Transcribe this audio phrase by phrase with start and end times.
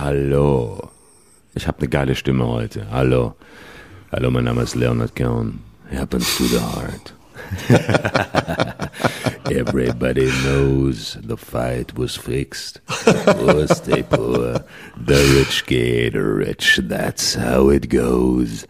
[0.00, 0.90] Hallo.
[1.54, 2.88] Ich habe eine geile Stimme heute.
[2.90, 3.34] Hallo.
[4.12, 5.58] Hallo, mein Name ist Leonard Cohen.
[5.90, 7.12] Happens to the heart.
[9.50, 12.80] Everybody knows the fight was fixed.
[12.86, 14.64] Poor stay poor.
[15.04, 16.80] The rich get rich.
[16.84, 18.66] That's how it goes.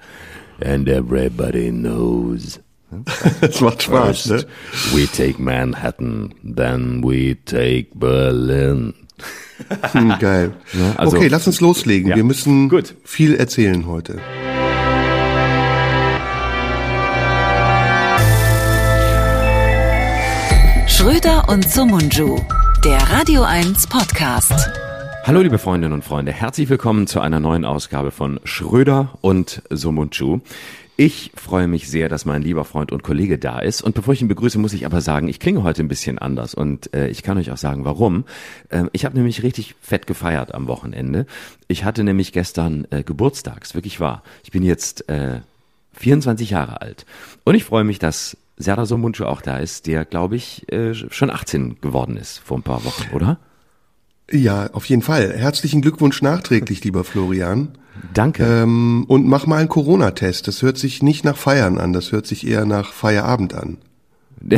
[0.63, 2.59] And everybody knows.
[3.43, 4.45] Das macht Spaß, First, ne?
[4.95, 8.95] we take Manhattan, then we take Berlin.
[9.93, 10.53] Hm, geil.
[10.97, 12.11] also- okay, lass uns loslegen.
[12.11, 12.17] Ja.
[12.17, 12.95] Wir müssen Gut.
[13.05, 14.21] viel erzählen heute.
[20.87, 22.39] Schröder und Sumunju,
[22.85, 24.71] der Radio 1 Podcast.
[25.25, 30.41] Hallo liebe Freundinnen und Freunde, herzlich willkommen zu einer neuen Ausgabe von Schröder und Sumunchu.
[31.01, 33.83] Ich freue mich sehr, dass mein lieber Freund und Kollege da ist.
[33.83, 36.55] Und bevor ich ihn begrüße, muss ich aber sagen, ich klinge heute ein bisschen anders.
[36.55, 38.25] Und äh, ich kann euch auch sagen, warum.
[38.69, 41.27] Ähm, ich habe nämlich richtig fett gefeiert am Wochenende.
[41.69, 44.25] Ich hatte nämlich gestern äh, Geburtstags, wirklich wahr.
[44.43, 45.39] Ich bin jetzt äh,
[45.93, 47.07] 24 Jahre alt.
[47.45, 51.31] Und ich freue mich, dass Serdar Somuncu auch da ist, der, glaube ich, äh, schon
[51.31, 53.39] 18 geworden ist vor ein paar Wochen, oder?
[54.33, 55.33] Ja, auf jeden Fall.
[55.33, 57.79] Herzlichen Glückwunsch nachträglich, lieber Florian.
[58.15, 58.45] Danke.
[58.45, 60.49] Ähm, und mach mal einen Corona-Test.
[60.49, 63.79] Das hört sich nicht nach Feiern an, das hört sich eher nach Feierabend an.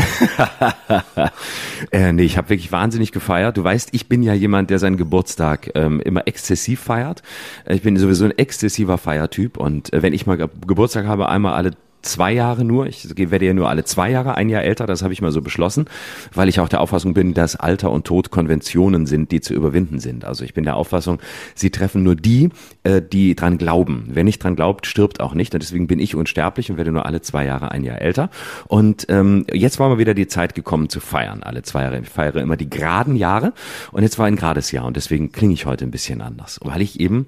[1.90, 3.56] äh, nee, ich habe wirklich wahnsinnig gefeiert.
[3.56, 7.22] Du weißt, ich bin ja jemand, der seinen Geburtstag ähm, immer exzessiv feiert.
[7.66, 11.54] Ich bin sowieso ein exzessiver Feiertyp und äh, wenn ich mal Ge Geburtstag habe, einmal
[11.54, 11.72] alle
[12.02, 12.86] zwei Jahre nur.
[12.86, 15.42] Ich werde ja nur alle zwei Jahre ein Jahr älter, das habe ich mal so
[15.42, 15.86] beschlossen,
[16.34, 19.98] weil ich auch der Auffassung bin, dass Alter und Tod Konventionen sind, die zu überwinden
[19.98, 20.24] sind.
[20.24, 21.18] Also ich bin der Auffassung,
[21.54, 22.50] sie treffen nur die,
[22.82, 24.08] äh, die dran glauben.
[24.08, 25.54] Wer nicht dran glaubt, stirbt auch nicht.
[25.54, 28.30] Und deswegen bin ich unsterblich und werde nur alle zwei Jahre ein Jahr älter.
[28.66, 32.00] Und ähm, jetzt war mal wieder die Zeit gekommen zu feiern, alle zwei Jahre.
[32.00, 33.52] Ich feiere immer die geraden Jahre
[33.92, 36.80] und jetzt war ein gerades Jahr und deswegen klinge ich heute ein bisschen anders, weil
[36.80, 37.26] ich eben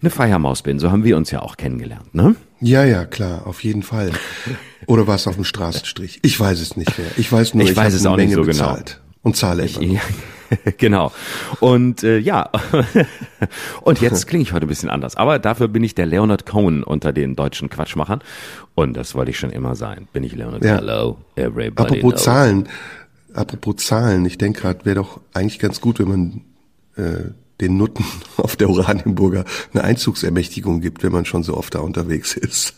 [0.00, 0.78] eine Feiermaus bin.
[0.78, 2.34] So haben wir uns ja auch kennengelernt, ne?
[2.62, 4.12] Ja, ja, klar, auf jeden Fall.
[4.86, 6.20] Oder war es auf dem Straßenstrich?
[6.22, 7.08] Ich weiß es nicht mehr.
[7.16, 8.68] Ich weiß nur, Ich ich, weiß es eine auch nicht Menge so genau.
[8.70, 9.00] bezahlt.
[9.22, 9.94] Und zahle immer.
[9.94, 10.00] noch.
[10.78, 11.12] genau.
[11.58, 12.50] Und äh, ja,
[13.82, 15.16] und jetzt klinge ich heute ein bisschen anders.
[15.16, 18.20] Aber dafür bin ich der Leonard Cohen unter den deutschen Quatschmachern.
[18.76, 20.06] Und das wollte ich schon immer sein.
[20.12, 20.64] Bin ich Leonard?
[20.64, 20.76] Ja.
[20.76, 22.22] Hello, everybody Apropos knows.
[22.22, 22.68] Zahlen,
[23.34, 26.40] apropos Zahlen, ich denke gerade, wäre doch eigentlich ganz gut, wenn man
[26.96, 27.30] äh,
[27.62, 28.04] den Nutten
[28.36, 32.74] auf der Oranienburger eine Einzugsermächtigung gibt, wenn man schon so oft da unterwegs ist.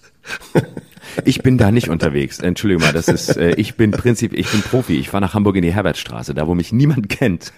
[1.25, 2.39] Ich bin da nicht unterwegs.
[2.39, 4.99] Entschuldigung mal, das ist, äh, ich bin Prinzip, ich bin Profi.
[4.99, 7.53] Ich fahre nach Hamburg in die Herbertstraße, da wo mich niemand kennt.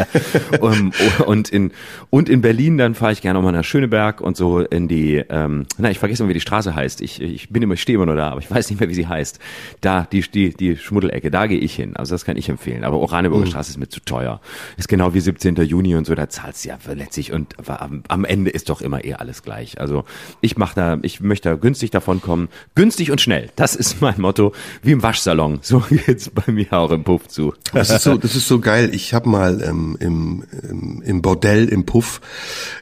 [0.60, 0.92] um,
[1.26, 1.72] und in
[2.10, 5.66] und in Berlin dann fahre ich gerne nochmal nach Schöneberg und so in die, ähm,
[5.78, 7.00] na ich vergesse immer, wie die Straße heißt.
[7.00, 8.94] Ich, ich bin immer, ich stehe immer nur da, aber ich weiß nicht mehr, wie
[8.94, 9.38] sie heißt.
[9.80, 11.96] Da die die die Schmuddelecke, da gehe ich hin.
[11.96, 12.84] Also das kann ich empfehlen.
[12.84, 14.40] Aber Oranienburger Straße ist mir zu teuer.
[14.76, 15.56] Ist genau wie 17.
[15.56, 19.04] Juni und so, da zahlst du ja letztlich und am, am Ende ist doch immer
[19.04, 19.80] eh alles gleich.
[19.80, 20.04] Also
[20.40, 22.48] ich mache da, ich möchte da günstig davon kommen.
[22.74, 23.50] Günstig und schnell.
[23.56, 24.52] Das ist mein Motto.
[24.82, 25.60] Wie im Waschsalon.
[25.62, 27.54] So geht's bei mir auch im Puff zu.
[27.72, 28.90] Das ist so, das ist so geil.
[28.92, 32.20] Ich habe mal ähm, im, im, im Bordell im Puff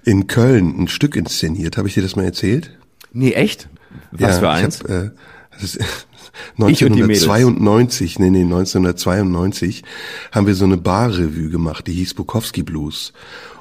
[0.05, 1.77] in Köln ein Stück inszeniert.
[1.77, 2.77] Habe ich dir das mal erzählt?
[3.13, 3.69] Nee, echt?
[4.13, 4.77] Was ja, für eins?
[4.77, 5.11] Ich hab, äh,
[5.53, 5.79] das ist
[6.69, 7.29] Ich und die Mädels.
[7.29, 9.85] 1992, nee, nee, 1992
[10.33, 13.13] haben wir so eine Barrevue gemacht, die hieß Bukowski Blues.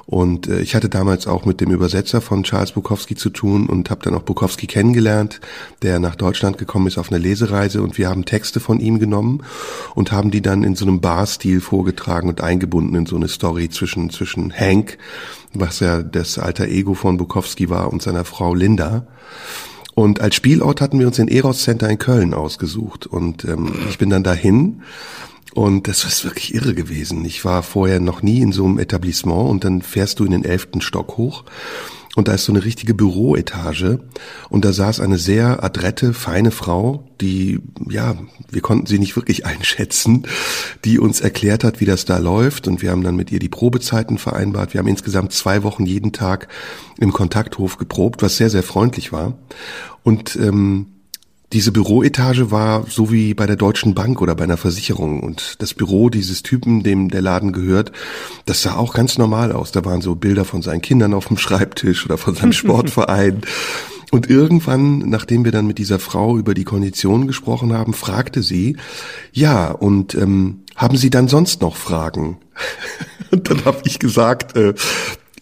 [0.06, 3.90] Und äh, ich hatte damals auch mit dem Übersetzer von Charles Bukowski zu tun und
[3.90, 5.40] habe dann auch Bukowski kennengelernt,
[5.82, 9.42] der nach Deutschland gekommen ist auf eine Lesereise und wir haben Texte von ihm genommen
[9.94, 13.68] und haben die dann in so einem Barstil vorgetragen und eingebunden in so eine Story
[13.68, 14.98] zwischen zwischen Hank,
[15.52, 19.06] was ja das alter Ego von Bukowski war, und seiner Frau Linda.
[19.96, 23.06] Und als Spielort hatten wir uns den Eros Center in Köln ausgesucht.
[23.06, 24.82] Und ähm, ich bin dann dahin
[25.56, 27.24] und das ist wirklich irre gewesen.
[27.24, 30.44] Ich war vorher noch nie in so einem Etablissement und dann fährst du in den
[30.44, 31.44] elften Stock hoch
[32.14, 34.00] und da ist so eine richtige Büroetage
[34.50, 38.16] und da saß eine sehr adrette, feine Frau, die, ja,
[38.50, 40.26] wir konnten sie nicht wirklich einschätzen,
[40.84, 43.48] die uns erklärt hat, wie das da läuft und wir haben dann mit ihr die
[43.48, 44.74] Probezeiten vereinbart.
[44.74, 46.48] Wir haben insgesamt zwei Wochen jeden Tag
[46.98, 49.38] im Kontakthof geprobt, was sehr, sehr freundlich war.
[50.02, 50.95] Und ähm,
[51.52, 55.20] diese Büroetage war so wie bei der Deutschen Bank oder bei einer Versicherung.
[55.20, 57.92] Und das Büro dieses Typen, dem der Laden gehört,
[58.46, 59.72] das sah auch ganz normal aus.
[59.72, 63.42] Da waren so Bilder von seinen Kindern auf dem Schreibtisch oder von seinem Sportverein.
[64.10, 68.76] Und irgendwann, nachdem wir dann mit dieser Frau über die Konditionen gesprochen haben, fragte sie,
[69.32, 72.38] ja, und ähm, haben Sie dann sonst noch Fragen?
[73.30, 74.74] Und dann habe ich gesagt, äh,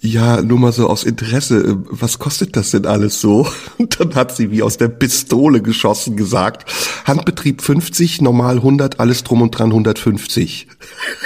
[0.04, 3.48] ja, nur mal so aus Interesse, äh, was kostet das denn alles so?
[3.78, 6.70] Und dann hat sie wie aus der Pistole geschossen gesagt,
[7.06, 10.68] Handbetrieb 50, normal 100, alles drum und dran 150.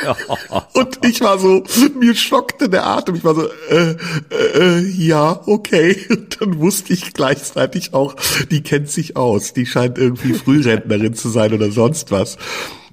[0.75, 1.64] und ich war so,
[1.98, 3.96] mir schockte der Atem, ich war so, äh,
[4.30, 5.96] äh, äh, ja, okay.
[6.08, 8.14] Und dann wusste ich gleichzeitig auch,
[8.50, 12.38] die kennt sich aus, die scheint irgendwie Frührentnerin zu sein oder sonst was.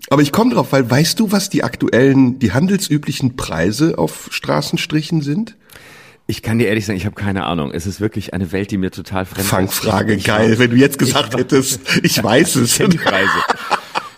[0.09, 5.21] Aber ich komme drauf, weil weißt du, was die aktuellen, die handelsüblichen Preise auf Straßenstrichen
[5.21, 5.55] sind?
[6.27, 7.71] Ich kann dir ehrlich sagen, ich habe keine Ahnung.
[7.71, 10.25] Es ist wirklich eine Welt, die mir total fremd Fangfrage, ist.
[10.25, 10.59] Fangfrage, geil.
[10.59, 12.79] Wenn du jetzt gesagt ich, hättest, ich weiß es.
[12.79, 13.29] Ich die Preise.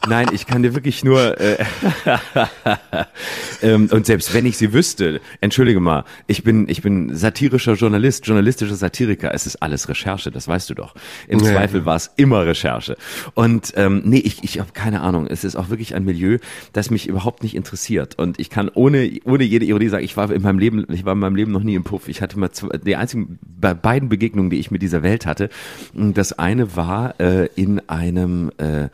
[0.07, 1.57] Nein, ich kann dir wirklich nur äh,
[3.61, 8.25] ähm, und selbst wenn ich sie wüsste, entschuldige mal, ich bin ich bin satirischer Journalist,
[8.25, 9.33] journalistischer Satiriker.
[9.33, 10.95] Es ist alles Recherche, das weißt du doch.
[11.27, 11.51] Im ja.
[11.51, 12.97] Zweifel war es immer Recherche.
[13.33, 15.27] Und ähm, nee, ich ich habe keine Ahnung.
[15.27, 16.37] Es ist auch wirklich ein Milieu,
[16.73, 18.17] das mich überhaupt nicht interessiert.
[18.17, 21.13] Und ich kann ohne ohne jede Ironie sagen, ich war in meinem Leben ich war
[21.13, 22.07] in meinem Leben noch nie im Puff.
[22.07, 25.49] Ich hatte mal zwei, die einzigen bei beiden Begegnungen, die ich mit dieser Welt hatte.
[25.93, 28.89] Das eine war äh, in einem äh,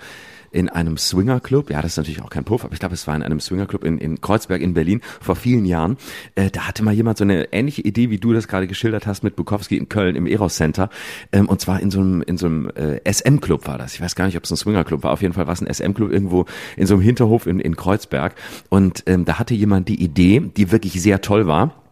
[0.54, 3.16] in einem Swingerclub, ja, das ist natürlich auch kein Puff, aber ich glaube, es war
[3.16, 5.98] in einem Swingerclub in, in Kreuzberg in Berlin vor vielen Jahren.
[6.36, 9.24] Äh, da hatte mal jemand so eine ähnliche Idee, wie du das gerade geschildert hast
[9.24, 10.90] mit Bukowski in Köln im Eros Center.
[11.32, 13.96] Ähm, und zwar in so einem, in so einem äh, SM-Club war das.
[13.96, 15.12] Ich weiß gar nicht, ob es ein Swingerclub war.
[15.12, 16.46] Auf jeden Fall war es ein SM-Club irgendwo
[16.78, 18.36] in so einem Hinterhof in, in Kreuzberg.
[18.70, 21.83] Und ähm, da hatte jemand die Idee, die wirklich sehr toll war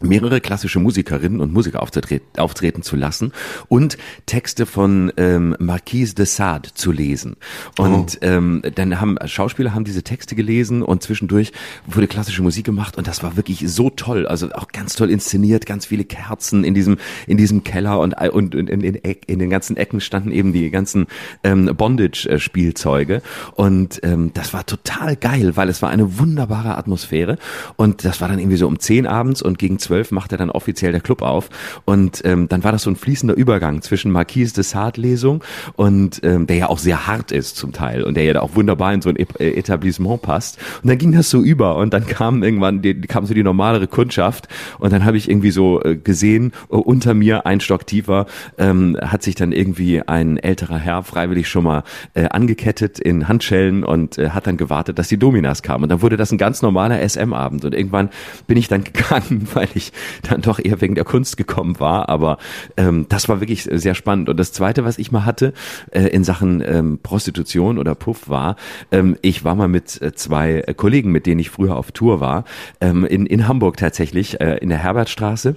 [0.00, 3.32] mehrere klassische Musikerinnen und Musiker aufzutreten, auftreten zu lassen
[3.68, 7.36] und Texte von ähm, Marquise de Sade zu lesen.
[7.78, 8.26] Und oh.
[8.26, 11.52] ähm, dann haben Schauspieler haben diese Texte gelesen und zwischendurch
[11.86, 15.66] wurde klassische Musik gemacht und das war wirklich so toll, also auch ganz toll inszeniert,
[15.66, 16.96] ganz viele Kerzen in diesem
[17.26, 20.70] in diesem Keller und und, und in, in, in den ganzen Ecken standen eben die
[20.70, 21.06] ganzen
[21.44, 23.22] ähm, Bondage-Spielzeuge
[23.54, 27.36] und ähm, das war total geil, weil es war eine wunderbare Atmosphäre
[27.76, 30.50] und das war dann irgendwie so um zehn abends und gegen zwölf macht er dann
[30.50, 31.50] offiziell der Club auf.
[31.84, 35.42] Und ähm, dann war das so ein fließender Übergang zwischen Marquise de Sade Lesung
[35.76, 38.92] und ähm, der ja auch sehr hart ist zum Teil und der ja auch wunderbar
[38.92, 40.58] in so ein äh, Etablissement passt.
[40.82, 43.86] Und dann ging das so über und dann kam irgendwann die, kam so die normalere
[43.86, 44.48] Kundschaft
[44.78, 48.26] und dann habe ich irgendwie so äh, gesehen, uh, unter mir ein Stock tiefer
[48.58, 51.84] ähm, hat sich dann irgendwie ein älterer Herr freiwillig schon mal
[52.14, 55.84] äh, angekettet in Handschellen und äh, hat dann gewartet, dass die Dominas kamen.
[55.84, 58.10] Und dann wurde das ein ganz normaler SM-Abend und irgendwann
[58.46, 62.08] bin ich dann gegangen, weil ich ich dann doch eher wegen der Kunst gekommen war.
[62.08, 62.38] Aber
[62.76, 64.28] ähm, das war wirklich sehr spannend.
[64.28, 65.52] Und das Zweite, was ich mal hatte
[65.90, 68.56] äh, in Sachen ähm, Prostitution oder Puff war,
[68.92, 72.44] ähm, ich war mal mit äh, zwei Kollegen, mit denen ich früher auf Tour war,
[72.80, 75.54] ähm, in, in Hamburg tatsächlich, äh, in der Herbertstraße.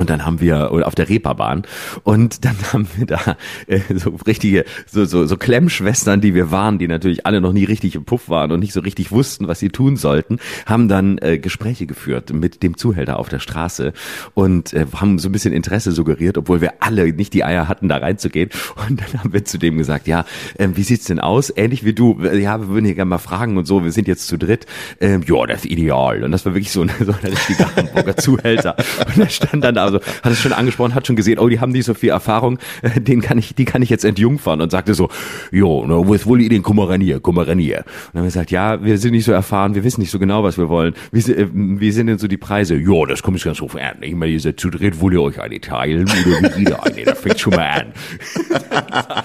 [0.00, 1.64] Und dann haben wir auf der Reeperbahn
[2.04, 3.36] und dann haben wir da
[3.66, 7.64] äh, so richtige so so so Klemmschwestern, die wir waren, die natürlich alle noch nie
[7.64, 11.18] richtig im Puff waren und nicht so richtig wussten, was sie tun sollten, haben dann
[11.18, 13.92] äh, Gespräche geführt mit dem Zuhälter auf der Straße
[14.32, 17.88] und äh, haben so ein bisschen Interesse suggeriert, obwohl wir alle nicht die Eier hatten,
[17.88, 18.48] da reinzugehen.
[18.88, 20.24] Und dann haben wir zu dem gesagt, ja,
[20.56, 21.52] äh, wie sieht's denn aus?
[21.54, 23.84] Ähnlich wie du, ja, wir würden hier gerne mal fragen und so.
[23.84, 24.64] Wir sind jetzt zu dritt.
[24.98, 26.24] Ähm, ja, das ist ideal.
[26.24, 28.76] Und das war wirklich so, eine, so ein richtiger Hamburger Zuhälter.
[29.06, 31.72] Und er stand dann also hat es schon angesprochen, hat schon gesehen, oh, die haben
[31.72, 32.58] nicht so viel Erfahrung,
[32.96, 35.08] den kann ich, die kann ich jetzt entjungfern und sagte so,
[35.50, 37.78] jo, no, wo ist wohl den Kummeranier, Kummeranier.
[37.78, 40.18] Und dann haben wir gesagt, ja, wir sind nicht so erfahren, wir wissen nicht so
[40.18, 40.94] genau, was wir wollen.
[41.12, 42.74] Wie, äh, wie sind denn so die Preise?
[42.76, 44.02] Jo, das kommt ganz drauf an.
[44.02, 47.04] Ich meine, ihr seid zu dritt, wollt ihr euch eine teilen oder wie wieder eine?
[47.04, 47.92] Das fängt schon mal an.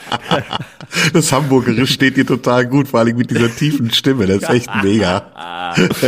[1.13, 4.25] Das Hamburgerisch steht dir total gut, vor allem mit dieser tiefen Stimme.
[4.27, 5.73] Das ist echt mega.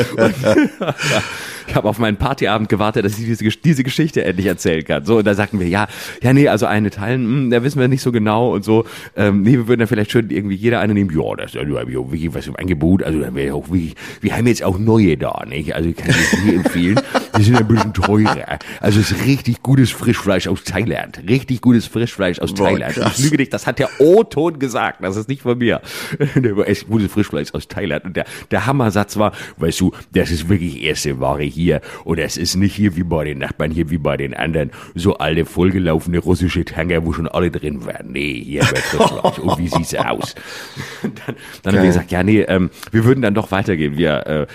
[1.67, 5.05] ich habe auf meinen Partyabend gewartet, dass ich diese, diese Geschichte endlich erzählen kann.
[5.05, 5.87] So, und da sagten wir, ja,
[6.21, 8.85] ja, nee, also eine teilen, mh, hm, da wissen wir nicht so genau und so.
[9.15, 11.11] Ähm, nee, wir würden dann vielleicht schon irgendwie jeder eine nehmen.
[11.11, 13.03] Ja, das ist ja wirklich was im Angebot.
[13.03, 15.75] Also dann wäre auch wirklich, wir haben jetzt auch neue da, nicht?
[15.75, 16.99] Also ich kann das nicht empfehlen.
[17.37, 18.59] Die sind ein bisschen teurer.
[18.79, 21.21] Also es ist richtig gutes Frischfleisch aus Thailand.
[21.27, 22.95] Richtig gutes Frischfleisch aus Boah, Thailand.
[22.95, 23.17] Krass.
[23.17, 25.03] Ich lüge dich, das hat der O-Ton gesagt.
[25.03, 25.81] Das ist nicht von mir.
[26.35, 28.05] Der war echt gutes Frischfleisch aus Thailand.
[28.05, 31.81] Und der, der Hammersatz war, weißt du, das ist wirklich erste Ware hier.
[32.03, 35.17] Und es ist nicht hier wie bei den Nachbarn, hier wie bei den anderen, so
[35.17, 38.11] alte, vollgelaufene russische Tanker, wo schon alle drin waren.
[38.11, 39.39] Nee, hier wird Frischfleisch.
[39.39, 40.35] Und wie sieht's aus?
[41.01, 43.97] dann dann haben wir gesagt, ja, nee, ähm, wir würden dann doch weitergehen.
[43.97, 44.47] Wir, äh,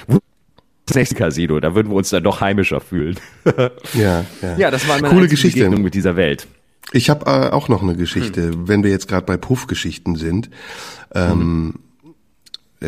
[0.93, 3.19] das nächste Casino, da würden wir uns dann doch heimischer fühlen.
[3.95, 4.57] ja, ja.
[4.57, 5.61] Ja, das war meine Coole Geschichte.
[5.61, 6.47] Begegnung mit dieser Welt.
[6.93, 8.69] Ich habe äh, auch noch eine Geschichte, hm.
[8.69, 10.51] wenn wir jetzt gerade bei Puff-Geschichten sind.
[11.15, 11.75] Ähm, mhm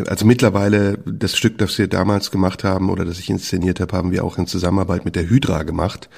[0.07, 4.11] also mittlerweile das Stück, das wir damals gemacht haben oder das ich inszeniert habe, haben
[4.11, 6.09] wir auch in Zusammenarbeit mit der Hydra gemacht.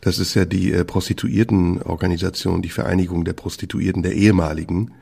[0.00, 4.92] Das ist ja die äh, Prostituiertenorganisation, die Vereinigung der Prostituierten der ehemaligen.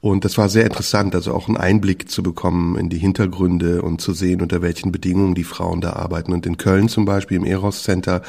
[0.00, 4.00] Und das war sehr interessant, also auch einen Einblick zu bekommen in die Hintergründe und
[4.00, 6.32] zu sehen, unter welchen Bedingungen die Frauen da arbeiten.
[6.32, 8.22] Und in Köln zum Beispiel im Eros Center,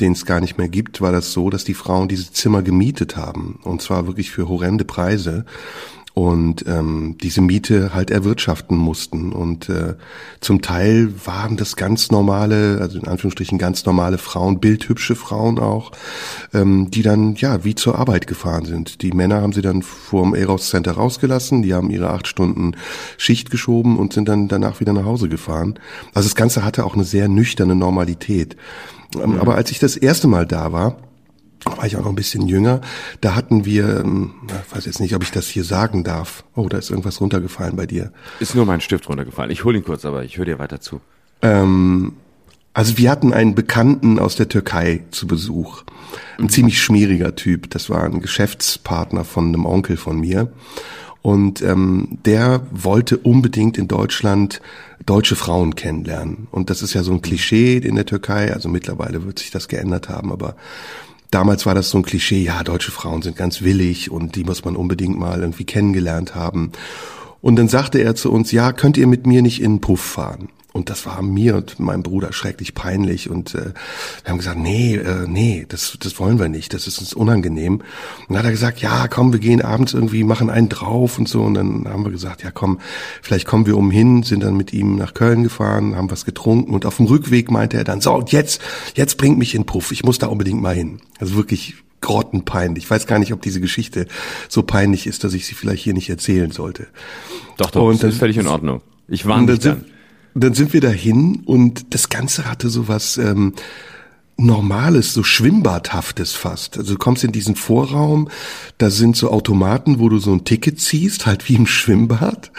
[0.00, 3.18] den es gar nicht mehr gibt, war das so, dass die Frauen diese Zimmer gemietet
[3.18, 3.58] haben.
[3.64, 5.44] Und zwar wirklich für horrende Preise
[6.14, 9.32] und ähm, diese Miete halt erwirtschaften mussten.
[9.32, 9.94] Und äh,
[10.40, 15.92] zum Teil waren das ganz normale, also in Anführungsstrichen ganz normale Frauen, bildhübsche Frauen auch,
[16.52, 19.02] ähm, die dann ja wie zur Arbeit gefahren sind.
[19.02, 22.72] Die Männer haben sie dann vorm Eros Center rausgelassen, die haben ihre acht Stunden
[23.16, 25.78] Schicht geschoben und sind dann danach wieder nach Hause gefahren.
[26.12, 28.56] Also das Ganze hatte auch eine sehr nüchterne Normalität.
[29.14, 29.40] Ähm, mhm.
[29.40, 30.96] Aber als ich das erste Mal da war,
[31.64, 32.80] war ich auch noch ein bisschen jünger,
[33.20, 36.44] da hatten wir, ähm, ich weiß jetzt nicht, ob ich das hier sagen darf.
[36.54, 38.12] Oh, da ist irgendwas runtergefallen bei dir.
[38.38, 39.50] Ist nur mein Stift runtergefallen.
[39.50, 41.00] Ich hole ihn kurz, aber ich höre dir weiter zu.
[41.42, 42.12] Ähm,
[42.72, 45.82] also wir hatten einen Bekannten aus der Türkei zu Besuch.
[46.38, 46.48] Ein mhm.
[46.50, 47.70] ziemlich schmieriger Typ.
[47.70, 50.52] Das war ein Geschäftspartner von einem Onkel von mir.
[51.22, 54.62] Und ähm, der wollte unbedingt in Deutschland
[55.04, 56.48] deutsche Frauen kennenlernen.
[56.50, 58.54] Und das ist ja so ein Klischee in der Türkei.
[58.54, 60.56] Also mittlerweile wird sich das geändert haben, aber
[61.30, 64.64] damals war das so ein Klischee, ja, deutsche Frauen sind ganz willig und die muss
[64.64, 66.72] man unbedingt mal irgendwie kennengelernt haben.
[67.42, 70.00] Und dann sagte er zu uns, ja, könnt ihr mit mir nicht in den Puff
[70.00, 70.48] fahren?
[70.72, 73.28] Und das war mir und meinem Bruder schrecklich peinlich.
[73.28, 73.72] Und äh,
[74.22, 77.74] wir haben gesagt, nee, äh, nee, das, das wollen wir nicht, das ist uns unangenehm.
[77.74, 77.84] Und
[78.28, 81.42] dann hat er gesagt, ja, komm, wir gehen abends irgendwie, machen einen drauf und so.
[81.42, 82.78] Und dann haben wir gesagt, ja, komm,
[83.20, 86.72] vielleicht kommen wir umhin, sind dann mit ihm nach Köln gefahren, haben was getrunken.
[86.72, 88.62] Und auf dem Rückweg meinte er dann, so, und jetzt,
[88.94, 91.00] jetzt bringt mich in Puff, ich muss da unbedingt mal hin.
[91.18, 92.84] Also wirklich grottenpeinlich.
[92.84, 94.06] Ich weiß gar nicht, ob diese Geschichte
[94.48, 96.86] so peinlich ist, dass ich sie vielleicht hier nicht erzählen sollte.
[97.56, 98.80] Doch, doch, und das ist völlig in Ordnung.
[99.08, 99.84] Ich warne dich dann.
[100.34, 103.54] dann sind wir dahin und das Ganze hatte sowas ähm,
[104.36, 106.78] Normales, so Schwimmbadhaftes fast.
[106.78, 108.30] Also du kommst in diesen Vorraum,
[108.78, 112.50] da sind so Automaten, wo du so ein Ticket ziehst, halt wie im Schwimmbad.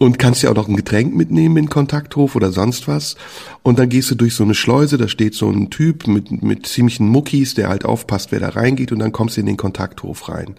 [0.00, 3.16] Und kannst ja auch noch ein Getränk mitnehmen in Kontakthof oder sonst was.
[3.62, 6.66] Und dann gehst du durch so eine Schleuse, da steht so ein Typ mit, mit
[6.66, 10.30] ziemlichen Muckis, der halt aufpasst, wer da reingeht, und dann kommst du in den Kontakthof
[10.30, 10.54] rein.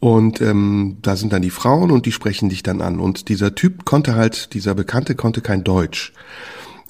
[0.00, 2.98] Und ähm, da sind dann die Frauen und die sprechen dich dann an.
[2.98, 6.14] Und dieser Typ konnte halt, dieser Bekannte konnte kein Deutsch.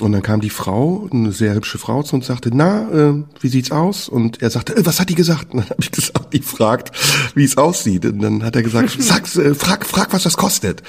[0.00, 3.24] Und dann kam die Frau, eine sehr hübsche Frau zu uns und sagte, na, äh,
[3.40, 4.08] wie sieht's aus?
[4.08, 5.52] Und er sagte, äh, was hat die gesagt?
[5.52, 6.92] Und dann habe ich gesagt, die fragt,
[7.34, 8.04] wie es aussieht.
[8.04, 10.82] Und dann hat er gesagt, sag, äh, frag, frag, was das kostet.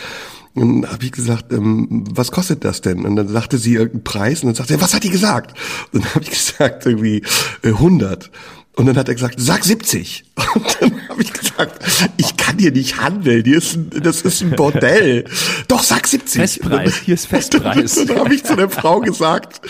[0.57, 3.05] Und dann habe ich gesagt, ähm, was kostet das denn?
[3.05, 5.57] Und dann sagte sie irgendeinen Preis und dann sagte er, was hat die gesagt?
[5.91, 7.21] Und dann habe ich gesagt, irgendwie
[7.61, 8.31] äh, 100.
[8.77, 10.23] Und dann hat er gesagt, sag 70.
[10.53, 11.83] Und dann habe ich gesagt,
[12.17, 15.25] ich kann hier nicht handeln, hier ist ein, das ist ein Bordell.
[15.67, 16.41] Doch, sag 70.
[16.41, 17.97] Festpreis, hier ist Festpreis.
[17.97, 19.61] Und dann, dann habe ich zu der Frau gesagt,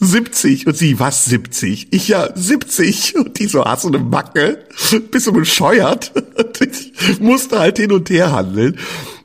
[0.00, 0.66] 70.
[0.66, 1.92] Und sie, was 70?
[1.92, 3.14] Ich ja, 70.
[3.16, 4.66] Und die so, hast du eine Macke?
[5.12, 6.10] Bist du bescheuert?
[6.36, 8.78] Und ich musste halt hin und her handeln.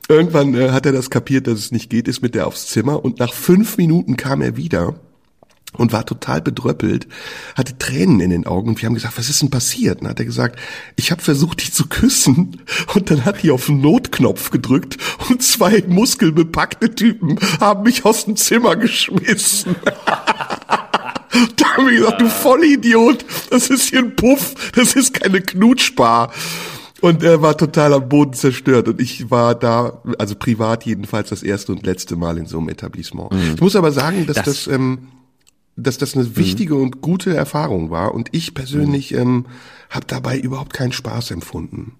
[0.08, 3.04] Irgendwann äh, hat er das kapiert, dass es nicht geht, ist mit der aufs Zimmer
[3.04, 4.94] und nach fünf Minuten kam er wieder
[5.74, 7.06] und war total bedröppelt,
[7.56, 9.98] hatte Tränen in den Augen und wir haben gesagt, was ist denn passiert?
[9.98, 10.58] Und dann hat er gesagt,
[10.96, 12.60] ich habe versucht, dich zu küssen
[12.94, 18.26] und dann hat die auf den Notknopf gedrückt und zwei muskelbepackte Typen haben mich aus
[18.26, 19.76] dem Zimmer geschmissen.
[19.84, 26.32] da haben wir gesagt, du Vollidiot, das ist hier ein Puff, das ist keine Knutschbar.
[27.02, 28.86] Und er war total am Boden zerstört.
[28.86, 32.68] Und ich war da, also privat jedenfalls, das erste und letzte Mal in so einem
[32.68, 33.32] Etablissement.
[33.32, 33.54] Mhm.
[33.56, 35.08] Ich muss aber sagen, dass das, das ähm,
[35.76, 36.82] dass das eine wichtige mhm.
[36.82, 38.14] und gute Erfahrung war.
[38.14, 39.18] Und ich persönlich mhm.
[39.18, 39.46] ähm,
[39.90, 41.96] habe dabei überhaupt keinen Spaß empfunden.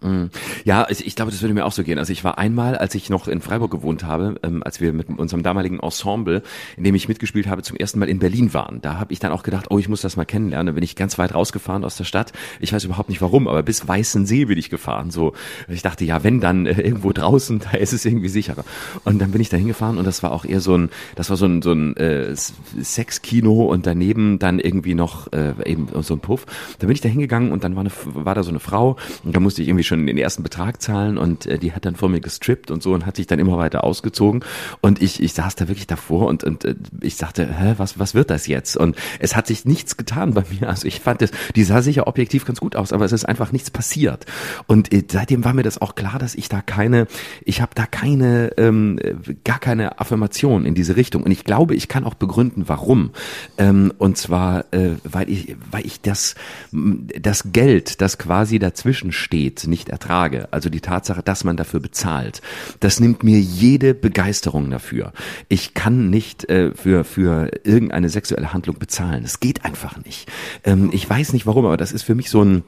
[0.00, 0.30] Mhm.
[0.64, 1.98] Ja, ich, ich glaube, das würde mir auch so gehen.
[1.98, 5.08] Also ich war einmal, als ich noch in Freiburg gewohnt habe, ähm, als wir mit
[5.08, 6.42] unserem damaligen Ensemble,
[6.76, 8.80] in dem ich mitgespielt habe, zum ersten Mal in Berlin waren.
[8.80, 10.66] Da habe ich dann auch gedacht, oh, ich muss das mal kennenlernen.
[10.66, 12.32] Da bin ich ganz weit rausgefahren aus der Stadt.
[12.60, 15.10] Ich weiß überhaupt nicht warum, aber bis Weißensee bin ich gefahren.
[15.10, 15.32] So,
[15.66, 18.64] ich dachte, ja, wenn dann äh, irgendwo draußen, da ist es irgendwie sicherer.
[19.04, 21.36] Und dann bin ich da hingefahren und das war auch eher so ein, das war
[21.36, 26.20] so ein so ein äh, Sexkino und daneben dann irgendwie noch äh, eben so ein
[26.20, 26.46] Puff.
[26.78, 29.34] Da bin ich da hingegangen und dann war, eine, war da so eine Frau und
[29.34, 32.08] da musste ich irgendwie schon den ersten Betrag zahlen und äh, die hat dann vor
[32.08, 34.44] mir gestrippt und so und hat sich dann immer weiter ausgezogen
[34.80, 38.14] und ich, ich saß da wirklich davor und, und äh, ich sagte, hä, was, was
[38.14, 38.76] wird das jetzt?
[38.76, 40.68] Und es hat sich nichts getan bei mir.
[40.68, 43.52] Also ich fand es, die sah sicher objektiv ganz gut aus, aber es ist einfach
[43.52, 44.26] nichts passiert.
[44.66, 47.06] Und äh, seitdem war mir das auch klar, dass ich da keine,
[47.44, 48.98] ich habe da keine, ähm,
[49.44, 51.22] gar keine Affirmation in diese Richtung.
[51.22, 53.10] Und ich glaube, ich kann auch begründen, warum.
[53.56, 56.34] Ähm, und zwar, äh, weil ich, weil ich das,
[56.72, 61.80] das Geld, das quasi dazwischen steht, nicht nicht ertrage, also die Tatsache, dass man dafür
[61.80, 62.42] bezahlt,
[62.80, 65.12] das nimmt mir jede Begeisterung dafür.
[65.48, 69.24] Ich kann nicht äh, für, für irgendeine sexuelle Handlung bezahlen.
[69.24, 70.28] Es geht einfach nicht.
[70.64, 72.64] Ähm, ich weiß nicht warum, aber das ist für mich so ein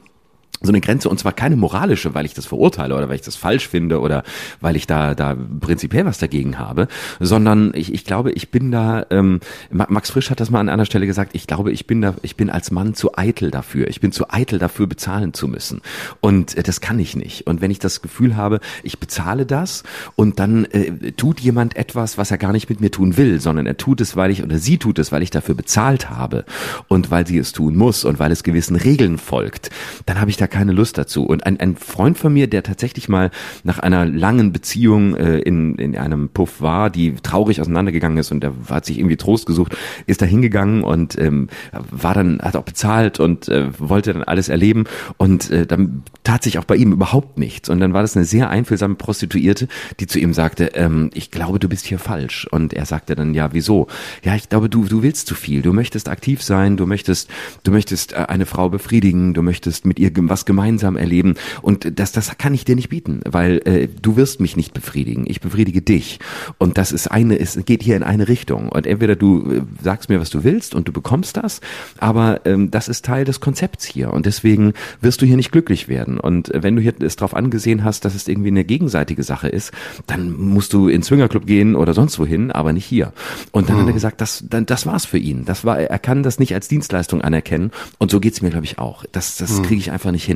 [0.61, 3.35] so eine Grenze und zwar keine moralische, weil ich das verurteile oder weil ich das
[3.35, 4.23] falsch finde oder
[4.59, 6.87] weil ich da da prinzipiell was dagegen habe,
[7.19, 9.39] sondern ich, ich glaube, ich bin da ähm,
[9.71, 12.35] Max Frisch hat das mal an einer Stelle gesagt, ich glaube, ich bin da ich
[12.35, 13.87] bin als Mann zu eitel dafür.
[13.87, 15.81] Ich bin zu eitel dafür bezahlen zu müssen
[16.19, 17.47] und äh, das kann ich nicht.
[17.47, 19.83] Und wenn ich das Gefühl habe, ich bezahle das
[20.15, 23.65] und dann äh, tut jemand etwas, was er gar nicht mit mir tun will, sondern
[23.65, 26.45] er tut es, weil ich oder sie tut es, weil ich dafür bezahlt habe
[26.87, 29.71] und weil sie es tun muss und weil es gewissen Regeln folgt,
[30.05, 31.23] dann habe ich da keine Lust dazu.
[31.25, 33.31] Und ein, ein Freund von mir, der tatsächlich mal
[33.63, 38.43] nach einer langen Beziehung äh, in, in einem Puff war, die traurig auseinandergegangen ist und
[38.43, 41.47] er hat sich irgendwie Trost gesucht, ist da hingegangen und ähm,
[41.89, 44.83] war dann, hat auch bezahlt und äh, wollte dann alles erleben
[45.17, 47.69] und äh, dann tat sich auch bei ihm überhaupt nichts.
[47.69, 49.67] Und dann war das eine sehr einfühlsame Prostituierte,
[49.99, 52.47] die zu ihm sagte, ähm, ich glaube, du bist hier falsch.
[52.51, 53.87] Und er sagte dann, ja, wieso?
[54.23, 55.61] Ja, ich glaube, du, du willst zu viel.
[55.61, 57.29] Du möchtest aktiv sein, du möchtest,
[57.63, 61.35] du möchtest äh, eine Frau befriedigen, du möchtest mit ihr was gemeinsam erleben.
[61.61, 65.25] Und das, das kann ich dir nicht bieten, weil äh, du wirst mich nicht befriedigen.
[65.27, 66.19] Ich befriedige dich.
[66.57, 68.69] Und das ist eine, es geht hier in eine Richtung.
[68.69, 71.61] Und entweder du äh, sagst mir, was du willst und du bekommst das,
[71.99, 74.13] aber ähm, das ist Teil des Konzepts hier.
[74.13, 76.19] Und deswegen wirst du hier nicht glücklich werden.
[76.19, 79.71] Und wenn du hier es darauf angesehen hast, dass es irgendwie eine gegenseitige Sache ist,
[80.07, 83.13] dann musst du ins Swingerclub gehen oder sonst wohin, aber nicht hier.
[83.51, 83.81] Und dann hm.
[83.83, 85.45] hat er gesagt, das, dann, das war's für ihn.
[85.45, 87.71] Das war, er kann das nicht als Dienstleistung anerkennen.
[87.97, 89.05] Und so geht's mir, glaube ich, auch.
[89.11, 89.63] Das, das hm.
[89.63, 90.30] kriege ich einfach nicht hin.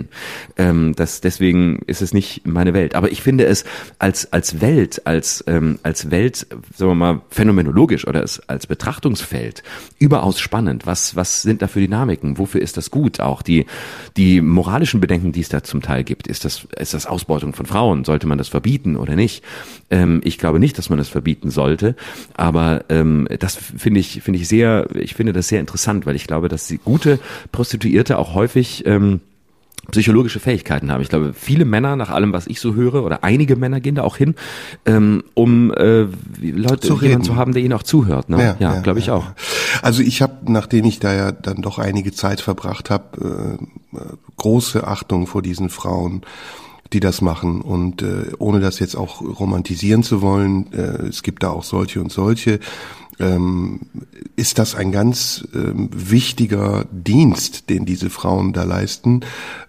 [0.57, 2.95] Ähm, das, deswegen ist es nicht meine Welt.
[2.95, 3.65] Aber ich finde es
[3.99, 9.63] als, als Welt, als, ähm, als Welt, sagen wir mal, phänomenologisch oder als, als Betrachtungsfeld
[9.99, 10.85] überaus spannend.
[10.85, 12.37] Was, was sind da für Dynamiken?
[12.37, 13.19] Wofür ist das gut?
[13.19, 13.65] Auch die,
[14.17, 16.27] die moralischen Bedenken, die es da zum Teil gibt.
[16.27, 18.03] Ist das, ist das Ausbeutung von Frauen?
[18.05, 19.43] Sollte man das verbieten oder nicht?
[19.89, 21.95] Ähm, ich glaube nicht, dass man das verbieten sollte.
[22.35, 26.27] Aber ähm, das finde ich, finde ich sehr, ich finde das sehr interessant, weil ich
[26.27, 27.19] glaube, dass die gute
[27.51, 29.21] Prostituierte auch häufig ähm,
[29.91, 31.01] psychologische Fähigkeiten haben.
[31.01, 34.03] Ich glaube, viele Männer, nach allem, was ich so höre, oder einige Männer gehen da
[34.03, 34.35] auch hin,
[34.85, 36.07] ähm, um äh,
[36.41, 38.29] Leute zu, jemanden zu haben, der ihnen auch zuhört.
[38.29, 38.37] Ne?
[38.37, 39.25] Ja, ja, ja glaube ich ja, auch.
[39.81, 43.57] Also ich habe, nachdem ich da ja dann doch einige Zeit verbracht habe,
[43.93, 43.99] äh,
[44.37, 46.21] große Achtung vor diesen Frauen
[46.93, 51.43] die das machen und äh, ohne das jetzt auch romantisieren zu wollen, äh, es gibt
[51.43, 52.59] da auch solche und solche,
[53.19, 53.81] ähm,
[54.35, 59.21] ist das ein ganz ähm, wichtiger Dienst, den diese Frauen da leisten.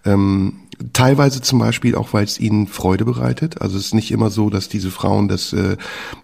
[0.05, 0.61] Ähm,
[0.93, 3.63] Teilweise zum Beispiel auch, weil es ihnen Freude bereitet.
[3.63, 5.77] Also es ist nicht immer so, dass diese Frauen das äh,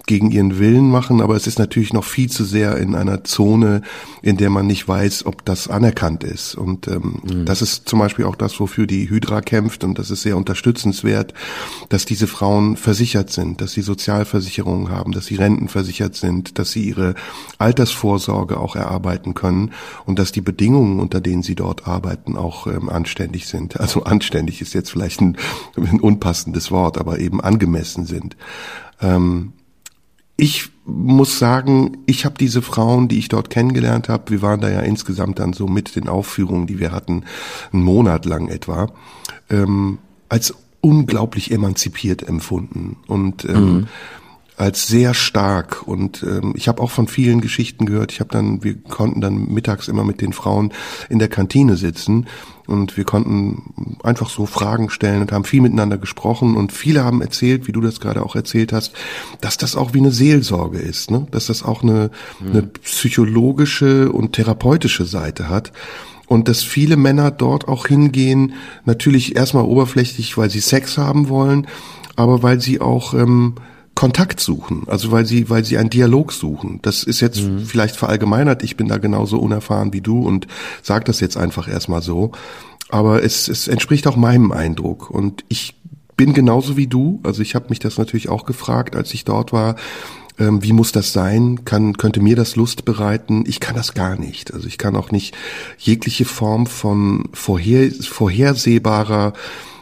[0.07, 3.81] gegen ihren Willen machen, aber es ist natürlich noch viel zu sehr in einer Zone,
[4.21, 6.55] in der man nicht weiß, ob das anerkannt ist.
[6.55, 7.47] Und ähm, mhm.
[7.47, 11.33] das ist zum Beispiel auch das, wofür die Hydra kämpft und das ist sehr unterstützenswert,
[11.89, 16.85] dass diese Frauen versichert sind, dass sie Sozialversicherungen haben, dass sie rentenversichert sind, dass sie
[16.89, 17.15] ihre
[17.57, 19.73] Altersvorsorge auch erarbeiten können
[20.05, 23.81] und dass die Bedingungen, unter denen sie dort arbeiten, auch ähm, anständig sind.
[23.81, 25.37] Also anständig notwendig ist jetzt vielleicht ein,
[25.77, 28.37] ein unpassendes Wort, aber eben angemessen sind.
[29.01, 29.53] Ähm,
[30.37, 34.69] ich muss sagen, ich habe diese Frauen, die ich dort kennengelernt habe, wir waren da
[34.69, 37.25] ja insgesamt dann so mit den Aufführungen, die wir hatten,
[37.73, 38.91] einen Monat lang etwa,
[39.51, 43.89] ähm, als unglaublich emanzipiert empfunden und ähm, mhm
[44.59, 48.13] als sehr stark und ähm, ich habe auch von vielen Geschichten gehört.
[48.13, 50.73] Ich habe dann, wir konnten dann mittags immer mit den Frauen
[51.09, 52.27] in der Kantine sitzen
[52.67, 57.21] und wir konnten einfach so Fragen stellen und haben viel miteinander gesprochen und viele haben
[57.21, 58.93] erzählt, wie du das gerade auch erzählt hast,
[59.41, 61.27] dass das auch wie eine Seelsorge ist, ne?
[61.31, 62.51] dass das auch eine, mhm.
[62.51, 65.73] eine psychologische und therapeutische Seite hat
[66.27, 71.67] und dass viele Männer dort auch hingehen, natürlich erstmal oberflächlich, weil sie Sex haben wollen,
[72.17, 73.57] aber weil sie auch ähm,
[73.95, 76.81] Kontakt suchen, also weil sie, weil sie einen Dialog suchen.
[76.83, 77.61] Das ist jetzt mhm.
[77.61, 80.47] vielleicht verallgemeinert, ich bin da genauso unerfahren wie du und
[80.83, 82.33] sag das jetzt einfach erstmal so.
[82.89, 85.11] Aber es, es entspricht auch meinem Eindruck.
[85.11, 85.75] Und ich
[86.17, 89.53] bin genauso wie du, also ich habe mich das natürlich auch gefragt, als ich dort
[89.53, 89.77] war,
[90.39, 91.65] ähm, wie muss das sein?
[91.65, 93.45] Kann, könnte mir das Lust bereiten?
[93.47, 94.55] Ich kann das gar nicht.
[94.55, 95.35] Also ich kann auch nicht
[95.79, 99.35] jegliche Form von vorher, vorhersehbarer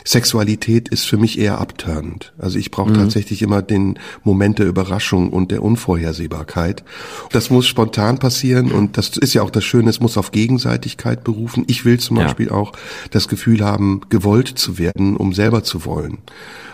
[0.05, 2.33] Sexualität ist für mich eher abtörend.
[2.39, 2.95] Also ich brauche mhm.
[2.95, 6.85] tatsächlich immer den Moment der Überraschung und der Unvorhersehbarkeit.
[7.33, 11.25] Das muss spontan passieren und das ist ja auch das Schöne, es muss auf Gegenseitigkeit
[11.25, 11.65] berufen.
[11.67, 12.25] Ich will zum ja.
[12.25, 12.73] Beispiel auch
[13.11, 16.19] das Gefühl haben, gewollt zu werden, um selber zu wollen.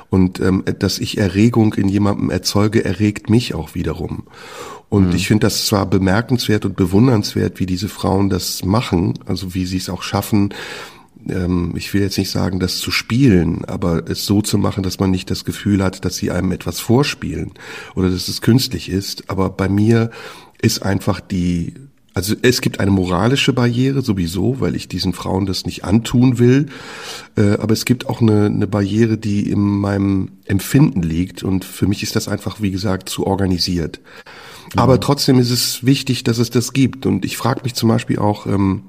[0.09, 4.25] Und ähm, dass ich Erregung in jemandem erzeuge, erregt mich auch wiederum.
[4.89, 5.17] Und mhm.
[5.17, 9.79] ich finde das zwar bemerkenswert und bewundernswert, wie diese Frauen das machen, also wie sie
[9.79, 10.55] es auch schaffen,
[11.29, 14.99] ähm, ich will jetzt nicht sagen, das zu spielen, aber es so zu machen, dass
[14.99, 17.53] man nicht das Gefühl hat, dass sie einem etwas vorspielen
[17.95, 19.31] oder dass es künstlich ist.
[19.31, 20.11] Aber bei mir
[20.61, 21.75] ist einfach die
[22.17, 26.71] also es gibt eine moralische Barriere sowieso, weil ich diesen Frauen das nicht antun will.
[27.37, 31.43] Äh, aber es gibt auch eine, eine Barriere, die in meinem Empfinden liegt.
[31.43, 34.01] Und für mich ist das einfach, wie gesagt, zu organisiert.
[34.73, 34.79] Mhm.
[34.79, 37.05] Aber trotzdem ist es wichtig, dass es das gibt.
[37.05, 38.85] Und ich frage mich zum Beispiel auch, ähm,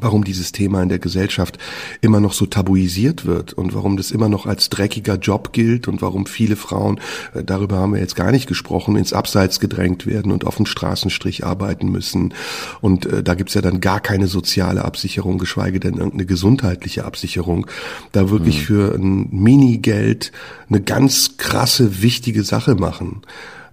[0.00, 1.58] warum dieses Thema in der Gesellschaft
[2.00, 6.00] immer noch so tabuisiert wird und warum das immer noch als dreckiger Job gilt und
[6.00, 6.98] warum viele Frauen,
[7.34, 10.64] äh, darüber haben wir jetzt gar nicht gesprochen, ins Abseits gedrängt werden und auf dem
[10.64, 12.32] Straßenstrich arbeiten müssen.
[12.80, 17.66] Und äh, da gibt's ja dann gar keine soziale Absicherung, geschweige denn irgendeine gesundheitliche Absicherung.
[18.12, 18.64] Da wirklich mhm.
[18.64, 20.32] für ein Minigeld
[20.70, 23.22] eine ganz krasse, wichtige Sache machen.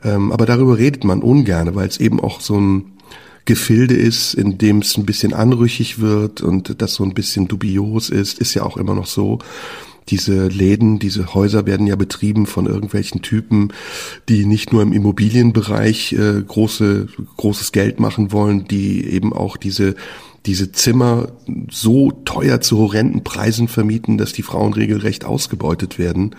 [0.04, 2.99] Ähm, aber darüber redet man ungern, weil es eben auch so ein
[3.46, 8.10] Gefilde ist, in dem es ein bisschen anrüchig wird und das so ein bisschen dubios
[8.10, 9.40] ist, ist ja auch immer noch so.
[10.10, 13.72] Diese Läden, diese Häuser werden ja betrieben von irgendwelchen Typen,
[14.28, 19.96] die nicht nur im Immobilienbereich äh, große, großes Geld machen wollen, die eben auch diese
[20.46, 21.34] diese Zimmer
[21.70, 26.36] so teuer zu horrenden Preisen vermieten, dass die Frauen regelrecht ausgebeutet werden.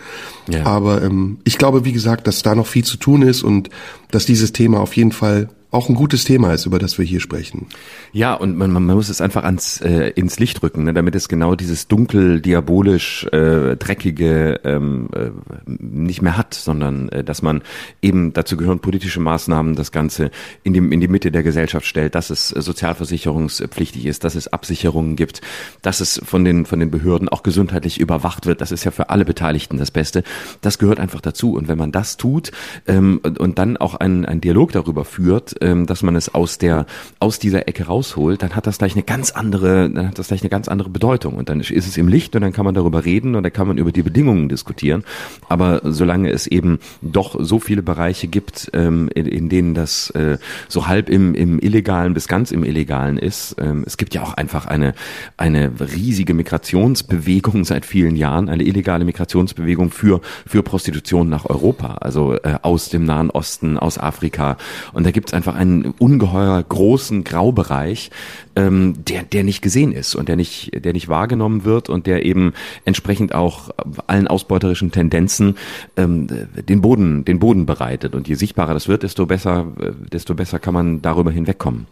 [0.49, 0.65] Ja.
[0.65, 3.69] Aber ähm, ich glaube, wie gesagt, dass da noch viel zu tun ist und
[4.11, 7.21] dass dieses Thema auf jeden Fall auch ein gutes Thema ist, über das wir hier
[7.21, 7.67] sprechen.
[8.13, 11.29] Ja, und man, man muss es einfach ans äh, ins Licht rücken, ne, damit es
[11.29, 15.31] genau dieses dunkel, diabolisch, äh, dreckige ähm, äh,
[15.67, 17.63] nicht mehr hat, sondern äh, dass man
[18.03, 20.31] eben dazu gehören politische Maßnahmen, das Ganze
[20.65, 25.15] in die, in die Mitte der Gesellschaft stellt, dass es sozialversicherungspflichtig ist, dass es Absicherungen
[25.15, 25.41] gibt,
[25.83, 28.61] dass es von den von den Behörden auch gesundheitlich überwacht wird.
[28.61, 30.25] Das ist ja für alle Beteiligten das Beste.
[30.63, 31.55] Das gehört einfach dazu.
[31.55, 32.51] Und wenn man das tut
[32.89, 36.59] ähm, und, und dann auch einen, einen Dialog darüber führt, ähm, dass man es aus
[36.59, 36.87] der
[37.19, 40.43] aus dieser Ecke rausholt, dann hat das gleich eine ganz andere, dann hat das gleich
[40.43, 43.05] eine ganz andere Bedeutung und dann ist es im Licht und dann kann man darüber
[43.05, 45.05] reden und dann kann man über die Bedingungen diskutieren.
[45.49, 50.39] Aber solange es eben doch so viele Bereiche gibt, ähm, in, in denen das äh,
[50.69, 54.35] so halb im, im illegalen bis ganz im illegalen ist, ähm, es gibt ja auch
[54.35, 54.95] einfach eine
[55.37, 62.35] eine riesige Migrationsbewegung seit vielen Jahren, eine illegale Migrationsbewegung für für Prostitution nach Europa, also
[62.35, 64.57] äh, aus dem Nahen Osten, aus Afrika
[64.93, 68.11] und da gibt es einfach einfach einen ungeheuer großen Graubereich,
[68.57, 72.25] ähm, der, der nicht gesehen ist und der nicht, der nicht wahrgenommen wird und der
[72.25, 72.53] eben
[72.85, 73.71] entsprechend auch
[74.07, 75.57] allen ausbeuterischen Tendenzen
[75.97, 76.27] ähm,
[76.69, 78.15] den Boden, den Boden bereitet.
[78.15, 81.87] Und je sichtbarer das wird, desto besser, äh, desto besser kann man darüber hinwegkommen.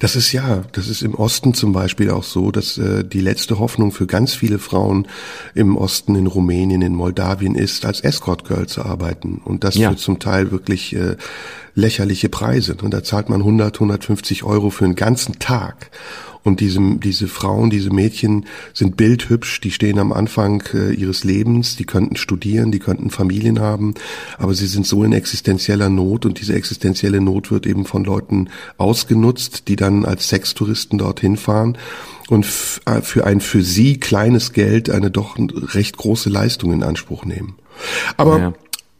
[0.00, 3.58] Das ist ja, das ist im Osten zum Beispiel auch so, dass äh, die letzte
[3.58, 5.06] Hoffnung für ganz viele Frauen
[5.54, 9.40] im Osten, in Rumänien, in Moldawien ist, als Escort Girl zu arbeiten.
[9.42, 9.90] Und das ja.
[9.90, 11.16] für zum Teil wirklich äh,
[11.74, 12.76] lächerliche Preise.
[12.82, 15.90] Und da zahlt man 100, 150 Euro für einen ganzen Tag.
[16.44, 21.76] Und diese, diese Frauen, diese Mädchen sind bildhübsch, die stehen am Anfang äh, ihres Lebens,
[21.76, 23.94] die könnten studieren, die könnten Familien haben,
[24.38, 28.48] aber sie sind so in existenzieller Not und diese existenzielle Not wird eben von Leuten
[28.76, 31.78] ausgenutzt, die dann als Sextouristen dorthin fahren
[32.28, 32.44] und
[32.86, 37.54] äh, für ein für sie kleines Geld eine doch recht große Leistung in Anspruch nehmen.
[38.16, 38.52] Aber ja.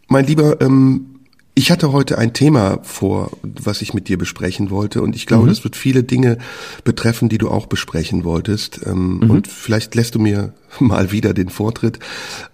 [0.07, 1.12] mein Lieber, ähm,
[1.55, 5.45] ich hatte heute ein Thema vor, was ich mit dir besprechen wollte, und ich glaube,
[5.45, 5.49] mhm.
[5.49, 6.39] das wird viele Dinge
[6.85, 8.81] betreffen, die du auch besprechen wolltest.
[8.87, 9.31] Ähm, mhm.
[9.31, 11.99] Und vielleicht lässt du mir mal wieder den Vortritt,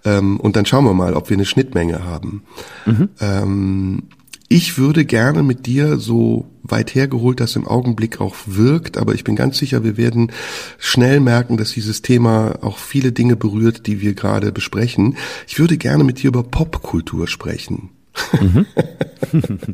[0.03, 2.43] ähm, und dann schauen wir mal, ob wir eine Schnittmenge haben.
[2.85, 3.09] Mhm.
[3.21, 4.03] Ähm,
[4.51, 9.23] ich würde gerne mit dir so weit hergeholt, dass im Augenblick auch wirkt, aber ich
[9.23, 10.31] bin ganz sicher, wir werden
[10.79, 15.17] schnell merken, dass dieses Thema auch viele Dinge berührt, die wir gerade besprechen.
[15.47, 17.91] Ich würde gerne mit dir über Popkultur sprechen.
[18.39, 18.65] Mhm.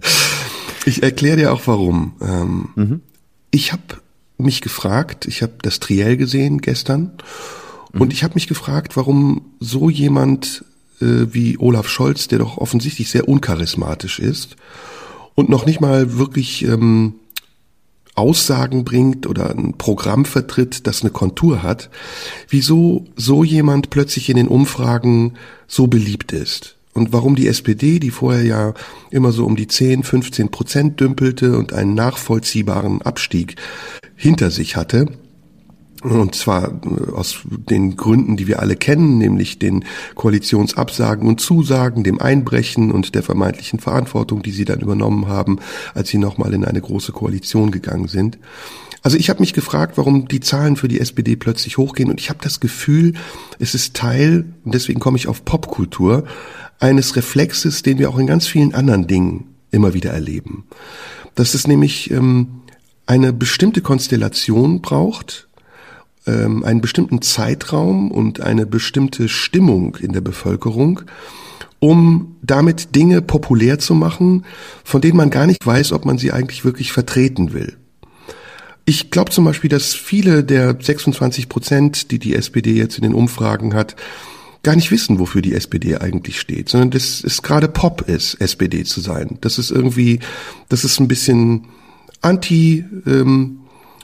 [0.86, 2.14] ich erkläre dir auch warum.
[2.22, 3.02] Ähm, mhm.
[3.52, 3.84] Ich habe
[4.38, 7.12] mich gefragt, ich habe das Triell gesehen gestern
[7.94, 8.02] mhm.
[8.02, 10.66] und ich habe mich gefragt, warum so jemand
[11.02, 14.56] äh, wie Olaf Scholz, der doch offensichtlich sehr uncharismatisch ist
[15.36, 17.16] und noch nicht mal wirklich ähm,
[18.16, 21.90] Aussagen bringt oder ein Programm vertritt, das eine Kontur hat,
[22.50, 25.34] wieso so jemand plötzlich in den Umfragen
[25.68, 28.74] so beliebt ist und warum die SPD, die vorher ja
[29.12, 33.58] immer so um die 10, 15 Prozent dümpelte und einen nachvollziehbaren Abstieg
[34.16, 35.08] hinter sich hatte,
[36.02, 42.04] und zwar äh, aus den Gründen, die wir alle kennen, nämlich den Koalitionsabsagen und Zusagen,
[42.04, 45.60] dem Einbrechen und der vermeintlichen Verantwortung, die sie dann übernommen haben,
[45.94, 48.38] als sie nochmal in eine große Koalition gegangen sind.
[49.06, 52.32] Also ich habe mich gefragt, warum die Zahlen für die SPD plötzlich hochgehen und ich
[52.32, 53.14] habe das Gefühl,
[53.60, 56.24] es ist Teil, und deswegen komme ich auf Popkultur,
[56.80, 60.64] eines Reflexes, den wir auch in ganz vielen anderen Dingen immer wieder erleben.
[61.36, 62.62] Dass es nämlich ähm,
[63.06, 65.50] eine bestimmte Konstellation braucht,
[66.26, 71.02] ähm, einen bestimmten Zeitraum und eine bestimmte Stimmung in der Bevölkerung,
[71.78, 74.46] um damit Dinge populär zu machen,
[74.84, 77.78] von denen man gar nicht weiß, ob man sie eigentlich wirklich vertreten will.
[78.86, 83.16] Ich glaube zum Beispiel, dass viele der 26 Prozent, die die SPD jetzt in den
[83.16, 83.96] Umfragen hat,
[84.62, 88.84] gar nicht wissen, wofür die SPD eigentlich steht, sondern dass es gerade Pop ist, SPD
[88.84, 89.38] zu sein.
[89.42, 90.20] Das ist irgendwie,
[90.70, 91.66] das ist ein bisschen
[92.22, 93.60] anti ähm,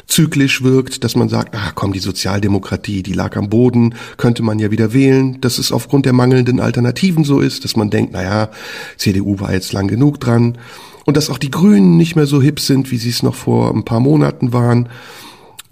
[0.07, 4.59] zyklisch wirkt, dass man sagt, ah komm, die Sozialdemokratie, die lag am Boden, könnte man
[4.59, 8.49] ja wieder wählen, dass es aufgrund der mangelnden Alternativen so ist, dass man denkt, naja,
[8.97, 10.57] CDU war jetzt lang genug dran
[11.05, 13.73] und dass auch die Grünen nicht mehr so hip sind, wie sie es noch vor
[13.73, 14.89] ein paar Monaten waren.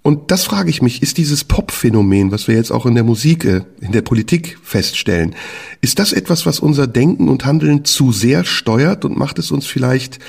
[0.01, 3.45] Und das frage ich mich, ist dieses Pop-Phänomen, was wir jetzt auch in der Musik,
[3.45, 5.35] äh, in der Politik feststellen,
[5.81, 9.65] ist das etwas, was unser Denken und Handeln zu sehr steuert und macht es uns
[9.65, 10.19] vielleicht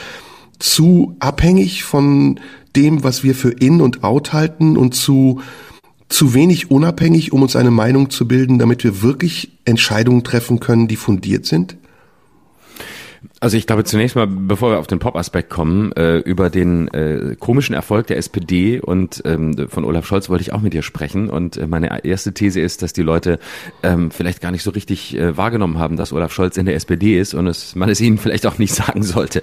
[0.58, 2.40] zu abhängig von
[2.76, 5.40] dem, was wir für in und out halten und zu
[6.10, 10.88] zu wenig unabhängig, um uns eine Meinung zu bilden, damit wir wirklich Entscheidungen treffen können,
[10.88, 11.76] die fundiert sind?
[13.42, 17.37] Also ich glaube zunächst mal, bevor wir auf den Pop-Aspekt kommen, äh, über den äh,
[17.40, 21.31] komischen Erfolg der SPD und ähm, von Olaf Scholz wollte ich auch mit dir sprechen.
[21.31, 23.38] Und äh, meine erste These ist, dass die Leute
[23.83, 27.18] ähm, vielleicht gar nicht so richtig äh, wahrgenommen haben, dass Olaf Scholz in der SPD
[27.18, 29.40] ist und es, man es ihnen vielleicht auch nicht sagen sollte,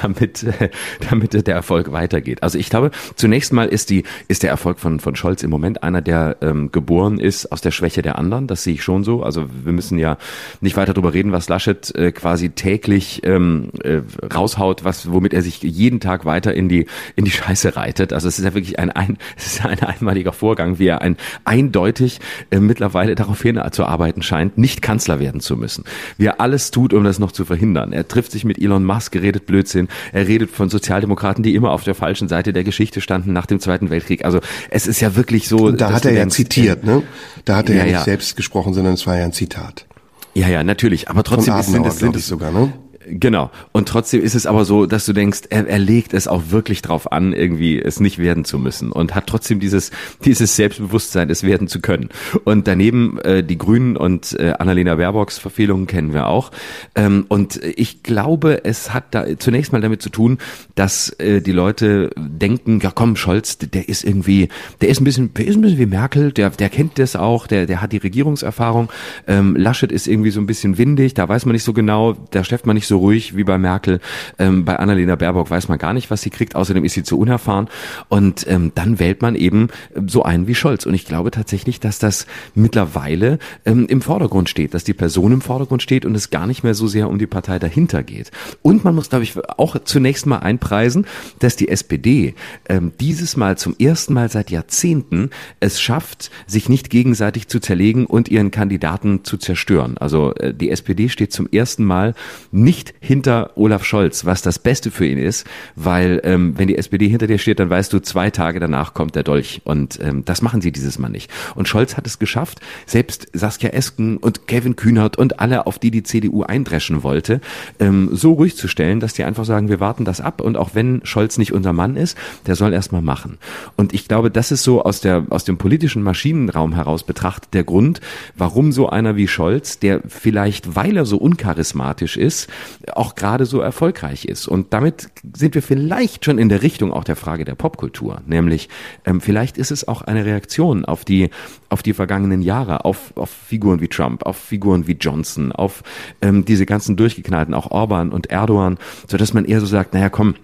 [0.00, 0.70] damit, äh,
[1.10, 2.40] damit der Erfolg weitergeht.
[2.44, 5.82] Also ich glaube, zunächst mal ist die ist der Erfolg von von Scholz im Moment
[5.82, 8.46] einer, der ähm, geboren ist aus der Schwäche der anderen.
[8.46, 9.24] Das sehe ich schon so.
[9.24, 10.18] Also wir müssen ja
[10.60, 14.00] nicht weiter darüber reden, was Laschet äh, quasi täglich ähm, äh,
[14.32, 18.12] raushaut, was womit er sich jeden Tag weiter in die in die Scheiße reitet.
[18.12, 21.16] Also es ist ja wirklich ein, ein es ist ein einmaliger Vorgang, wie er ein
[21.44, 25.84] eindeutig äh, mittlerweile darauf hinzuarbeiten scheint, nicht Kanzler werden zu müssen.
[26.18, 27.92] Wie er alles tut, um das noch zu verhindern.
[27.92, 29.88] Er trifft sich mit Elon Musk, redet Blödsinn.
[30.12, 33.60] Er redet von Sozialdemokraten, die immer auf der falschen Seite der Geschichte standen nach dem
[33.60, 34.24] Zweiten Weltkrieg.
[34.24, 35.66] Also es ist ja wirklich so.
[35.66, 37.02] Und da hat er ja zitiert, ne?
[37.44, 38.04] Da hat er ja, ja nicht ja.
[38.04, 39.86] selbst gesprochen, sondern es war ja ein Zitat.
[40.34, 41.08] Ja, ja, natürlich.
[41.08, 42.72] Aber trotzdem sind es, sind es sogar, ne?
[43.06, 43.50] Genau.
[43.72, 46.82] Und trotzdem ist es aber so, dass du denkst, er, er legt es auch wirklich
[46.82, 49.90] drauf an, irgendwie es nicht werden zu müssen und hat trotzdem dieses,
[50.24, 52.08] dieses Selbstbewusstsein, es werden zu können.
[52.44, 56.50] Und daneben äh, die Grünen und äh, Annalena Baerbocks Verfehlungen kennen wir auch.
[56.94, 60.38] Ähm, und ich glaube, es hat da zunächst mal damit zu tun,
[60.74, 64.48] dass äh, die Leute denken, ja komm, Scholz, der ist irgendwie,
[64.80, 67.46] der ist ein bisschen, der ist ein bisschen wie Merkel, der, der kennt das auch,
[67.46, 68.88] der, der hat die Regierungserfahrung.
[69.26, 72.44] Ähm, Laschet ist irgendwie so ein bisschen windig, da weiß man nicht so genau, da
[72.44, 73.98] schläft man nicht so so ruhig wie bei Merkel.
[74.38, 76.54] Ähm, bei Annalena Baerbock weiß man gar nicht, was sie kriegt.
[76.54, 77.68] Außerdem ist sie zu unerfahren.
[78.08, 79.66] Und ähm, dann wählt man eben
[80.06, 80.86] so einen wie Scholz.
[80.86, 85.40] Und ich glaube tatsächlich, dass das mittlerweile ähm, im Vordergrund steht, dass die Person im
[85.40, 88.30] Vordergrund steht und es gar nicht mehr so sehr um die Partei dahinter geht.
[88.62, 91.04] Und man muss, glaube ich, auch zunächst mal einpreisen,
[91.40, 92.36] dass die SPD
[92.68, 98.06] ähm, dieses Mal zum ersten Mal seit Jahrzehnten es schafft, sich nicht gegenseitig zu zerlegen
[98.06, 99.98] und ihren Kandidaten zu zerstören.
[99.98, 102.14] Also äh, die SPD steht zum ersten Mal
[102.52, 106.76] nicht nicht hinter Olaf Scholz, was das Beste für ihn ist, weil ähm, wenn die
[106.76, 110.24] SPD hinter dir steht, dann weißt du, zwei Tage danach kommt der Dolch und ähm,
[110.24, 111.30] das machen sie dieses Mal nicht.
[111.54, 115.90] Und Scholz hat es geschafft, selbst Saskia Esken und Kevin Kühnert und alle, auf die
[115.90, 117.40] die CDU eindreschen wollte,
[117.78, 120.70] ähm, so ruhig zu stellen, dass die einfach sagen, wir warten das ab und auch
[120.74, 123.38] wenn Scholz nicht unser Mann ist, der soll erstmal machen.
[123.76, 127.64] Und ich glaube, das ist so aus der aus dem politischen Maschinenraum heraus betrachtet der
[127.64, 128.00] Grund,
[128.36, 132.48] warum so einer wie Scholz, der vielleicht, weil er so uncharismatisch ist,
[132.92, 134.46] auch gerade so erfolgreich ist.
[134.46, 138.68] Und damit sind wir vielleicht schon in der Richtung auch der Frage der Popkultur, nämlich
[139.04, 141.30] ähm, vielleicht ist es auch eine Reaktion auf die
[141.68, 145.82] auf die vergangenen Jahre, auf, auf Figuren wie Trump, auf Figuren wie Johnson, auf
[146.22, 150.36] ähm, diese ganzen durchgeknallten, auch Orban und Erdogan, so man eher so sagt, naja, komm,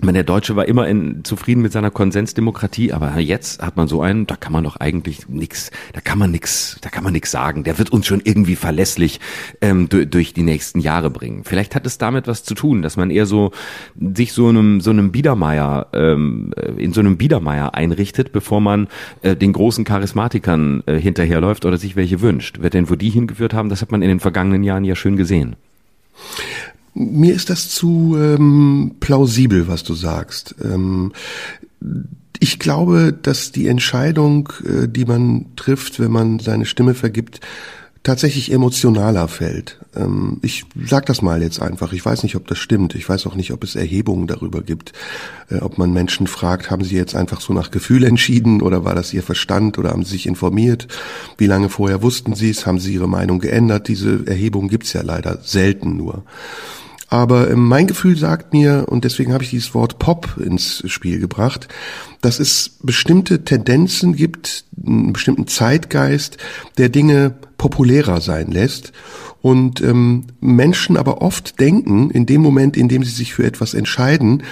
[0.00, 4.02] meine, der Deutsche war immer in, zufrieden mit seiner Konsensdemokratie, aber jetzt hat man so
[4.02, 7.30] einen, da kann man doch eigentlich nix, da kann man nix, da kann man nix
[7.30, 7.64] sagen.
[7.64, 9.20] Der wird uns schon irgendwie verlässlich
[9.60, 11.44] ähm, durch, durch die nächsten Jahre bringen.
[11.44, 13.50] Vielleicht hat es damit was zu tun, dass man eher so
[14.14, 18.88] sich so einem so einem Biedermeier ähm, in so einem Biedermeier einrichtet, bevor man
[19.22, 22.58] äh, den großen Charismatikern äh, hinterherläuft oder sich welche wünscht.
[22.60, 25.16] Wer denn wo die hingeführt haben, das hat man in den vergangenen Jahren ja schön
[25.16, 25.56] gesehen.
[26.98, 30.56] Mir ist das zu ähm, plausibel, was du sagst.
[30.62, 31.12] Ähm,
[32.40, 37.40] ich glaube, dass die Entscheidung, äh, die man trifft, wenn man seine Stimme vergibt,
[38.02, 39.78] tatsächlich emotionaler fällt.
[39.94, 41.92] Ähm, ich sag das mal jetzt einfach.
[41.92, 42.94] Ich weiß nicht, ob das stimmt.
[42.94, 44.92] Ich weiß auch nicht, ob es Erhebungen darüber gibt,
[45.50, 48.94] äh, ob man Menschen fragt, haben sie jetzt einfach so nach Gefühl entschieden oder war
[48.94, 50.88] das ihr Verstand oder haben sie sich informiert?
[51.36, 52.66] Wie lange vorher wussten sie es?
[52.66, 53.88] Haben sie ihre Meinung geändert?
[53.88, 56.24] Diese Erhebungen gibt's ja leider selten nur.
[57.08, 61.18] Aber ähm, mein Gefühl sagt mir, und deswegen habe ich dieses Wort Pop ins Spiel
[61.18, 61.68] gebracht,
[62.20, 66.36] dass es bestimmte Tendenzen gibt, einen bestimmten Zeitgeist,
[66.76, 68.92] der Dinge populärer sein lässt.
[69.40, 73.72] Und ähm, Menschen aber oft denken, in dem Moment, in dem sie sich für etwas
[73.72, 74.42] entscheiden,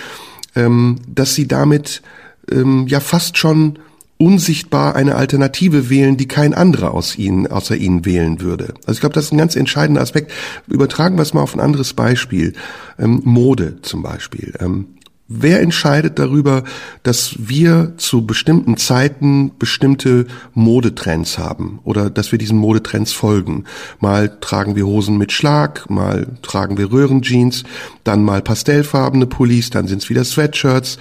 [0.54, 2.02] ähm, dass sie damit
[2.50, 3.78] ähm, ja fast schon
[4.18, 8.74] unsichtbar eine Alternative wählen, die kein anderer aus ihnen, außer ihnen wählen würde.
[8.86, 10.32] Also ich glaube, das ist ein ganz entscheidender Aspekt.
[10.68, 12.54] Übertragen wir es mal auf ein anderes Beispiel.
[12.98, 14.54] Ähm, Mode zum Beispiel.
[14.60, 14.95] Ähm,
[15.28, 16.62] Wer entscheidet darüber,
[17.02, 23.64] dass wir zu bestimmten Zeiten bestimmte Modetrends haben oder dass wir diesen Modetrends folgen?
[23.98, 27.64] Mal tragen wir Hosen mit Schlag, mal tragen wir Röhrenjeans,
[28.04, 30.96] dann mal pastellfarbene Pullis, dann sind es wieder Sweatshirts.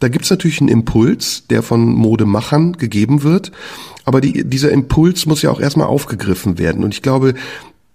[0.00, 3.52] Da gibt's natürlich einen Impuls, der von Modemachern gegeben wird.
[4.04, 6.82] Aber die, dieser Impuls muss ja auch erstmal aufgegriffen werden.
[6.82, 7.34] Und ich glaube,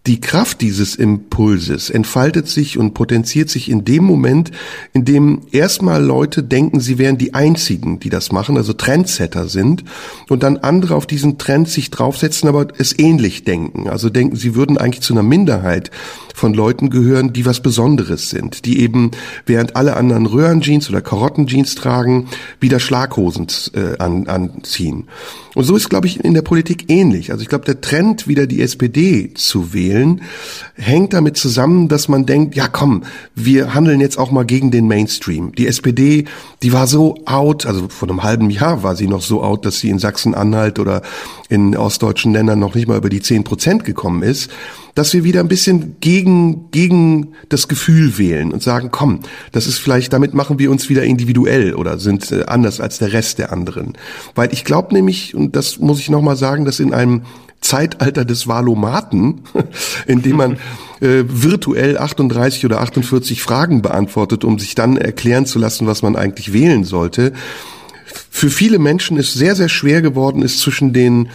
[0.06, 4.52] die Kraft dieses Impulses entfaltet sich und potenziert sich in dem Moment,
[4.92, 9.86] in dem erstmal Leute denken, sie wären die einzigen, die das machen, also Trendsetter sind
[10.28, 13.88] und dann andere auf diesen Trend sich draufsetzen, aber es ähnlich denken.
[13.88, 15.90] Also denken, sie würden eigentlich zu einer Minderheit
[16.34, 19.12] von Leuten gehören, die was Besonderes sind, die eben
[19.46, 22.28] während alle anderen Röhrenjeans oder Karottenjeans tragen,
[22.60, 25.08] wieder Schlaghosen äh, an, anziehen.
[25.56, 27.32] Und so ist, glaube ich, in der Politik ähnlich.
[27.32, 30.22] Also ich glaube, der Trend, wieder die SPD zu wählen,
[30.76, 33.04] hängt damit zusammen, dass man denkt, ja komm,
[33.36, 35.54] wir handeln jetzt auch mal gegen den Mainstream.
[35.54, 36.26] Die SPD,
[36.64, 39.80] die war so out, also vor einem halben Jahr war sie noch so out, dass
[39.80, 41.04] sie in Sachsen-Anhalt oder
[41.54, 44.50] in ostdeutschen Ländern noch nicht mal über die zehn Prozent gekommen ist
[44.96, 49.80] dass wir wieder ein bisschen gegen, gegen das Gefühl wählen und sagen, komm, das ist
[49.80, 53.52] vielleicht, damit machen wir uns wieder individuell oder sind äh, anders als der Rest der
[53.52, 53.94] anderen.
[54.36, 57.24] Weil ich glaube nämlich, und das muss ich nochmal sagen, dass in einem
[57.60, 59.42] Zeitalter des Valomaten,
[60.06, 60.54] in dem man
[61.02, 66.16] äh, virtuell 38 oder 48 Fragen beantwortet, um sich dann erklären zu lassen, was man
[66.16, 67.34] eigentlich wählen sollte,
[68.30, 71.30] für viele Menschen ist sehr, sehr schwer geworden ist, zwischen den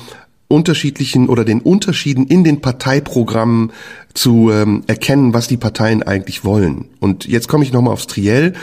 [0.48, 3.72] unterschiedlichen oder den Unterschieden in den Parteiprogrammen
[4.14, 6.86] zu ähm, erkennen, was die Parteien eigentlich wollen.
[7.00, 8.54] Und jetzt komme ich nochmal aufs Triell.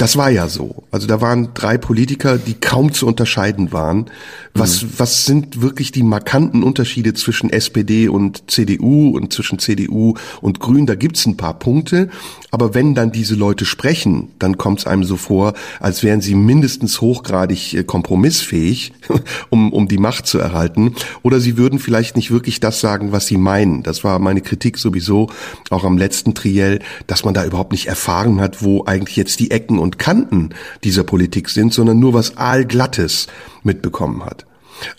[0.00, 0.84] Das war ja so.
[0.90, 4.06] Also da waren drei Politiker, die kaum zu unterscheiden waren.
[4.54, 4.88] Was, mhm.
[4.96, 10.86] was sind wirklich die markanten Unterschiede zwischen SPD und CDU und zwischen CDU und Grün?
[10.86, 12.08] Da gibt's ein paar Punkte.
[12.50, 16.34] Aber wenn dann diese Leute sprechen, dann kommt es einem so vor, als wären sie
[16.34, 18.92] mindestens hochgradig äh, kompromissfähig,
[19.50, 20.94] um, um die Macht zu erhalten.
[21.22, 23.82] Oder sie würden vielleicht nicht wirklich das sagen, was sie meinen.
[23.82, 25.28] Das war meine Kritik sowieso
[25.68, 29.50] auch am letzten Triell, dass man da überhaupt nicht erfahren hat, wo eigentlich jetzt die
[29.50, 30.50] Ecken und Kanten
[30.84, 33.26] dieser Politik sind, sondern nur was Aalglattes
[33.62, 34.46] mitbekommen hat.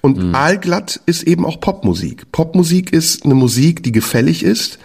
[0.02, 0.36] Und mhm.
[0.36, 2.32] Aalglatt ist eben auch Popmusik.
[2.32, 4.80] Popmusik ist eine Musik, die gefällig ist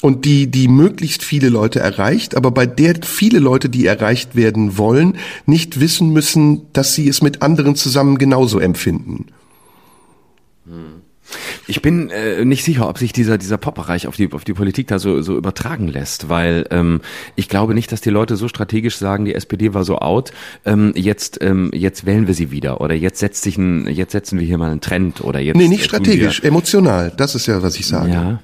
[0.00, 4.78] und die, die möglichst viele Leute erreicht, aber bei der viele Leute, die erreicht werden
[4.78, 9.26] wollen, nicht wissen müssen, dass sie es mit anderen zusammen genauso empfinden.
[11.66, 14.88] Ich bin äh, nicht sicher, ob sich dieser dieser Pop-Bereich auf die auf die Politik
[14.88, 17.00] da so so übertragen lässt, weil ähm,
[17.36, 20.32] ich glaube nicht, dass die Leute so strategisch sagen, die SPD war so out,
[20.64, 24.38] ähm, jetzt ähm, jetzt wählen wir sie wieder oder jetzt setzt sich ein jetzt setzen
[24.38, 27.76] wir hier mal einen Trend oder jetzt Nee, nicht strategisch, emotional, das ist ja was
[27.76, 28.10] ich sage.
[28.12, 28.40] Ja.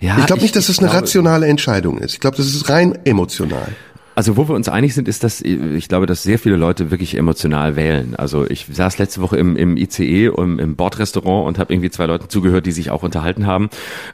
[0.00, 2.14] Ja, ich glaube nicht, dass es das eine rationale Entscheidung ist.
[2.14, 3.74] Ich glaube, das ist rein emotional.
[4.14, 7.16] Also wo wir uns einig sind, ist, dass ich glaube, dass sehr viele Leute wirklich
[7.16, 8.14] emotional wählen.
[8.16, 12.06] Also ich saß letzte Woche im, im ICE im, im Bordrestaurant und habe irgendwie zwei
[12.06, 13.70] Leuten zugehört, die sich auch unterhalten haben.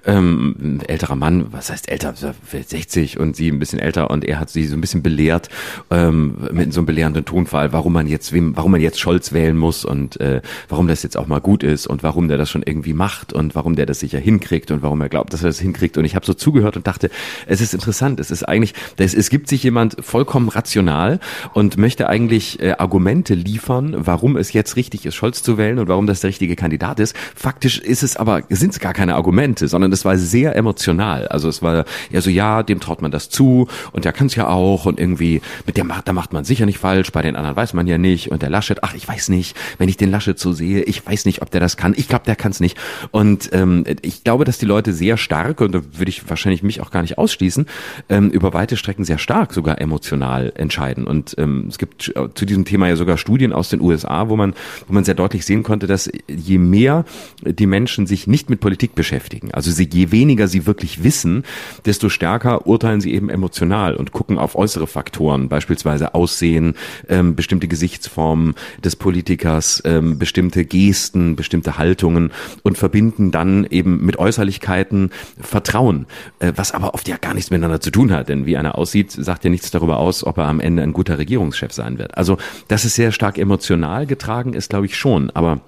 [0.07, 4.51] Ähm, älterer Mann, was heißt älter, 60 und sie ein bisschen älter und er hat
[4.51, 5.49] sie so ein bisschen belehrt
[5.91, 9.57] ähm, mit so einem belehrenden Tonfall, warum man jetzt wem, warum man jetzt Scholz wählen
[9.57, 12.63] muss und äh, warum das jetzt auch mal gut ist und warum der das schon
[12.63, 15.61] irgendwie macht und warum der das sicher hinkriegt und warum er glaubt, dass er das
[15.61, 15.99] hinkriegt.
[15.99, 17.11] Und ich habe so zugehört und dachte,
[17.47, 18.19] es ist interessant.
[18.21, 21.21] Es ist eigentlich, es, es gibt sich jemand jemand vollkommen rational
[21.55, 25.89] und möchte eigentlich äh, Argumente liefern, warum es jetzt richtig ist, Scholz zu wählen und
[25.89, 27.17] warum das der richtige Kandidat ist.
[27.35, 31.29] Faktisch ist es aber, sind es gar keine Argumente, sondern es war sehr emotional.
[31.29, 34.35] Also es war ja so, ja, dem traut man das zu und der kann es
[34.35, 37.37] ja auch und irgendwie mit dem macht, da macht man sicher nicht falsch, bei den
[37.37, 40.11] anderen weiß man ja nicht und der Laschet, ach, ich weiß nicht, wenn ich den
[40.11, 41.95] Laschet so sehe, ich weiß nicht, ob der das kann.
[41.97, 42.77] Ich glaube, der kann es nicht.
[43.11, 46.81] Und ähm, ich glaube, dass die Leute sehr stark, und da würde ich wahrscheinlich mich
[46.81, 47.67] auch gar nicht ausschließen,
[48.09, 51.07] ähm, über weite Strecken sehr stark sogar emotional entscheiden.
[51.07, 54.55] Und ähm, es gibt zu diesem Thema ja sogar Studien aus den USA, wo man,
[54.87, 57.05] wo man sehr deutlich sehen konnte, dass je mehr
[57.43, 61.45] die Menschen sich nicht mit Politik beschäftigen, also sie, je weniger sie wirklich wissen,
[61.85, 66.75] desto stärker urteilen sie eben emotional und gucken auf äußere Faktoren, beispielsweise Aussehen,
[67.09, 72.31] ähm, bestimmte Gesichtsformen des Politikers, ähm, bestimmte Gesten, bestimmte Haltungen
[72.63, 76.07] und verbinden dann eben mit Äußerlichkeiten Vertrauen,
[76.41, 79.13] äh, was aber oft ja gar nichts miteinander zu tun hat, denn wie einer aussieht,
[79.13, 82.17] sagt ja nichts darüber aus, ob er am Ende ein guter Regierungschef sein wird.
[82.17, 82.37] Also,
[82.69, 85.61] dass es sehr stark emotional getragen ist, glaube ich schon, aber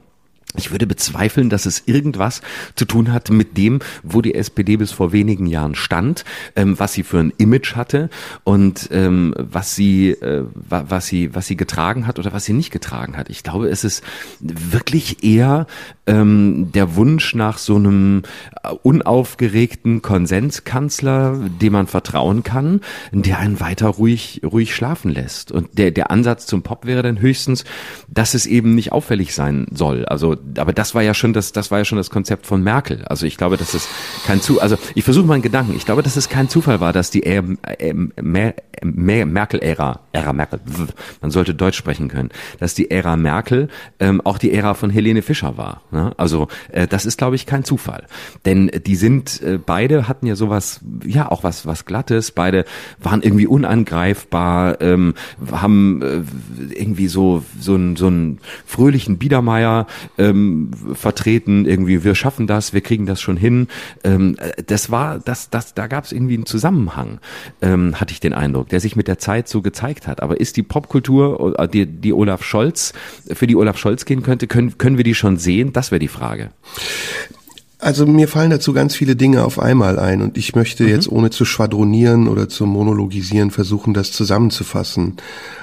[0.57, 2.43] ich würde bezweifeln, dass es irgendwas
[2.75, 6.25] zu tun hat mit dem, wo die SPD bis vor wenigen Jahren stand,
[6.57, 8.11] ähm, was sie für ein Image hatte
[8.45, 12.71] und ähm, was sie, äh, was sie, was sie getragen hat oder was sie nicht
[12.71, 13.31] getragen hat.
[13.31, 14.05] Ich glaube, es ist
[14.41, 15.67] wirklich eher
[16.07, 18.23] ähm, der Wunsch nach so einem
[18.83, 22.81] unaufgeregten Konsenskanzler, dem man vertrauen kann,
[23.13, 25.51] der einen weiter ruhig, ruhig schlafen lässt.
[25.53, 27.65] Und der, der Ansatz zum Pop wäre dann höchstens,
[28.09, 30.05] dass es eben nicht auffällig sein soll.
[30.05, 33.05] Also aber das war ja schon das, das war ja schon das Konzept von Merkel.
[33.07, 33.88] Also ich glaube, dass es
[34.26, 35.74] kein zu, also ich versuche mal einen Gedanken.
[35.76, 37.43] Ich glaube, dass es kein Zufall war, dass die äh,
[37.78, 37.95] äh,
[38.84, 40.61] Merkel-Ära, Ära Merkel,
[41.20, 43.68] man sollte Deutsch sprechen können, dass die Ära Merkel
[44.01, 45.82] ähm, auch die Ära von Helene Fischer war.
[45.90, 46.12] Ne?
[46.16, 48.07] Also äh, das ist, glaube ich, kein Zufall,
[48.45, 52.30] denn die sind äh, beide hatten ja sowas, ja auch was was glattes.
[52.32, 52.64] Beide
[53.01, 55.14] waren irgendwie unangreifbar, ähm,
[55.51, 59.86] haben äh, irgendwie so so einen so einen fröhlichen Biedermeier.
[60.18, 63.68] Äh, ähm, vertreten, irgendwie, wir schaffen das, wir kriegen das schon hin.
[64.05, 67.20] Ähm, das war, das, das, da gab es irgendwie einen Zusammenhang,
[67.61, 70.22] ähm, hatte ich den Eindruck, der sich mit der Zeit so gezeigt hat.
[70.22, 72.93] Aber ist die Popkultur, äh, die, die Olaf Scholz,
[73.33, 75.72] für die Olaf Scholz gehen könnte, können, können wir die schon sehen?
[75.72, 76.51] Das wäre die Frage.
[77.83, 80.89] Also mir fallen dazu ganz viele Dinge auf einmal ein und ich möchte mhm.
[80.91, 85.16] jetzt ohne zu schwadronieren oder zu monologisieren versuchen, das zusammenzufassen.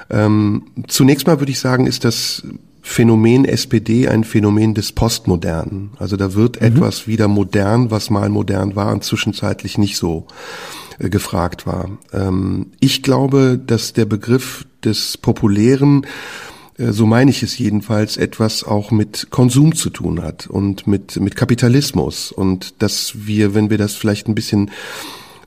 [0.10, 2.44] Ähm, zunächst mal würde ich sagen, ist das
[2.82, 5.92] Phänomen SPD ein Phänomen des Postmodernen.
[6.00, 6.68] Also da wird mhm.
[6.68, 10.28] etwas wieder modern, was mal modern war und zwischenzeitlich nicht so
[11.00, 11.90] äh, gefragt war.
[12.14, 16.06] Ähm, ich glaube, dass der Begriff des Populären
[16.78, 21.20] äh, so meine ich es jedenfalls, etwas auch mit Konsum zu tun hat und mit,
[21.20, 24.72] mit Kapitalismus und dass wir, wenn wir das vielleicht ein bisschen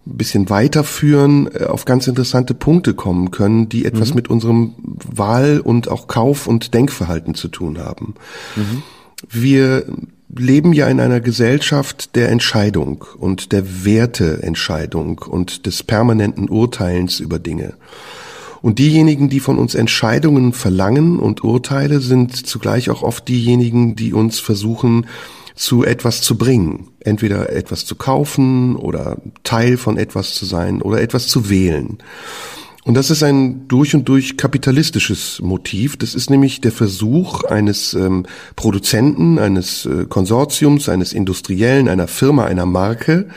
[0.07, 4.16] ein bisschen weiterführen, äh, auf ganz interessante Punkte kommen können, die etwas mhm.
[4.16, 8.14] mit unserem Wahl- und auch Kauf- und Denkverhalten zu tun haben.
[8.57, 8.82] Mhm.
[9.28, 9.86] Wir
[10.34, 17.38] leben ja in einer Gesellschaft der Entscheidung und der Werteentscheidung und des permanenten Urteilens über
[17.38, 17.74] Dinge.
[18.62, 24.12] Und diejenigen, die von uns Entscheidungen verlangen und Urteile, sind zugleich auch oft diejenigen, die
[24.12, 25.07] uns versuchen,
[25.55, 26.88] zu etwas zu bringen.
[27.00, 31.98] Entweder etwas zu kaufen oder Teil von etwas zu sein oder etwas zu wählen.
[32.84, 35.96] Und das ist ein durch und durch kapitalistisches Motiv.
[35.96, 38.26] Das ist nämlich der Versuch eines ähm,
[38.57, 43.28] Produzenten, eines äh, Konsortiums, eines Industriellen, einer Firma, einer Marke,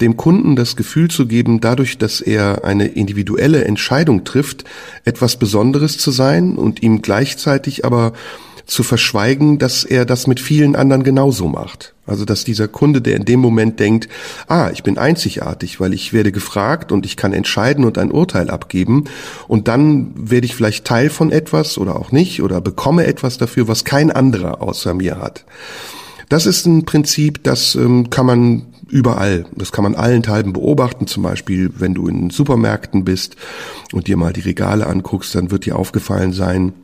[0.00, 4.64] dem Kunden das Gefühl zu geben, dadurch, dass er eine individuelle Entscheidung trifft,
[5.04, 8.14] etwas Besonderes zu sein und ihm gleichzeitig aber
[8.68, 11.94] zu verschweigen, dass er das mit vielen anderen genauso macht.
[12.06, 14.08] Also dass dieser Kunde, der in dem Moment denkt,
[14.46, 18.50] ah, ich bin einzigartig, weil ich werde gefragt und ich kann entscheiden und ein Urteil
[18.50, 19.04] abgeben
[19.48, 23.68] und dann werde ich vielleicht Teil von etwas oder auch nicht oder bekomme etwas dafür,
[23.68, 25.44] was kein anderer außer mir hat.
[26.28, 31.22] Das ist ein Prinzip, das ähm, kann man überall, das kann man allenthalben beobachten, zum
[31.22, 33.36] Beispiel wenn du in Supermärkten bist
[33.92, 36.74] und dir mal die Regale anguckst, dann wird dir aufgefallen sein,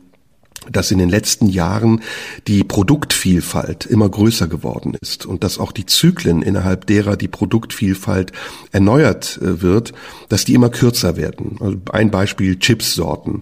[0.71, 2.01] dass in den letzten Jahren
[2.47, 8.31] die Produktvielfalt immer größer geworden ist und dass auch die Zyklen, innerhalb derer die Produktvielfalt
[8.71, 9.93] erneuert äh, wird,
[10.29, 11.57] dass die immer kürzer werden.
[11.59, 13.41] Also ein Beispiel Chipssorten.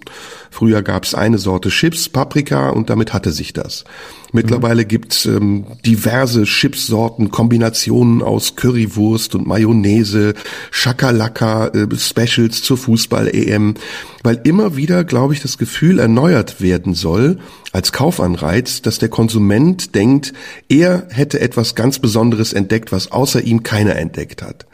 [0.51, 3.85] Früher gab es eine Sorte Chips, Paprika und damit hatte sich das.
[4.33, 4.87] Mittlerweile mhm.
[4.87, 10.33] gibt's ähm, diverse Chipsorten, Kombinationen aus Currywurst und Mayonnaise,
[10.71, 13.75] Schakalaka, äh, Specials zur Fußball-EM,
[14.23, 17.37] weil immer wieder, glaube ich, das Gefühl erneuert werden soll,
[17.71, 20.33] als Kaufanreiz, dass der Konsument denkt,
[20.67, 24.65] er hätte etwas ganz Besonderes entdeckt, was außer ihm keiner entdeckt hat.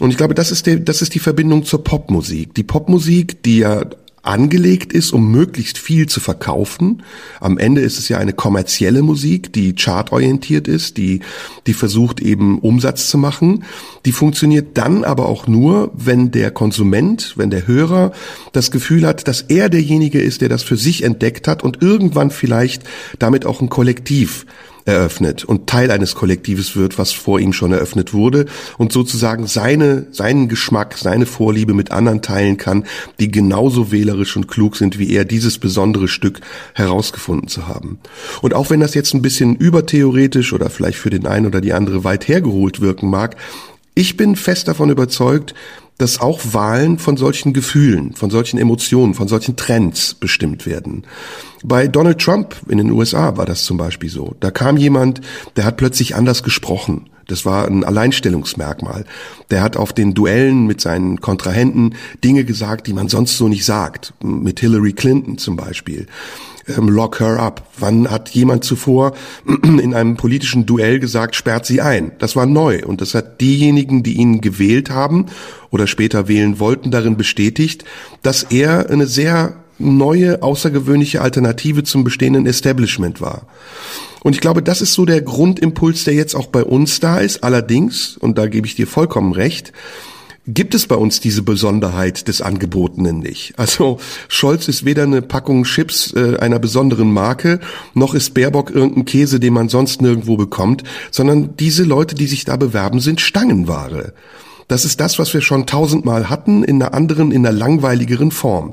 [0.00, 2.54] Und ich glaube, das ist, der, das ist die Verbindung zur Popmusik.
[2.54, 3.84] Die Popmusik, die ja
[4.22, 7.02] angelegt ist, um möglichst viel zu verkaufen.
[7.40, 11.20] Am Ende ist es ja eine kommerzielle Musik, die chartorientiert ist, die,
[11.66, 13.64] die versucht eben Umsatz zu machen.
[14.04, 18.12] Die funktioniert dann aber auch nur, wenn der Konsument, wenn der Hörer
[18.52, 22.30] das Gefühl hat, dass er derjenige ist, der das für sich entdeckt hat und irgendwann
[22.30, 22.84] vielleicht
[23.18, 24.46] damit auch ein Kollektiv
[24.84, 28.46] eröffnet und Teil eines Kollektives wird, was vor ihm schon eröffnet wurde
[28.78, 32.84] und sozusagen seine, seinen Geschmack, seine Vorliebe mit anderen teilen kann,
[33.20, 36.40] die genauso wählerisch und klug sind wie er, dieses besondere Stück
[36.74, 37.98] herausgefunden zu haben.
[38.40, 41.72] Und auch wenn das jetzt ein bisschen übertheoretisch oder vielleicht für den einen oder die
[41.72, 43.36] andere weit hergeholt wirken mag,
[43.94, 45.54] ich bin fest davon überzeugt,
[45.98, 51.04] dass auch Wahlen von solchen Gefühlen, von solchen Emotionen, von solchen Trends bestimmt werden.
[51.62, 54.34] Bei Donald Trump in den USA war das zum Beispiel so.
[54.40, 55.20] Da kam jemand,
[55.56, 57.08] der hat plötzlich anders gesprochen.
[57.28, 59.04] Das war ein Alleinstellungsmerkmal.
[59.50, 63.64] Der hat auf den Duellen mit seinen Kontrahenten Dinge gesagt, die man sonst so nicht
[63.64, 64.12] sagt.
[64.22, 66.08] Mit Hillary Clinton zum Beispiel
[66.68, 67.66] ähm, lock her up.
[67.78, 69.12] Wann hat jemand zuvor
[69.62, 72.12] in einem politischen Duell gesagt, sperrt sie ein?
[72.18, 75.26] Das war neu und das hat diejenigen, die ihn gewählt haben
[75.70, 77.84] oder später wählen wollten, darin bestätigt,
[78.22, 83.46] dass er eine sehr neue, außergewöhnliche Alternative zum bestehenden Establishment war.
[84.22, 87.42] Und ich glaube, das ist so der Grundimpuls, der jetzt auch bei uns da ist.
[87.42, 89.72] Allerdings, und da gebe ich dir vollkommen recht,
[90.46, 93.58] gibt es bei uns diese Besonderheit des Angebotenen nicht.
[93.58, 97.60] Also Scholz ist weder eine Packung Chips äh, einer besonderen Marke,
[97.94, 102.44] noch ist Baerbock irgendein Käse, den man sonst nirgendwo bekommt, sondern diese Leute, die sich
[102.44, 104.12] da bewerben, sind Stangenware.
[104.72, 108.72] Das ist das, was wir schon tausendmal hatten, in einer anderen, in einer langweiligeren Form.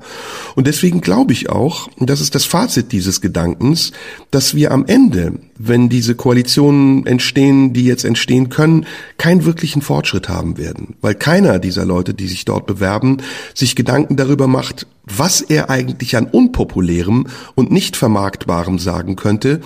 [0.56, 3.92] Und deswegen glaube ich auch, und das ist das Fazit dieses Gedankens,
[4.32, 8.86] dass wir am Ende, wenn diese Koalitionen entstehen, die jetzt entstehen können,
[9.18, 10.96] keinen wirklichen Fortschritt haben werden.
[11.02, 13.18] Weil keiner dieser Leute, die sich dort bewerben,
[13.54, 19.60] sich Gedanken darüber macht, was er eigentlich an unpopulärem und nicht vermarktbarem sagen könnte,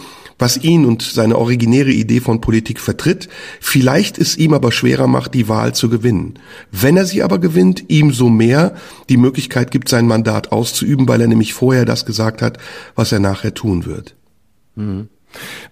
[0.44, 3.30] was ihn und seine originäre Idee von Politik vertritt,
[3.62, 6.34] vielleicht es ihm aber schwerer macht, die Wahl zu gewinnen.
[6.70, 8.76] Wenn er sie aber gewinnt, ihm so mehr
[9.08, 12.58] die Möglichkeit gibt, sein Mandat auszuüben, weil er nämlich vorher das gesagt hat,
[12.94, 14.18] was er nachher tun wird.
[14.76, 15.08] Mhm.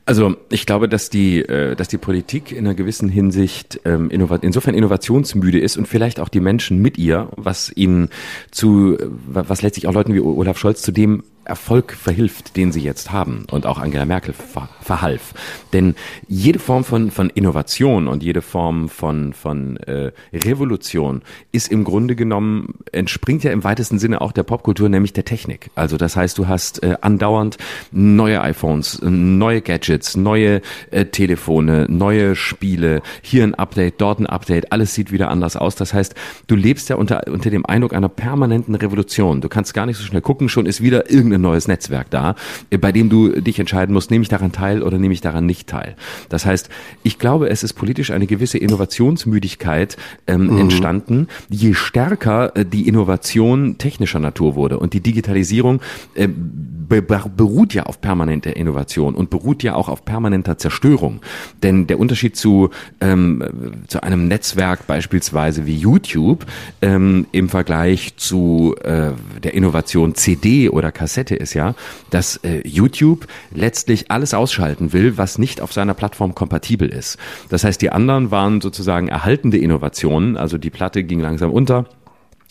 [0.05, 4.73] Also ich glaube, dass die, äh, dass die Politik in einer gewissen Hinsicht ähm, insofern
[4.73, 8.07] innovationsmüde ist und vielleicht auch die Menschen mit ihr, was ihnen
[8.51, 8.97] zu,
[9.27, 13.45] was letztlich auch Leuten wie Olaf Scholz zu dem Erfolg verhilft, den sie jetzt haben
[13.51, 15.33] und auch Angela Merkel ver verhalf.
[15.73, 15.95] Denn
[16.27, 21.21] jede Form von, von Innovation und jede Form von, von äh, Revolution
[21.51, 25.69] ist im Grunde genommen, entspringt ja im weitesten Sinne auch der Popkultur, nämlich der Technik.
[25.75, 27.57] Also das heißt, du hast äh, andauernd
[27.91, 34.71] neue iPhones, neue Gadgets, neue äh, Telefone, neue Spiele, hier ein Update, dort ein Update,
[34.71, 35.75] alles sieht wieder anders aus.
[35.75, 36.15] Das heißt,
[36.47, 39.41] du lebst ja unter, unter dem Eindruck einer permanenten Revolution.
[39.41, 42.35] Du kannst gar nicht so schnell gucken, schon ist wieder irgendein neues Netzwerk da,
[42.69, 45.45] äh, bei dem du dich entscheiden musst, nehme ich daran teil oder nehme ich daran
[45.45, 45.95] nicht teil.
[46.29, 46.69] Das heißt,
[47.03, 50.57] ich glaube, es ist politisch eine gewisse Innovationsmüdigkeit ähm, mhm.
[50.57, 55.81] entstanden, je stärker äh, die Innovation technischer Natur wurde und die Digitalisierung
[56.15, 61.21] äh, be beruht ja auf permanenter Innovation und beruht ja auch auf permanenter Zerstörung.
[61.63, 62.69] Denn der Unterschied zu,
[62.99, 63.43] ähm,
[63.87, 66.45] zu einem Netzwerk beispielsweise wie YouTube
[66.81, 69.11] ähm, im Vergleich zu äh,
[69.43, 71.75] der Innovation CD oder Kassette ist ja,
[72.09, 77.17] dass äh, YouTube letztlich alles ausschalten will, was nicht auf seiner Plattform kompatibel ist.
[77.49, 81.85] Das heißt, die anderen waren sozusagen erhaltende Innovationen, also die Platte ging langsam unter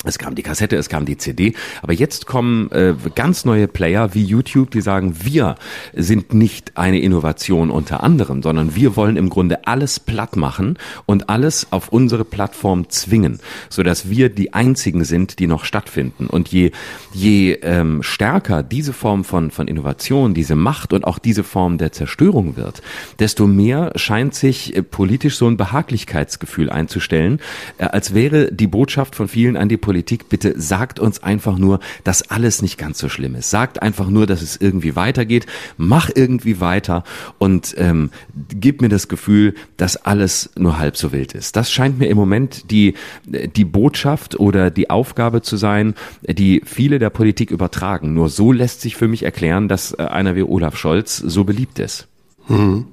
[0.05, 4.15] es kam die Kassette, es kam die CD, aber jetzt kommen äh, ganz neue Player
[4.15, 5.57] wie YouTube, die sagen, wir
[5.95, 11.29] sind nicht eine Innovation unter anderem, sondern wir wollen im Grunde alles platt machen und
[11.29, 16.29] alles auf unsere Plattform zwingen, so dass wir die einzigen sind, die noch stattfinden.
[16.29, 16.71] Und je
[17.13, 21.93] je ähm, stärker diese Form von von Innovation, diese Macht und auch diese Form der
[21.93, 22.81] Zerstörung wird,
[23.19, 27.39] desto mehr scheint sich äh, politisch so ein Behaglichkeitsgefühl einzustellen,
[27.77, 31.81] äh, als wäre die Botschaft von vielen an die Politik, bitte sagt uns einfach nur,
[32.05, 33.51] dass alles nicht ganz so schlimm ist.
[33.51, 35.47] Sagt einfach nur, dass es irgendwie weitergeht.
[35.79, 37.03] Mach irgendwie weiter
[37.39, 38.11] und ähm,
[38.51, 41.57] gib mir das Gefühl, dass alles nur halb so wild ist.
[41.57, 47.01] Das scheint mir im Moment die, die Botschaft oder die Aufgabe zu sein, die viele
[47.01, 48.15] der Politik übertragen.
[48.15, 51.81] Nur so lässt sich für mich erklären, dass äh, einer wie Olaf Scholz so beliebt
[51.81, 52.07] ist.
[52.47, 52.87] Mhm.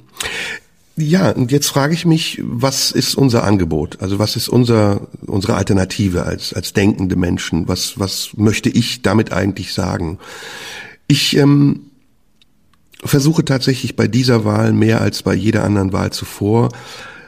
[0.99, 4.01] Ja, und jetzt frage ich mich, was ist unser Angebot?
[4.01, 7.67] Also was ist unser, unsere Alternative als, als denkende Menschen?
[7.67, 10.17] Was, was möchte ich damit eigentlich sagen?
[11.07, 11.91] Ich ähm,
[13.03, 16.69] versuche tatsächlich bei dieser Wahl mehr als bei jeder anderen Wahl zuvor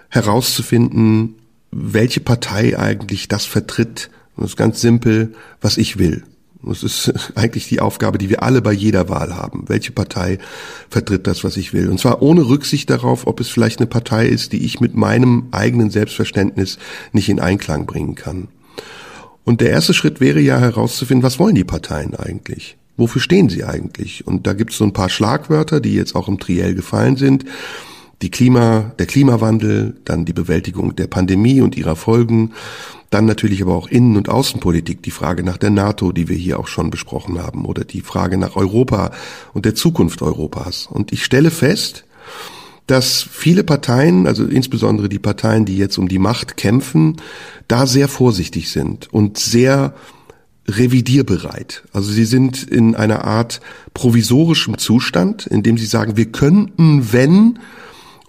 [0.09, 1.35] herauszufinden,
[1.69, 4.09] welche Partei eigentlich das vertritt.
[4.35, 6.23] das ist ganz simpel, was ich will.
[6.63, 9.65] Das ist eigentlich die Aufgabe, die wir alle bei jeder Wahl haben.
[9.67, 10.39] Welche Partei
[10.89, 11.89] vertritt das, was ich will?
[11.89, 15.47] Und zwar ohne Rücksicht darauf, ob es vielleicht eine Partei ist, die ich mit meinem
[15.51, 16.77] eigenen Selbstverständnis
[17.11, 18.49] nicht in Einklang bringen kann.
[19.45, 22.77] Und der erste Schritt wäre ja herauszufinden, was wollen die Parteien eigentlich?
[22.97, 24.27] Wofür stehen sie eigentlich?
[24.27, 27.45] Und da gibt es so ein paar Schlagwörter, die jetzt auch im Triell gefallen sind.
[28.21, 32.51] Die Klima, der Klimawandel, dann die Bewältigung der Pandemie und ihrer Folgen,
[33.09, 36.59] dann natürlich aber auch Innen- und Außenpolitik, die Frage nach der NATO, die wir hier
[36.59, 39.11] auch schon besprochen haben, oder die Frage nach Europa
[39.53, 40.87] und der Zukunft Europas.
[40.87, 42.05] Und ich stelle fest,
[42.85, 47.17] dass viele Parteien, also insbesondere die Parteien, die jetzt um die Macht kämpfen,
[47.67, 49.93] da sehr vorsichtig sind und sehr
[50.67, 51.83] revidierbereit.
[51.93, 53.61] Also sie sind in einer Art
[53.93, 57.59] provisorischem Zustand, in dem sie sagen, wir könnten, wenn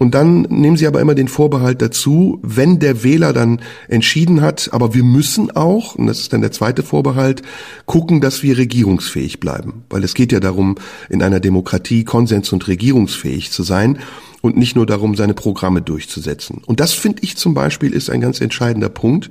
[0.01, 4.71] und dann nehmen Sie aber immer den Vorbehalt dazu, wenn der Wähler dann entschieden hat,
[4.73, 7.43] aber wir müssen auch, und das ist dann der zweite Vorbehalt,
[7.85, 9.85] gucken, dass wir regierungsfähig bleiben.
[9.91, 10.77] Weil es geht ja darum,
[11.11, 13.99] in einer Demokratie konsens- und regierungsfähig zu sein
[14.41, 16.63] und nicht nur darum, seine Programme durchzusetzen.
[16.65, 19.29] Und das finde ich zum Beispiel ist ein ganz entscheidender Punkt,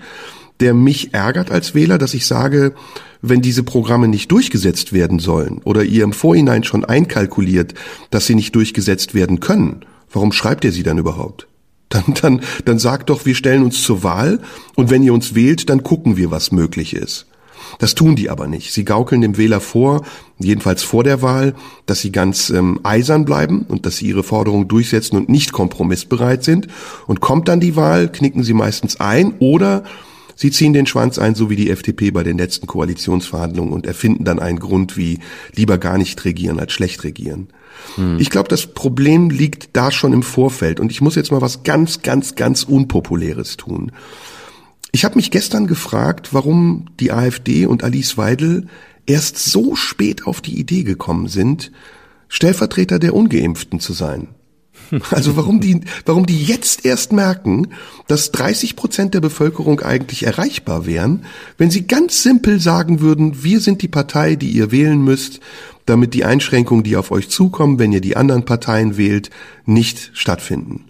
[0.59, 2.73] der mich ärgert als Wähler, dass ich sage,
[3.23, 7.73] wenn diese Programme nicht durchgesetzt werden sollen oder ihr im Vorhinein schon einkalkuliert,
[8.11, 11.47] dass sie nicht durchgesetzt werden können, Warum schreibt ihr sie dann überhaupt?
[11.89, 14.39] Dann, dann, dann sagt doch, wir stellen uns zur Wahl
[14.75, 17.25] und wenn ihr uns wählt, dann gucken wir, was möglich ist.
[17.77, 18.73] Das tun die aber nicht.
[18.73, 20.03] Sie gaukeln dem Wähler vor,
[20.39, 21.55] jedenfalls vor der Wahl,
[21.85, 26.43] dass sie ganz ähm, eisern bleiben und dass sie ihre Forderungen durchsetzen und nicht kompromissbereit
[26.43, 26.67] sind.
[27.07, 29.83] Und kommt dann die Wahl, knicken sie meistens ein oder
[30.35, 34.23] sie ziehen den Schwanz ein, so wie die FDP bei den letzten Koalitionsverhandlungen und erfinden
[34.23, 35.19] dann einen Grund wie
[35.55, 37.49] lieber gar nicht regieren als schlecht regieren.
[37.95, 38.17] Hm.
[38.19, 40.79] Ich glaube, das Problem liegt da schon im Vorfeld.
[40.79, 43.91] Und ich muss jetzt mal was ganz, ganz, ganz Unpopuläres tun.
[44.91, 48.67] Ich habe mich gestern gefragt, warum die AfD und Alice Weidel
[49.05, 51.71] erst so spät auf die Idee gekommen sind,
[52.27, 54.29] Stellvertreter der Ungeimpften zu sein.
[55.11, 57.67] Also warum die, warum die jetzt erst merken,
[58.07, 61.25] dass 30 Prozent der Bevölkerung eigentlich erreichbar wären,
[61.57, 65.41] wenn sie ganz simpel sagen würden, wir sind die Partei, die ihr wählen müsst,
[65.89, 69.29] damit die Einschränkungen, die auf euch zukommen, wenn ihr die anderen Parteien wählt,
[69.65, 70.85] nicht stattfinden.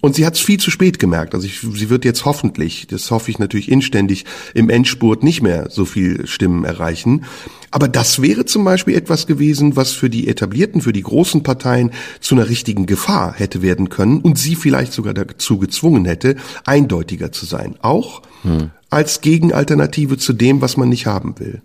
[0.00, 1.34] Und sie hat es viel zu spät gemerkt.
[1.34, 4.24] Also ich, sie wird jetzt hoffentlich, das hoffe ich natürlich inständig,
[4.54, 7.24] im Endspurt nicht mehr so viel Stimmen erreichen.
[7.70, 11.90] Aber das wäre zum Beispiel etwas gewesen, was für die etablierten, für die großen Parteien
[12.20, 17.32] zu einer richtigen Gefahr hätte werden können und sie vielleicht sogar dazu gezwungen hätte, eindeutiger
[17.32, 17.74] zu sein.
[17.82, 18.70] Auch hm.
[18.90, 21.60] als Gegenalternative zu dem, was man nicht haben will.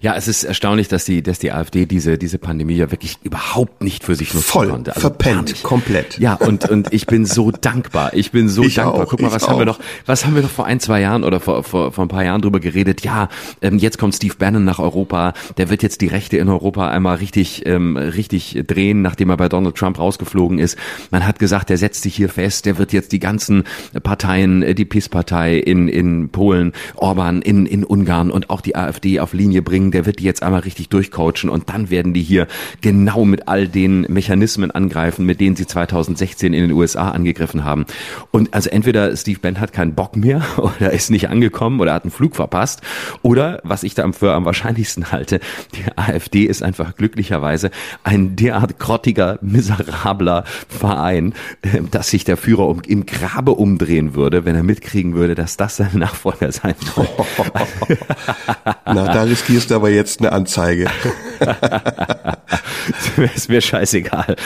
[0.00, 3.82] Ja, es ist erstaunlich, dass die, dass die AfD diese, diese Pandemie ja wirklich überhaupt
[3.82, 4.94] nicht für sich nutzen Voll konnte.
[4.94, 6.18] Also verpennt, komplett.
[6.18, 8.14] Ja, und, und ich bin so dankbar.
[8.14, 9.04] Ich bin so ich dankbar.
[9.04, 9.50] Auch, Guck mal, was auch.
[9.50, 12.04] haben wir noch, was haben wir noch vor ein, zwei Jahren oder vor, vor, vor
[12.04, 13.02] ein paar Jahren drüber geredet?
[13.02, 13.28] Ja,
[13.62, 15.34] ähm, jetzt kommt Steve Bannon nach Europa.
[15.56, 19.48] Der wird jetzt die Rechte in Europa einmal richtig, ähm, richtig drehen, nachdem er bei
[19.48, 20.76] Donald Trump rausgeflogen ist.
[21.10, 22.66] Man hat gesagt, der setzt sich hier fest.
[22.66, 23.64] Der wird jetzt die ganzen
[24.02, 29.20] Parteien, äh, die PiS-Partei in, in Polen, Orban in, in Ungarn und auch die AfD
[29.20, 32.22] auf Linie Linie bringen, der wird die jetzt einmal richtig durchcoachen und dann werden die
[32.22, 32.46] hier
[32.80, 37.86] genau mit all den Mechanismen angreifen, mit denen sie 2016 in den USA angegriffen haben.
[38.30, 42.04] Und also entweder Steve Bannon hat keinen Bock mehr oder ist nicht angekommen oder hat
[42.04, 42.82] einen Flug verpasst
[43.22, 45.40] oder, was ich da für am wahrscheinlichsten halte,
[45.74, 47.70] die AfD ist einfach glücklicherweise
[48.04, 54.44] ein derart grottiger, miserabler Verein, äh, dass sich der Führer um, im Grabe umdrehen würde,
[54.44, 57.08] wenn er mitkriegen würde, dass das sein Nachfolger sein soll.
[58.84, 60.88] Na, da riskierst du aber jetzt eine Anzeige.
[63.34, 64.36] ist mir scheißegal.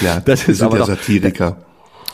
[0.00, 1.56] ja, das ist aber der Satiriker.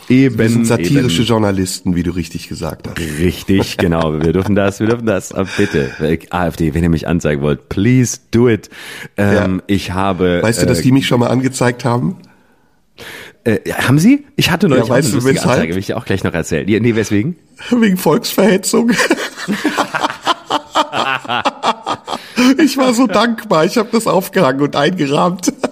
[0.09, 1.29] Eben, wir sind satirische eben.
[1.29, 2.99] Journalisten, wie du richtig gesagt hast.
[2.99, 4.22] Richtig, genau.
[4.22, 5.33] Wir dürfen das, wir dürfen das.
[5.33, 5.91] Aber bitte,
[6.31, 8.70] AfD, wenn ihr mich anzeigen wollt, please do it.
[9.18, 9.62] Ähm, ja.
[9.66, 10.43] Ich habe.
[10.43, 12.16] Weißt du, dass äh, die mich schon mal angezeigt haben?
[13.45, 14.24] Äh, haben Sie?
[14.37, 16.64] Ich hatte neulich ja, weißt eine lustige Anzeige, will ich dir auch gleich noch erzählen.
[16.66, 17.37] Nee, weswegen?
[17.70, 18.93] Wegen Volksverhetzung.
[22.59, 23.64] ich war so dankbar.
[23.64, 25.53] Ich habe das aufgehangen und eingerahmt.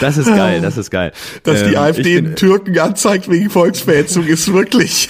[0.00, 1.12] Das ist geil, das ist geil.
[1.44, 5.08] Dass die ähm, AfD den Türken anzeigt wegen Volksverhetzung ist wirklich.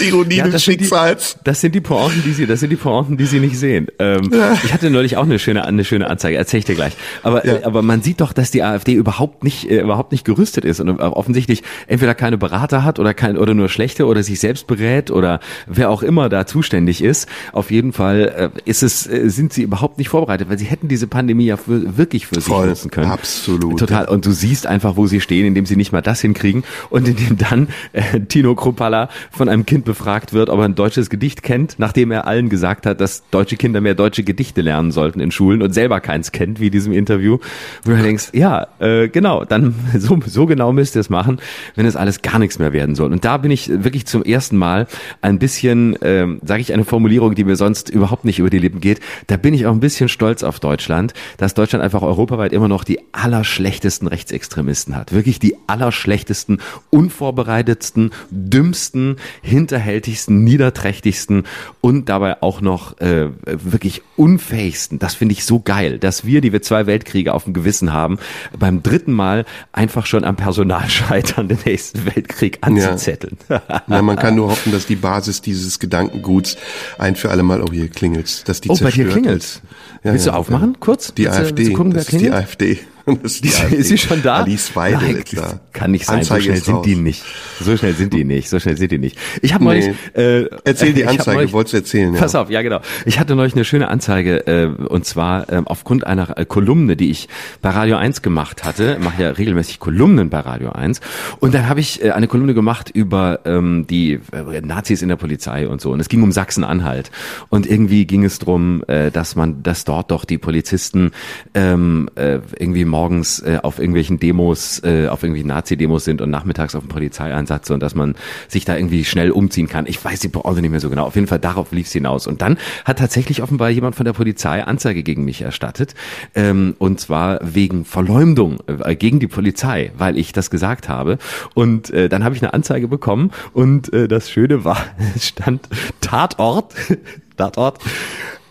[0.00, 1.34] Die Ironie ja, des Schicksals.
[1.34, 3.88] Die, das sind die Pointen, die sie, das sind die Pointen, die sie nicht sehen.
[3.98, 4.58] Ähm, ja.
[4.64, 6.36] Ich hatte neulich auch eine schöne, eine schöne Anzeige.
[6.36, 6.92] Erzähl ich dir gleich.
[7.22, 7.64] Aber, ja.
[7.64, 10.90] aber man sieht doch, dass die AfD überhaupt nicht, äh, überhaupt nicht gerüstet ist und
[11.00, 15.40] offensichtlich entweder keine Berater hat oder kein, oder nur schlechte oder sich selbst berät oder
[15.66, 17.28] wer auch immer da zuständig ist.
[17.52, 20.88] Auf jeden Fall äh, ist es, äh, sind sie überhaupt nicht vorbereitet, weil sie hätten
[20.88, 23.10] diese Pandemie ja für, wirklich für Voll, sich nutzen können.
[23.10, 23.78] Absolut.
[23.78, 24.06] Total.
[24.06, 27.38] Und du siehst einfach, wo sie stehen, indem sie nicht mal das hinkriegen und indem
[27.38, 31.42] dann äh, Tino Kruppalla von einem Kind Kind befragt wird, ob er ein deutsches Gedicht
[31.42, 35.30] kennt, nachdem er allen gesagt hat, dass deutsche Kinder mehr deutsche Gedichte lernen sollten in
[35.30, 37.38] Schulen und selber keins kennt, wie in diesem Interview.
[37.84, 41.38] Wo du denkst, ja, äh, genau, dann so, so genau müsst ihr es machen,
[41.76, 43.10] wenn es alles gar nichts mehr werden soll.
[43.10, 44.86] Und da bin ich wirklich zum ersten Mal
[45.22, 48.80] ein bisschen, ähm, sage ich eine Formulierung, die mir sonst überhaupt nicht über die Lippen
[48.80, 52.68] geht, da bin ich auch ein bisschen stolz auf Deutschland, dass Deutschland einfach europaweit immer
[52.68, 55.14] noch die allerschlechtesten Rechtsextremisten hat.
[55.14, 56.60] Wirklich die allerschlechtesten,
[56.90, 59.16] unvorbereitetsten, dümmsten,
[59.60, 61.44] hinterhältigsten, niederträchtigsten
[61.80, 64.98] und dabei auch noch äh, wirklich unfähigsten.
[64.98, 68.18] Das finde ich so geil, dass wir, die wir zwei Weltkriege auf dem Gewissen haben,
[68.58, 73.36] beim dritten Mal einfach schon am Personal scheitern, den nächsten Weltkrieg anzuzetteln.
[73.48, 73.62] Ja.
[73.86, 76.56] Na, man kann nur hoffen, dass die Basis dieses Gedankenguts
[76.98, 79.62] ein für alle Mal, oh hier klingelt's, dass die oh, bei dir klingelt's.
[80.02, 81.12] Ja, Willst ja, du aufmachen, kurz?
[81.14, 82.78] Die AfD, gucken, das ist die AfD.
[83.22, 84.36] Ist, die ist sie schon da?
[84.36, 85.60] Alice Weidel Nein, ist da.
[85.72, 86.84] Kann nicht sein, Anzeige so schnell sind raus.
[86.86, 87.22] die nicht.
[87.60, 89.18] So schnell sind die nicht, so schnell sind die nicht.
[89.42, 89.70] Ich habe Nee.
[89.70, 89.96] neulich...
[90.14, 92.20] Äh, Erzähl die Anzeige, neulich- wolltest du erzählen, ja.
[92.20, 92.80] Pass auf, ja genau.
[93.04, 97.10] Ich hatte neulich eine schöne Anzeige äh, und zwar ähm, aufgrund einer äh, Kolumne, die
[97.10, 97.28] ich
[97.62, 98.96] bei Radio 1 gemacht hatte.
[98.98, 101.00] Ich mache ja regelmäßig Kolumnen bei Radio 1
[101.40, 105.16] und dann habe ich äh, eine Kolumne gemacht über ähm, die äh, Nazis in der
[105.16, 107.10] Polizei und so und es ging um Sachsen-Anhalt
[107.48, 111.12] und irgendwie ging es drum, äh, dass man, dass dort doch die Polizisten
[111.54, 116.74] ähm, äh, irgendwie morgens äh, auf irgendwelchen Demos, äh, auf irgendwelchen Nazi-Demos sind und nachmittags
[116.74, 118.14] auf dem Polizeieinsatz und dass man
[118.46, 119.86] sich da irgendwie schnell umziehen kann.
[119.86, 121.06] Ich weiß die Branche nicht mehr so genau.
[121.06, 122.26] Auf jeden Fall darauf lief es hinaus.
[122.26, 125.94] Und dann hat tatsächlich offenbar jemand von der Polizei Anzeige gegen mich erstattet.
[126.34, 131.16] Ähm, und zwar wegen Verleumdung äh, gegen die Polizei, weil ich das gesagt habe.
[131.54, 134.76] Und äh, dann habe ich eine Anzeige bekommen und äh, das Schöne war,
[135.16, 135.66] es stand
[136.02, 136.74] Tatort,
[137.38, 137.78] Tatort,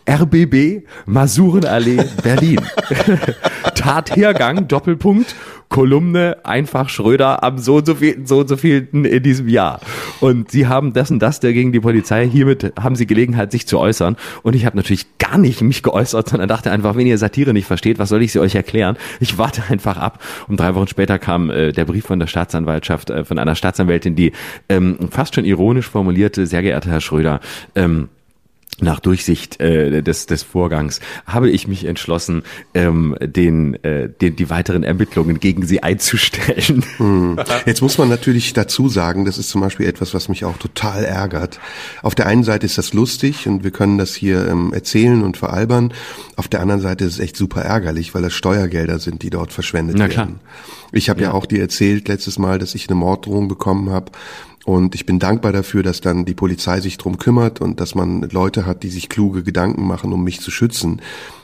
[0.10, 2.60] RBB, Masurenallee, Berlin.
[3.76, 5.36] Tathergang, Doppelpunkt,
[5.70, 9.80] Kolumne, einfach Schröder am so und so vielen, so und so vielen in diesem Jahr.
[10.20, 12.28] Und sie haben das und das dagegen die Polizei.
[12.28, 14.18] Hiermit haben sie Gelegenheit, sich zu äußern.
[14.42, 17.68] Und ich habe natürlich gar nicht mich geäußert, sondern dachte einfach, wenn ihr Satire nicht
[17.68, 18.98] versteht, was soll ich sie euch erklären?
[19.20, 20.24] Ich warte einfach ab.
[20.48, 24.16] Und drei Wochen später kam äh, der Brief von der Staatsanwaltschaft, äh, von einer Staatsanwältin,
[24.16, 24.32] die
[24.70, 27.42] ähm, fast schon ironisch formulierte, sehr geehrter Herr Schröder,
[27.76, 28.10] ähm,
[28.82, 34.50] nach Durchsicht äh, des, des Vorgangs habe ich mich entschlossen, ähm, den, äh, den, die
[34.50, 36.84] weiteren Ermittlungen gegen sie einzustellen.
[37.66, 41.04] Jetzt muss man natürlich dazu sagen, das ist zum Beispiel etwas, was mich auch total
[41.04, 41.60] ärgert.
[42.02, 45.38] Auf der einen Seite ist das lustig und wir können das hier ähm, erzählen und
[45.38, 45.94] veralbern.
[46.36, 49.52] Auf der anderen Seite ist es echt super ärgerlich, weil das Steuergelder sind, die dort
[49.54, 50.28] verschwendet Na klar.
[50.28, 50.40] werden.
[50.92, 51.32] Ich habe ja.
[51.34, 54.12] auch dir erzählt letztes Mal, dass ich eine Morddrohung bekommen habe.
[54.70, 58.22] Und ich bin dankbar dafür, dass dann die Polizei sich drum kümmert und dass man
[58.30, 61.02] Leute hat, die sich kluge Gedanken machen, um mich zu schützen.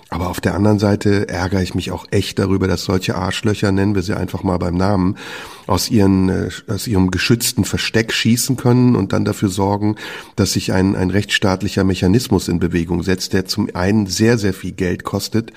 [0.10, 3.96] Aber auf der anderen Seite ärgere ich mich auch echt darüber, dass solche Arschlöcher, nennen
[3.96, 5.18] wir sie einfach mal beim Namen,
[5.66, 9.96] aus, ihren, äh, aus ihrem geschützten Versteck schießen können und dann dafür sorgen,
[10.36, 14.74] dass sich ein, ein rechtsstaatlicher Mechanismus in Bewegung setzt, der zum einen sehr, sehr viel
[14.74, 15.52] Geld kostet,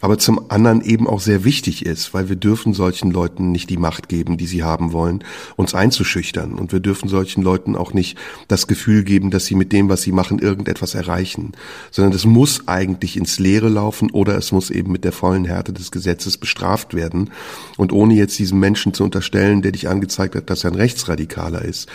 [0.00, 3.76] aber zum anderen eben auch sehr wichtig ist, weil wir dürfen solchen Leuten nicht die
[3.76, 5.24] Macht geben, die sie haben wollen,
[5.56, 6.54] uns einzuschüchtern.
[6.54, 10.02] Und wir dürfen solchen Leuten auch nicht das Gefühl geben, dass sie mit dem, was
[10.02, 11.52] sie machen, irgendetwas erreichen,
[11.90, 15.72] sondern es muss eigentlich ins Leere laufen oder es muss eben mit der vollen Härte
[15.72, 17.30] des Gesetzes bestraft werden.
[17.76, 21.62] Und ohne jetzt diesem Menschen zu unterstellen, der dich angezeigt hat, dass er ein Rechtsradikaler
[21.62, 21.88] ist,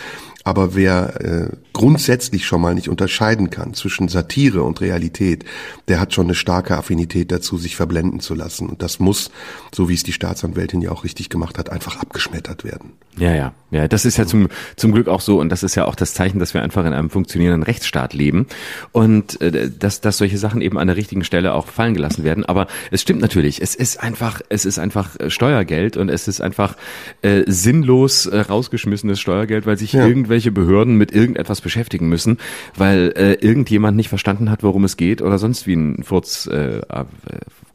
[0.44, 5.44] aber wer äh, grundsätzlich schon mal nicht unterscheiden kann zwischen Satire und Realität,
[5.88, 8.68] der hat schon eine starke Affinität dazu, sich verblenden zu lassen.
[8.68, 9.30] Und das muss,
[9.74, 12.92] so wie es die Staatsanwältin ja auch richtig gemacht hat, einfach abgeschmettert werden.
[13.16, 13.88] Ja, ja, ja.
[13.88, 16.38] Das ist ja zum, zum Glück auch so und das ist ja auch das Zeichen,
[16.38, 18.46] dass wir einfach in einem funktionierenden Rechtsstaat leben
[18.92, 22.44] und äh, dass, dass solche Sachen eben an der richtigen Stelle auch fallen gelassen werden.
[22.44, 26.40] Aber es stimmt natürlich, es ist einfach, es ist einfach äh, Steuergeld und es ist
[26.40, 26.76] einfach
[27.22, 30.06] äh, sinnlos äh, rausgeschmissenes Steuergeld, weil sich Ja.
[30.06, 32.38] irgendwelche Behörden mit irgendetwas beschäftigen müssen,
[32.76, 36.78] weil äh, irgendjemand nicht verstanden hat, worum es geht oder sonst wie ein Furz äh,
[36.78, 37.04] äh,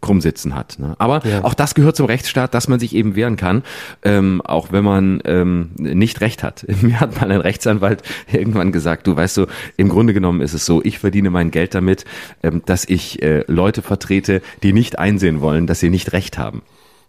[0.01, 0.79] krumm sitzen hat.
[0.79, 0.95] Ne?
[0.97, 1.43] Aber Ja.
[1.43, 3.63] auch das gehört zum Rechtsstaat, dass man sich eben wehren kann,
[4.03, 6.65] ähm, auch wenn man ähm, nicht recht hat.
[6.81, 8.01] Mir hat mal ein Rechtsanwalt
[8.31, 9.47] irgendwann gesagt, du weißt so,
[9.77, 12.05] im Grunde genommen ist es so, ich verdiene mein Geld damit,
[12.43, 16.61] ähm, dass ich äh, Leute vertrete, die nicht einsehen wollen, dass sie nicht recht haben.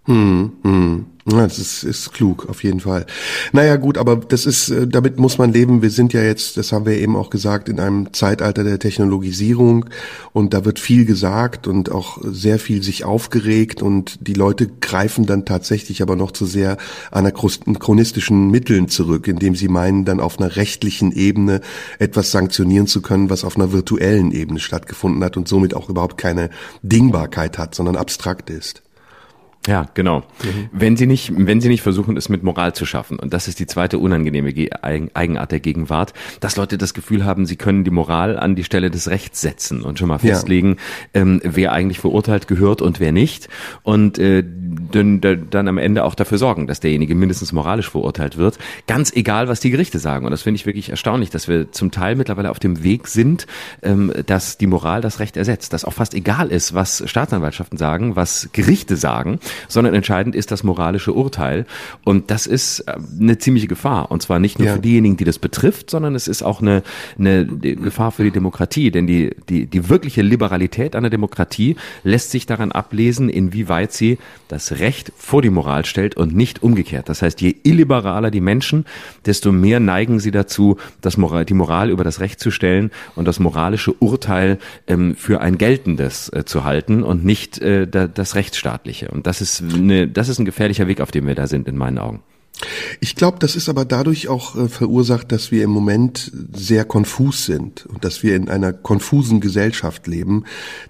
[0.06, 1.06] Hm, hm.
[1.32, 3.06] Ja, das ist, ist klug, auf jeden Fall.
[3.52, 5.82] Naja, gut, aber das ist, äh, damit muss man leben.
[5.82, 9.86] Wir sind ja jetzt, das haben wir eben auch gesagt, in einem Zeitalter der Technologisierung
[10.32, 15.26] und da wird viel gesagt und auch sehr viel sich aufgeregt und die Leute greifen
[15.26, 16.78] dann tatsächlich aber noch zu sehr
[17.12, 21.60] anachronistischen Mitteln zurück, indem sie meinen, dann auf einer rechtlichen Ebene
[21.98, 26.18] etwas sanktionieren zu können, was auf einer virtuellen Ebene stattgefunden hat und somit auch überhaupt
[26.18, 26.50] keine
[26.82, 28.82] Dingbarkeit hat, sondern abstrakt ist.
[29.66, 30.20] Ja, genau.
[30.42, 30.70] Mhm.
[30.72, 33.18] Wenn sie nicht, wenn sie nicht versuchen, es mit Moral zu schaffen.
[33.18, 37.56] Und das ist die zweite unangenehme Eigenart der Gegenwart, dass Leute das Gefühl haben, sie
[37.56, 40.76] können die Moral an die Stelle des Rechts setzen und schon mal festlegen,
[41.14, 41.20] ja.
[41.20, 43.50] ähm, wer eigentlich verurteilt gehört und wer nicht.
[43.82, 44.42] Und äh,
[44.92, 48.58] dann, dann am Ende auch dafür sorgen, dass derjenige mindestens moralisch verurteilt wird.
[48.86, 50.24] Ganz egal, was die Gerichte sagen.
[50.24, 53.46] Und das finde ich wirklich erstaunlich, dass wir zum Teil mittlerweile auf dem Weg sind,
[53.82, 55.74] ähm, dass die Moral das Recht ersetzt.
[55.74, 59.38] Dass auch fast egal ist, was Staatsanwaltschaften sagen, was Gerichte sagen
[59.68, 61.66] sondern entscheidend ist das moralische Urteil.
[62.04, 64.10] Und das ist äh, eine ziemliche Gefahr.
[64.10, 64.74] Und zwar nicht nur ja.
[64.74, 66.82] für diejenigen, die das betrifft, sondern es ist auch eine,
[67.18, 68.90] eine Gefahr für die Demokratie.
[68.90, 74.78] Denn die, die, die wirkliche Liberalität einer Demokratie lässt sich daran ablesen, inwieweit sie das
[74.78, 77.08] Recht vor die Moral stellt und nicht umgekehrt.
[77.08, 78.84] Das heißt, je illiberaler die Menschen,
[79.26, 83.26] desto mehr neigen sie dazu, das Moral, die Moral über das Recht zu stellen und
[83.26, 89.08] das moralische Urteil ähm, für ein geltendes äh, zu halten und nicht äh, das rechtsstaatliche.
[89.08, 91.76] Und das ist eine, das ist ein gefährlicher Weg, auf dem wir da sind, in
[91.76, 92.22] meinen Augen.
[93.00, 97.46] Ich glaube, das ist aber dadurch auch äh, verursacht, dass wir im Moment sehr konfus
[97.46, 100.44] sind und dass wir in einer konfusen Gesellschaft leben,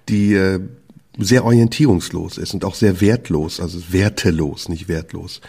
[0.09, 0.59] die äh,
[1.17, 5.41] sehr orientierungslos ist und auch sehr wertlos, also wertelos, nicht wertlos.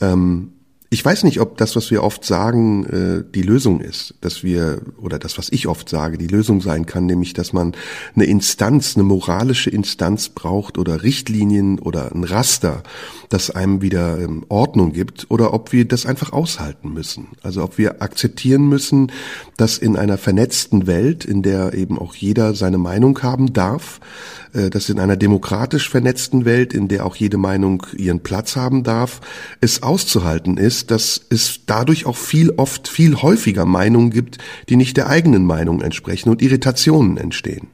[0.00, 0.52] Ähm,
[0.96, 4.80] ich weiß nicht, ob das, was wir oft sagen, äh, die Lösung ist, dass wir,
[4.96, 7.74] oder das, was ich oft sage, die Lösung sein kann, nämlich, dass man
[8.14, 12.82] eine Instanz, eine moralische Instanz braucht oder Richtlinien oder ein Raster,
[13.28, 17.26] das einem wieder ähm, Ordnung gibt, oder ob wir das einfach aushalten müssen.
[17.42, 19.12] Also ob wir akzeptieren müssen,
[19.58, 24.00] dass in einer vernetzten Welt, in der eben auch jeder seine Meinung haben darf,
[24.70, 29.20] dass in einer demokratisch vernetzten Welt, in der auch jede Meinung ihren Platz haben darf,
[29.60, 34.38] es auszuhalten ist, dass es dadurch auch viel oft viel häufiger Meinungen gibt,
[34.68, 37.68] die nicht der eigenen Meinung entsprechen und Irritationen entstehen.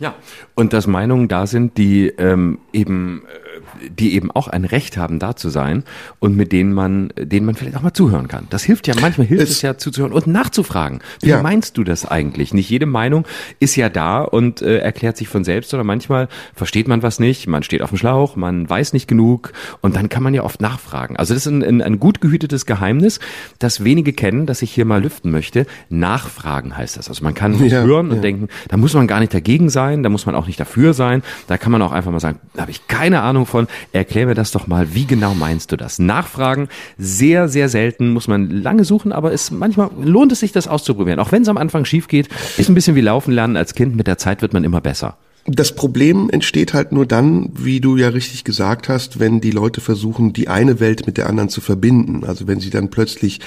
[0.00, 0.16] Ja,
[0.54, 3.43] und dass Meinungen da sind, die ähm, eben äh,
[3.90, 5.84] die eben auch ein Recht haben, da zu sein
[6.18, 8.46] und mit denen man, denen man vielleicht auch mal zuhören kann.
[8.50, 11.00] Das hilft ja, manchmal hilft es, es ja zuzuhören und nachzufragen.
[11.20, 11.42] Wie ja.
[11.42, 12.54] meinst du das eigentlich?
[12.54, 13.26] Nicht jede Meinung
[13.60, 17.46] ist ja da und äh, erklärt sich von selbst, sondern manchmal versteht man was nicht,
[17.46, 20.60] man steht auf dem Schlauch, man weiß nicht genug und dann kann man ja oft
[20.60, 21.16] nachfragen.
[21.16, 23.20] Also das ist ein, ein, ein gut gehütetes Geheimnis,
[23.58, 25.66] das wenige kennen, das ich hier mal lüften möchte.
[25.88, 27.08] Nachfragen heißt das.
[27.08, 28.22] Also man kann ja, hören und ja.
[28.22, 31.22] denken, da muss man gar nicht dagegen sein, da muss man auch nicht dafür sein,
[31.46, 34.34] da kann man auch einfach mal sagen, da habe ich keine Ahnung von, Erklär mir
[34.34, 35.98] das doch mal, wie genau meinst du das?
[35.98, 36.68] Nachfragen,
[36.98, 41.20] sehr, sehr selten, muss man lange suchen, aber es manchmal lohnt es sich, das auszuprobieren.
[41.20, 43.96] Auch wenn es am Anfang schief geht, ist ein bisschen wie Laufen lernen als Kind,
[43.96, 45.16] mit der Zeit wird man immer besser.
[45.46, 49.82] Das Problem entsteht halt nur dann, wie du ja richtig gesagt hast, wenn die Leute
[49.82, 52.24] versuchen, die eine Welt mit der anderen zu verbinden.
[52.24, 53.40] Also wenn sie dann plötzlich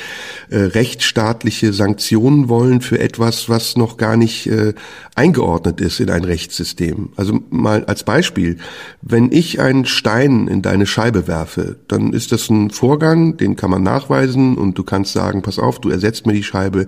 [0.51, 4.75] äh, rechtsstaatliche Sanktionen wollen für etwas, was noch gar nicht äh,
[5.15, 7.09] eingeordnet ist in ein Rechtssystem.
[7.15, 8.57] Also mal als Beispiel,
[9.01, 13.71] wenn ich einen Stein in deine Scheibe werfe, dann ist das ein Vorgang, den kann
[13.71, 16.85] man nachweisen und du kannst sagen, pass auf, du ersetzt mir die Scheibe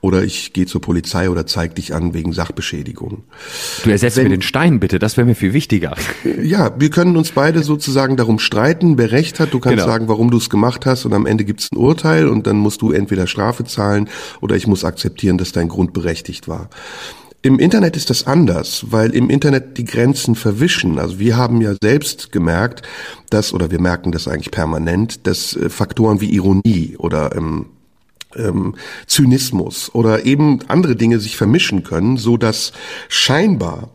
[0.00, 3.24] oder ich gehe zur Polizei oder zeig dich an wegen Sachbeschädigung.
[3.82, 5.96] Du ersetzt wenn, mir den Stein bitte, das wäre mir viel wichtiger.
[6.42, 9.54] Ja, wir können uns beide sozusagen darum streiten, wer recht hat.
[9.54, 9.90] Du kannst genau.
[9.90, 12.58] sagen, warum du es gemacht hast und am Ende gibt es ein Urteil und dann
[12.58, 14.10] musst du entweder Strafe zahlen
[14.42, 16.68] oder ich muss akzeptieren, dass dein Grund berechtigt war.
[17.40, 20.98] Im Internet ist das anders, weil im Internet die Grenzen verwischen.
[20.98, 22.82] Also wir haben ja selbst gemerkt,
[23.30, 27.70] dass, oder wir merken das eigentlich permanent, dass äh, Faktoren wie Ironie oder ähm,
[28.36, 28.74] ähm,
[29.06, 32.72] Zynismus oder eben andere Dinge sich vermischen können, so dass
[33.08, 33.88] scheinbar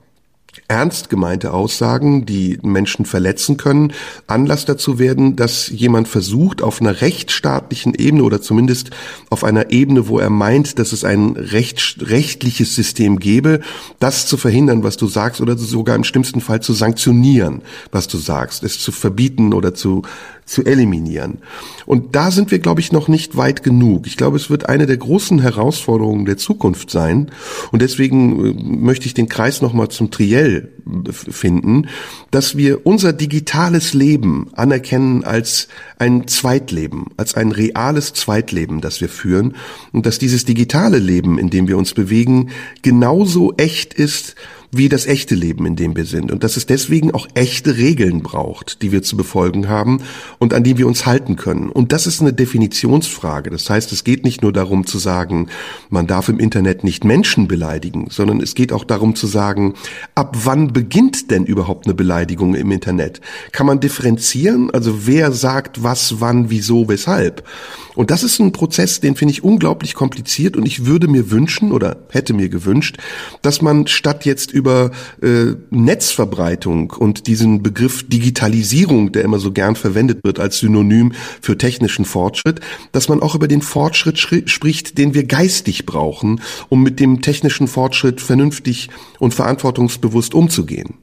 [0.67, 3.93] ernst gemeinte Aussagen, die Menschen verletzen können,
[4.27, 8.91] Anlass dazu werden, dass jemand versucht, auf einer rechtsstaatlichen Ebene oder zumindest
[9.29, 13.61] auf einer Ebene, wo er meint, dass es ein recht, rechtliches System gäbe,
[13.99, 17.61] das zu verhindern, was du sagst, oder sogar im schlimmsten Fall zu sanktionieren,
[17.91, 20.01] was du sagst, es zu verbieten oder zu
[20.47, 21.39] zu eliminieren.
[21.85, 24.07] Und da sind wir, glaube ich, noch nicht weit genug.
[24.07, 27.29] Ich glaube, es wird eine der großen Herausforderungen der Zukunft sein.
[27.71, 30.71] Und deswegen äh, möchte ich den Kreis nochmal zum Triell
[31.11, 31.87] finden,
[32.31, 35.67] dass wir unser digitales Leben anerkennen als
[35.99, 39.55] ein Zweitleben, als ein reales Zweitleben, das wir führen.
[39.91, 44.35] Und dass dieses digitale Leben, in dem wir uns bewegen, genauso echt ist,
[44.71, 46.31] wie das echte Leben, in dem wir sind.
[46.31, 50.01] Und dass es deswegen auch echte Regeln braucht, die wir zu befolgen haben
[50.39, 51.69] und an die wir uns halten können.
[51.69, 53.49] Und das ist eine Definitionsfrage.
[53.49, 55.47] Das heißt, es geht nicht nur darum zu sagen,
[55.89, 59.75] man darf im Internet nicht Menschen beleidigen, sondern es geht auch darum zu sagen,
[60.15, 63.21] ab wann beginnt denn überhaupt eine Beleidigung im Internet?
[63.53, 64.69] Kann man differenzieren?
[64.71, 67.47] Also wer sagt was, wann, wieso, weshalb?
[67.95, 71.71] Und das ist ein Prozess, den finde ich unglaublich kompliziert und ich würde mir wünschen
[71.71, 72.97] oder hätte mir gewünscht,
[73.41, 74.91] dass man statt jetzt über
[75.21, 81.57] äh, Netzverbreitung und diesen Begriff Digitalisierung, der immer so gern verwendet wird als Synonym für
[81.57, 82.59] technischen Fortschritt,
[82.91, 87.67] dass man auch über den Fortschritt spricht, den wir geistig brauchen, um mit dem technischen
[87.67, 88.89] Fortschritt vernünftig
[89.19, 90.95] und verantwortungsbewusst umzugehen.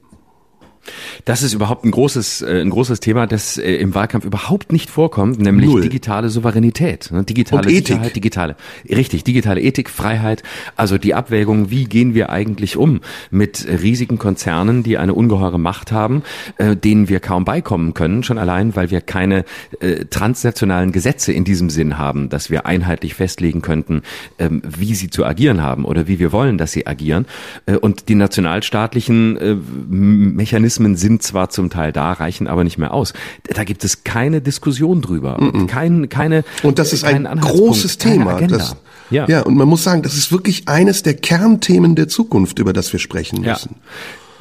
[1.25, 4.89] Das ist überhaupt ein großes, äh, ein großes Thema, das äh, im Wahlkampf überhaupt nicht
[4.89, 5.81] vorkommt, nämlich Null.
[5.81, 7.23] digitale Souveränität, ne?
[7.23, 8.13] digitale Und Sicherheit, Ethik.
[8.13, 8.55] digitale,
[8.89, 10.43] richtig, digitale Ethik, Freiheit,
[10.75, 15.91] also die Abwägung, wie gehen wir eigentlich um mit riesigen Konzernen, die eine ungeheure Macht
[15.91, 16.23] haben,
[16.57, 19.45] äh, denen wir kaum beikommen können, schon allein, weil wir keine
[20.09, 24.01] transnationalen Gesetze in diesem Sinn haben, dass wir einheitlich festlegen könnten,
[24.39, 27.25] ähm, wie sie zu agieren haben oder wie wir wollen, dass sie agieren.
[27.81, 29.55] Und die nationalstaatlichen äh,
[30.79, 33.13] Mechanismen sind zwar zum Teil da, reichen aber nicht mehr aus.
[33.43, 35.67] Da gibt es keine Diskussion drüber, mm -mm.
[35.67, 38.41] Kein, keine Und das ist ein großes Thema.
[38.41, 38.75] Das,
[39.09, 39.27] ja.
[39.27, 42.91] ja, und man muss sagen, das ist wirklich eines der Kernthemen der Zukunft, über das
[42.91, 43.75] wir sprechen müssen.
[43.75, 43.85] Ja.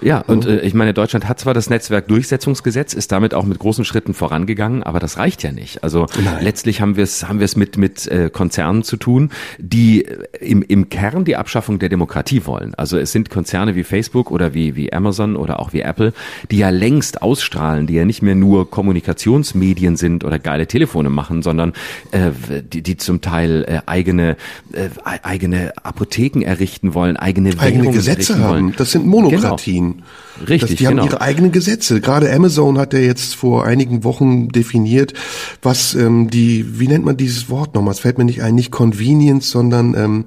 [0.04, 3.84] Ja, und äh, ich meine, Deutschland hat zwar das Netzwerkdurchsetzungsgesetz, ist damit auch mit großen
[3.84, 5.82] Schritten vorangegangen, aber das reicht ja nicht.
[5.82, 6.44] Also Nein.
[6.44, 10.26] letztlich haben wir es haben wir es mit mit äh, Konzernen zu tun, die äh,
[10.40, 12.74] im im Kern die Abschaffung der Demokratie wollen.
[12.74, 16.12] Also es sind Konzerne wie Facebook oder wie wie Amazon oder auch wie Apple,
[16.50, 21.42] die ja längst ausstrahlen, die ja nicht mehr nur Kommunikationsmedien sind oder geile Telefone machen,
[21.42, 21.72] sondern
[22.10, 22.30] äh,
[22.62, 24.36] die die zum Teil äh, eigene
[24.72, 24.88] äh,
[25.22, 28.50] eigene Apotheken errichten wollen, eigene, eigene Gesetze haben.
[28.50, 28.74] Wollen.
[28.76, 29.92] Das sind Monokratien.
[29.92, 29.93] Genau.
[30.40, 31.02] Richtig, das, die genau.
[31.02, 32.00] haben ihre eigenen Gesetze.
[32.00, 35.14] Gerade Amazon hat ja jetzt vor einigen Wochen definiert,
[35.62, 37.92] was ähm, die, wie nennt man dieses Wort nochmal?
[37.92, 40.24] Es fällt mir nicht ein, nicht Convenience, sondern ähm,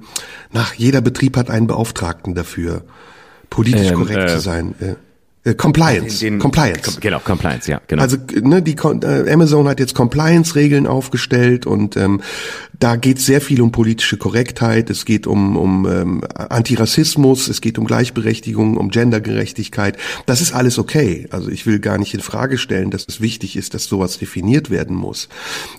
[0.52, 2.84] nach jeder Betrieb hat einen Beauftragten dafür,
[3.50, 4.74] politisch ähm, korrekt äh, zu sein.
[4.80, 4.94] Äh.
[5.48, 6.20] Äh, Compliance.
[6.20, 6.98] Den, den, Compliance.
[7.00, 8.02] Genau, Compliance, ja, genau.
[8.02, 12.20] Also ne, die äh, Amazon hat jetzt Compliance-Regeln aufgestellt und ähm,
[12.78, 17.76] da geht sehr viel um politische Korrektheit, es geht um, um ähm, Antirassismus, es geht
[17.76, 19.96] um Gleichberechtigung, um Gendergerechtigkeit.
[20.26, 21.26] Das ist alles okay.
[21.30, 24.70] Also ich will gar nicht in Frage stellen, dass es wichtig ist, dass sowas definiert
[24.70, 25.28] werden muss.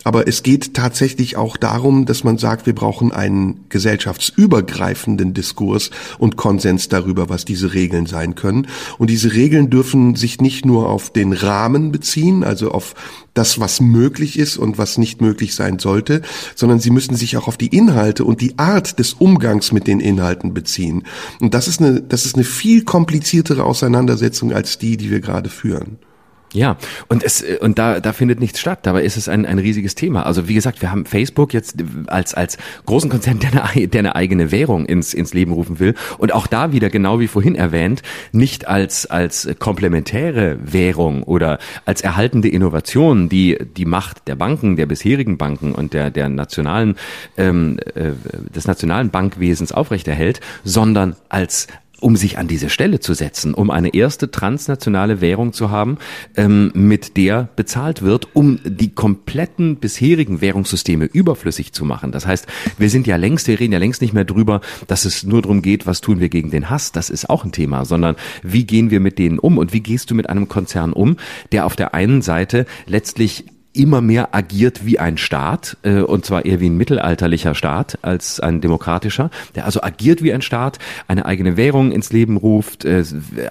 [0.04, 6.36] Aber es geht tatsächlich auch darum, dass man sagt, wir brauchen einen gesellschaftsübergreifenden Diskurs und
[6.36, 8.68] Konsens darüber, was diese Regeln sein können.
[8.97, 12.93] Und diese Regeln dürfen sich nicht nur auf den Rahmen beziehen, also auf
[13.34, 16.21] das, was möglich ist und was nicht möglich sein sollte,
[16.55, 19.99] sondern sie müssen sich auch auf die Inhalte und die Art des Umgangs mit den
[19.99, 21.03] Inhalten beziehen.
[21.39, 25.49] Und das ist eine, das ist eine viel kompliziertere Auseinandersetzung als die, die wir gerade
[25.49, 25.99] führen.
[26.54, 26.78] Ja,
[27.08, 28.80] und es und da da findet nichts statt.
[28.84, 30.26] Dabei ist es ein ein riesiges Thema.
[30.26, 31.76] Also wie gesagt, wir haben Facebook jetzt
[32.08, 35.93] als als großen Konzern, der eine, der eine eigene Währung ins ins Leben rufen will
[36.18, 42.02] und auch da wieder genau wie vorhin erwähnt, nicht als als komplementäre Währung oder als
[42.02, 46.95] erhaltende Innovation, die die Macht der Banken, der bisherigen Banken und der der nationalen
[47.38, 48.12] ähm, äh,
[48.56, 51.68] des nationalen Bankwesens aufrechterhält, sondern als
[52.02, 55.97] um sich an diese Stelle zu setzen, um eine erste transnationale Währung zu haben,
[56.36, 62.12] ähm, mit der bezahlt wird, um die kompletten bisherigen Währungssysteme überflüssig zu machen.
[62.12, 62.47] Das heißt,
[62.78, 65.62] wir sind ja längst, wir reden ja längst nicht mehr drüber, dass es nur darum
[65.62, 68.91] geht, was tun wir gegen den Hass, das ist auch ein Thema, sondern wie gehen
[68.91, 71.18] wir mit denen um und wie gehst du mit einem Konzern um,
[71.52, 76.45] der auf der einen Seite letztlich immer mehr agiert wie ein Staat, äh, und zwar
[76.45, 81.26] eher wie ein mittelalterlicher Staat als ein demokratischer, der also agiert wie ein Staat, eine
[81.26, 83.03] eigene Währung ins Leben ruft, äh,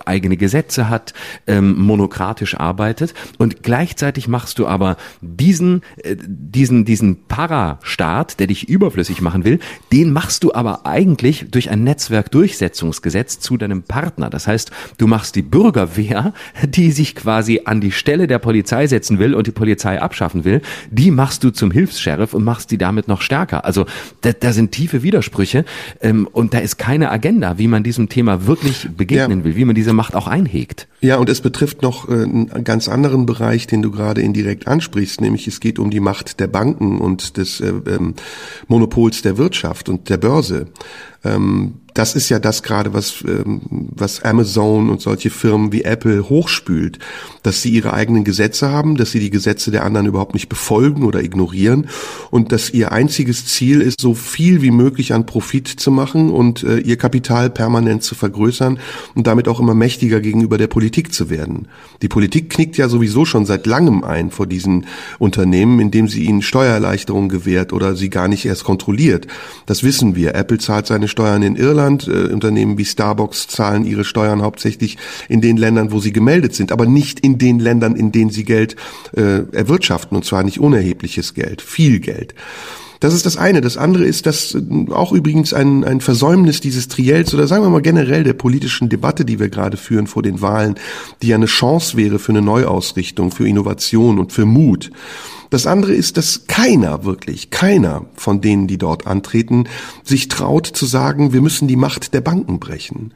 [0.05, 1.15] eigene Gesetze hat,
[1.47, 8.69] ähm, monokratisch arbeitet und gleichzeitig machst du aber diesen, äh, diesen, diesen Parastaat, der dich
[8.69, 9.61] überflüssig machen will,
[9.93, 14.31] den machst du aber eigentlich durch ein Netzwerkdurchsetzungsgesetz zu deinem Partner.
[14.31, 16.33] Das heißt, du machst die Bürgerwehr,
[16.65, 20.63] die sich quasi an die Stelle der Polizei setzen will und die Polizei abschaffen will,
[20.91, 23.67] die machst du zum Hilfs-Sheriff und machst die damit noch stärker.
[23.67, 23.85] Also
[24.23, 25.67] da, da sind tiefe Widersprüche
[26.01, 29.45] ähm, und da ist keine Agenda, wie man diesem Thema wirklich begegnen ja.
[29.45, 30.89] will, wie man diese Macht auch einhegt.
[31.03, 35.21] Ja, und es betrifft noch äh, einen ganz anderen Bereich, den du gerade indirekt ansprichst,
[35.21, 38.15] nämlich es geht um die Macht der Banken und des äh, ähm,
[38.67, 40.69] Monopols der Wirtschaft und der Börse.
[41.25, 46.29] Ähm, das ist ja das gerade, was, ähm, was Amazon und solche Firmen wie Apple
[46.29, 47.01] hochspült,
[47.43, 51.03] dass sie ihre eigenen Gesetze haben, dass sie die Gesetze der anderen überhaupt nicht befolgen
[51.03, 51.89] oder ignorieren
[52.31, 56.63] und dass ihr einziges Ziel ist, so viel wie möglich an Profit zu machen und
[56.63, 58.79] äh, ihr Kapital permanent zu vergrößern
[59.17, 61.67] und damit auch immer mächtiger gegenüber der Politik zu werden.
[62.01, 64.87] Die Politik knickt ja sowieso schon seit langem ein vor diesen
[65.19, 69.27] Unternehmen, indem sie ihnen Steuererleichterungen gewährt oder sie gar nicht erst kontrolliert.
[69.67, 70.37] Das wissen wir.
[70.37, 72.09] Apple zahlt seine Steuern in Irland, Deutschland.
[72.09, 76.73] Äh, Unternehmen wie Starbucks zahlen ihre Steuern hauptsächlich in den Ländern, wo sie gemeldet sind,
[76.73, 78.77] aber nicht in den Ländern, in denen sie Geld
[79.17, 82.35] äh, erwirtschaften, und zwar nicht unerhebliches Geld, viel Geld.
[83.01, 83.61] Das ist das eine.
[83.61, 87.71] Das andere ist, dass äh, auch übrigens ein, ein Versäumnis dieses Triels oder sagen wir
[87.71, 90.75] mal generell der politischen Debatte, die wir gerade führen vor den Wahlen,
[91.23, 94.91] die ja eine Chance wäre für eine Neuausrichtung, für Innovation und für Mut.
[95.51, 99.69] Das andere ist, dass keiner, wirklich keiner von denen, die dort antreten,
[100.05, 103.15] sich traut zu sagen, wir müssen die Macht der Banken brechen.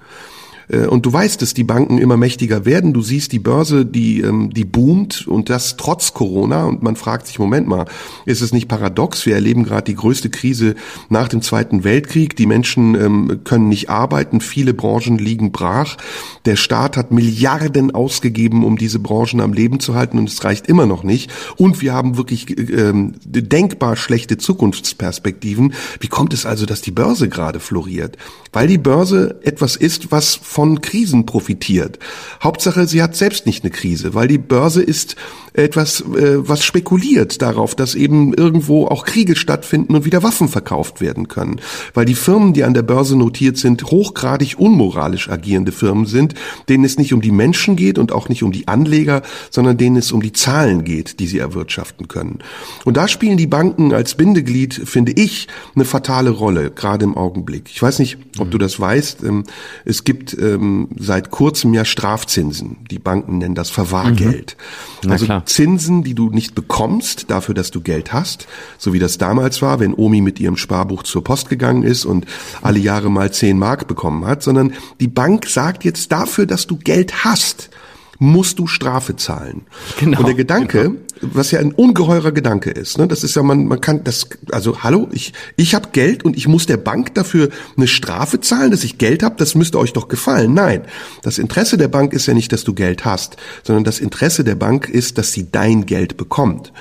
[0.68, 2.92] Äh, und du weißt, dass die Banken immer mächtiger werden.
[2.92, 6.64] Du siehst die Börse, die, ähm, die boomt und das trotz Corona.
[6.64, 7.86] Und man fragt sich, Moment mal,
[8.26, 9.26] ist es nicht paradox?
[9.26, 10.74] Wir erleben gerade die größte Krise
[11.08, 12.36] nach dem Zweiten Weltkrieg.
[12.36, 14.40] Die Menschen ähm, können nicht arbeiten.
[14.40, 15.96] Viele Branchen liegen brach.
[16.44, 20.18] Der Staat hat Milliarden ausgegeben, um diese Branchen am Leben zu halten.
[20.18, 21.30] Und es reicht immer noch nicht.
[21.56, 25.74] Und wir haben wirklich ähm, denkbar schlechte Zukunftsperspektiven.
[26.00, 28.16] Wie kommt es also, dass die Börse gerade floriert?
[28.52, 31.98] Weil die Börse etwas ist, was von Krisen profitiert.
[32.42, 35.16] Hauptsache, sie hat selbst nicht eine Krise, weil die Börse ist
[35.55, 41.00] etwas, äh, was spekuliert darauf, dass eben irgendwo auch Kriege stattfinden und wieder Waffen verkauft
[41.00, 41.61] werden können.
[41.94, 46.34] Weil die Firmen, die an der Börse notiert sind, hochgradig unmoralisch agierende Firmen sind,
[46.68, 49.96] denen es nicht um die Menschen geht und auch nicht um die Anleger, sondern denen
[49.96, 52.38] es um die Zahlen geht, die sie erwirtschaften können.
[52.84, 57.64] Und da spielen die Banken als Bindeglied, finde ich, eine fatale Rolle, gerade im Augenblick.
[57.70, 59.22] Ich weiß nicht, ob du das weißt.
[59.22, 59.44] Ähm,
[59.84, 62.78] es gibt ähm, seit kurzem ja Strafzinsen.
[62.90, 64.57] Die Banken nennen das Verwahrgeld.
[65.05, 65.12] Mhm.
[65.12, 68.47] Also Zinsen, die du nicht bekommst dafür, dass du Geld hast,
[68.78, 72.26] so wie das damals war, wenn Omi mit ihrem Sparbuch zur Post gegangen ist und
[72.62, 76.76] alle Jahre mal zehn Mark bekommen hat, sondern die Bank sagt jetzt dafür, dass du
[76.76, 77.70] Geld hast,
[78.18, 79.62] musst du Strafe zahlen.
[79.99, 82.99] Genau, und der Gedanke, genau was ja ein ungeheurer Gedanke ist.
[82.99, 83.07] Ne?
[83.07, 86.49] Das ist ja man, man kann das, also hallo, ich ich habe Geld und ich
[86.49, 89.37] muss der Bank dafür eine Strafe zahlen, dass ich Geld habe.
[89.39, 90.55] Das müsste euch doch gefallen.
[90.55, 90.83] Nein,
[91.23, 94.57] das Interesse der Bank ist ja nicht, dass du Geld hast, sondern das Interesse der
[94.57, 96.73] Bank ist, dass sie dein Geld bekommt.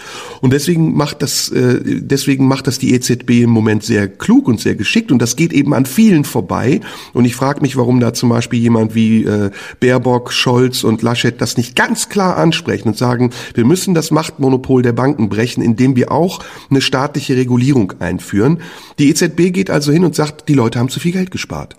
[0.42, 4.60] Und deswegen macht das, äh, deswegen macht das die EZB im Moment sehr klug und
[4.60, 6.82] sehr geschickt und das geht eben an vielen vorbei.
[7.14, 11.40] Und ich frage mich, warum da zum Beispiel jemand wie äh, Baerbock, Scholz und Laschet
[11.40, 15.62] das nicht ganz klar ansprechen und sagen, wir müssen das machen Machtmonopol der Banken brechen,
[15.62, 18.62] indem wir auch eine staatliche Regulierung einführen.
[19.00, 21.76] Die EZB geht also hin und sagt, die Leute haben zu viel Geld gespart.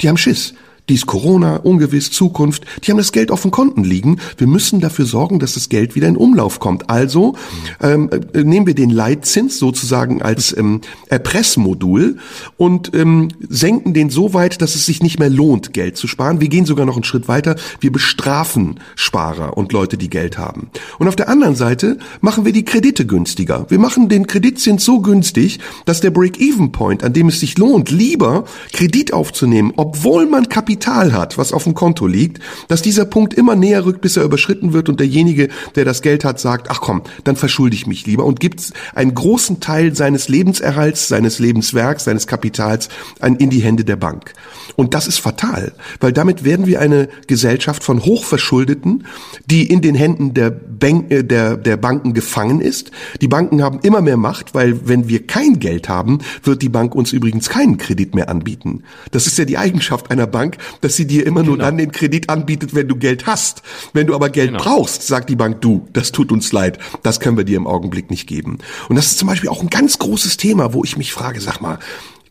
[0.00, 0.54] Die haben Schiss.
[0.88, 4.20] Dies Corona, ungewiss, Zukunft, die haben das Geld auf den Konten liegen.
[4.36, 6.88] Wir müssen dafür sorgen, dass das Geld wieder in Umlauf kommt.
[6.88, 7.34] Also
[7.82, 12.18] ähm, äh, nehmen wir den Leitzins sozusagen als ähm, Erpressmodul
[12.56, 16.40] und ähm, senken den so weit, dass es sich nicht mehr lohnt, Geld zu sparen.
[16.40, 17.56] Wir gehen sogar noch einen Schritt weiter.
[17.80, 20.70] Wir bestrafen Sparer und Leute, die Geld haben.
[21.00, 23.66] Und auf der anderen Seite machen wir die Kredite günstiger.
[23.70, 28.44] Wir machen den Kreditzins so günstig, dass der Break-Even-Point, an dem es sich lohnt, lieber
[28.72, 33.32] Kredit aufzunehmen, obwohl man Kapital Kapital hat, was auf dem Konto liegt, dass dieser Punkt
[33.32, 36.80] immer näher rückt, bis er überschritten wird und derjenige, der das Geld hat, sagt, ach
[36.82, 42.04] komm, dann verschulde ich mich lieber und gibt einen großen Teil seines Lebenserhalts, seines Lebenswerks,
[42.04, 42.90] seines Kapitals
[43.38, 44.34] in die Hände der Bank.
[44.76, 49.06] Und das ist fatal, weil damit werden wir eine Gesellschaft von Hochverschuldeten,
[49.46, 52.90] die in den Händen der, Bank, äh, der, der Banken gefangen ist.
[53.22, 56.94] Die Banken haben immer mehr Macht, weil wenn wir kein Geld haben, wird die Bank
[56.94, 58.82] uns übrigens keinen Kredit mehr anbieten.
[59.12, 61.66] Das ist ja die Eigenschaft einer Bank, dass sie dir immer nur genau.
[61.66, 63.62] dann den Kredit anbietet, wenn du Geld hast.
[63.92, 64.62] Wenn du aber Geld genau.
[64.62, 68.10] brauchst, sagt die Bank, du, das tut uns leid, das können wir dir im Augenblick
[68.10, 68.58] nicht geben.
[68.88, 71.60] Und das ist zum Beispiel auch ein ganz großes Thema, wo ich mich frage, sag
[71.60, 71.78] mal,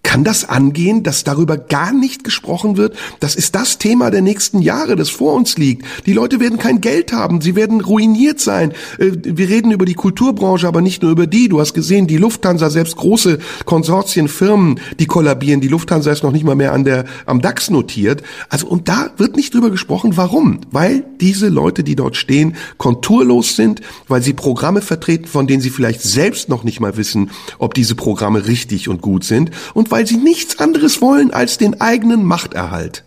[0.06, 2.96] kann das angehen, dass darüber gar nicht gesprochen wird?
[3.20, 5.86] Das ist das Thema der nächsten Jahre, das vor uns liegt.
[6.06, 8.72] Die Leute werden kein Geld haben, sie werden ruiniert sein.
[9.00, 11.50] Äh, wir reden über die Kulturbranche, aber nicht nur über die.
[11.50, 15.60] Du hast gesehen, die Lufthansa, selbst große Konsortienfirmen, die kollabieren.
[15.60, 18.22] Die Lufthansa ist noch nicht mal mehr an der, am DAX notiert.
[18.50, 20.16] Also, und da wird nicht drüber gesprochen.
[20.16, 20.62] Warum?
[20.72, 25.72] Weil diese Leute, die dort stehen, konturlos sind, weil sie Programme vertreten, von denen sie
[25.72, 30.06] vielleicht selbst noch nicht mal wissen, ob diese Programme richtig und gut sind und weil
[30.06, 33.05] sie nichts anderes wollen als den eigenen Machterhalt.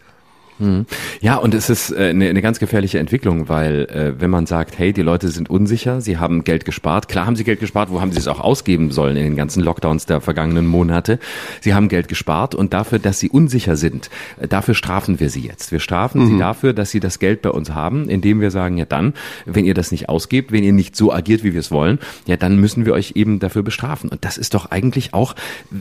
[0.59, 0.87] Hm.
[1.21, 4.79] Ja, und es ist äh, eine, eine ganz gefährliche Entwicklung, weil äh, wenn man sagt,
[4.79, 8.01] hey, die Leute sind unsicher, sie haben Geld gespart, klar haben sie Geld gespart, wo
[8.01, 11.19] haben sie es auch ausgeben sollen in den ganzen Lockdowns der vergangenen Monate?
[11.61, 15.41] Sie haben Geld gespart und dafür, dass sie unsicher sind, äh, dafür strafen wir sie
[15.41, 15.71] jetzt.
[15.71, 16.27] Wir strafen mhm.
[16.27, 19.15] sie dafür, dass sie das Geld bei uns haben, indem wir sagen, ja dann,
[19.47, 22.37] wenn ihr das nicht ausgebt, wenn ihr nicht so agiert, wie wir es wollen, ja
[22.37, 24.11] dann müssen wir euch eben dafür bestrafen.
[24.11, 25.35] Und das ist doch eigentlich auch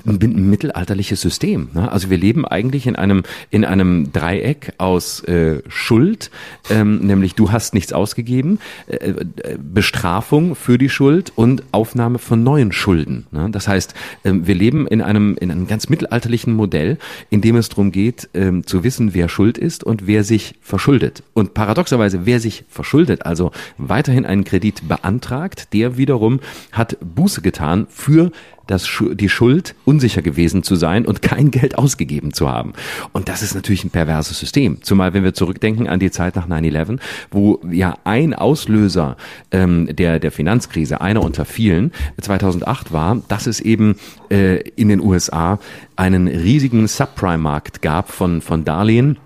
[0.05, 1.69] ein, ein mittelalterliches System.
[1.73, 1.91] Ne?
[1.91, 6.32] Also wir leben eigentlich in einem in einem Dreieck Aus äh, Schuld,
[6.70, 9.26] ähm, nämlich du hast nichts ausgegeben, äh, äh,
[9.57, 13.28] Bestrafung für die Schuld und Aufnahme von neuen Schulden.
[13.32, 13.49] Ne?
[13.51, 13.93] Das heißt,
[14.24, 16.97] ähm, wir leben in einem, in einem ganz mittelalterlichen Modell,
[17.30, 21.24] in dem es darum geht, ähm, zu wissen, wer schuld ist und wer sich verschuldet.
[21.34, 26.39] Und paradoxerweise, wer sich verschuldet, also weiterhin einen Kredit beantragt, der wiederum
[26.72, 28.32] hat Buße getan für
[28.68, 32.74] das, die Schuld, unsicher gewesen zu sein und kein Geld ausgegeben zu haben.
[33.13, 34.82] Und das ist natürlich ein perverses System.
[34.82, 36.99] Zumal wenn wir zurückdenken an die Zeit nach 9-11,
[37.32, 39.18] wo ja ein Auslöser
[39.51, 41.91] ähm, der, der Finanzkrise, einer unter vielen,
[42.22, 43.95] 2008 war, dass es eben
[44.30, 45.59] äh, in den USA
[45.95, 49.18] einen riesigen Subprime-Markt gab von, von Darlehen,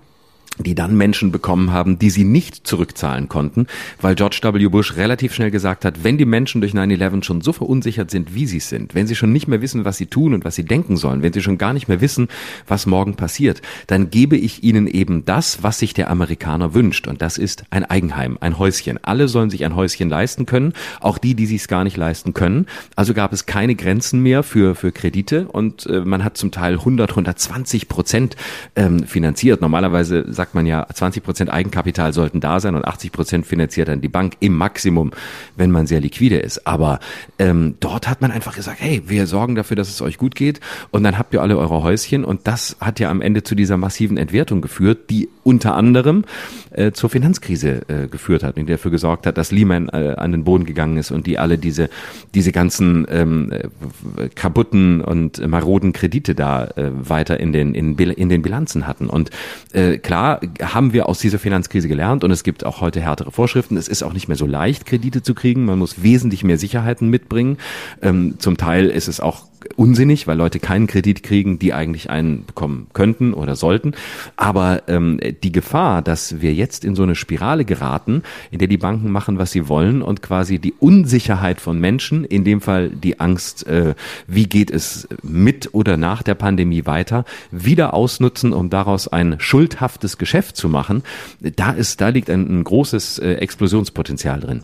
[0.62, 3.66] die dann Menschen bekommen haben, die sie nicht zurückzahlen konnten,
[4.00, 4.68] weil George W.
[4.68, 8.46] Bush relativ schnell gesagt hat, wenn die Menschen durch 9-11 schon so verunsichert sind, wie
[8.46, 10.96] sie sind, wenn sie schon nicht mehr wissen, was sie tun und was sie denken
[10.96, 12.28] sollen, wenn sie schon gar nicht mehr wissen,
[12.66, 17.06] was morgen passiert, dann gebe ich ihnen eben das, was sich der Amerikaner wünscht.
[17.08, 18.98] Und das ist ein Eigenheim, ein Häuschen.
[19.02, 22.34] Alle sollen sich ein Häuschen leisten können, auch die, die sich es gar nicht leisten
[22.34, 22.66] können.
[22.96, 26.74] Also gab es keine Grenzen mehr für, für Kredite und äh, man hat zum Teil
[26.74, 28.36] 100, 120 Prozent
[28.76, 29.60] ähm, finanziert.
[29.60, 34.00] Normalerweise sagt man ja, 20 Prozent Eigenkapital sollten da sein und 80 Prozent finanziert dann
[34.00, 35.12] die Bank im Maximum,
[35.56, 36.66] wenn man sehr liquide ist.
[36.66, 37.00] Aber
[37.38, 40.60] ähm, dort hat man einfach gesagt, hey, wir sorgen dafür, dass es euch gut geht
[40.90, 43.76] und dann habt ihr alle eure Häuschen und das hat ja am Ende zu dieser
[43.76, 46.24] massiven Entwertung geführt, die unter anderem
[46.70, 50.44] äh, zur Finanzkrise äh, geführt hat und dafür gesorgt hat, dass Lehman äh, an den
[50.44, 51.90] Boden gegangen ist und die alle diese
[52.34, 58.28] diese ganzen ähm, äh, kaputten und maroden Kredite da äh, weiter in den in, in
[58.28, 59.30] den Bilanzen hatten und
[59.72, 63.76] äh, klar haben wir aus dieser Finanzkrise gelernt und es gibt auch heute härtere Vorschriften.
[63.76, 65.64] Es ist auch nicht mehr so leicht, Kredite zu kriegen.
[65.64, 67.58] Man muss wesentlich mehr Sicherheiten mitbringen.
[68.00, 72.44] Ähm, zum Teil ist es auch unsinnig, weil Leute keinen Kredit kriegen, die eigentlich einen
[72.46, 73.92] bekommen könnten oder sollten.
[74.36, 78.78] Aber ähm, die Gefahr, dass wir jetzt in so eine Spirale geraten, in der die
[78.78, 83.20] Banken machen, was sie wollen und quasi die Unsicherheit von Menschen, in dem Fall die
[83.20, 83.94] Angst, äh,
[84.26, 90.18] wie geht es mit oder nach der Pandemie weiter, wieder ausnutzen, um daraus ein schuldhaftes
[90.18, 91.02] Geschäft zu machen,
[91.40, 94.62] da ist, da liegt ein, ein großes äh, Explosionspotenzial drin.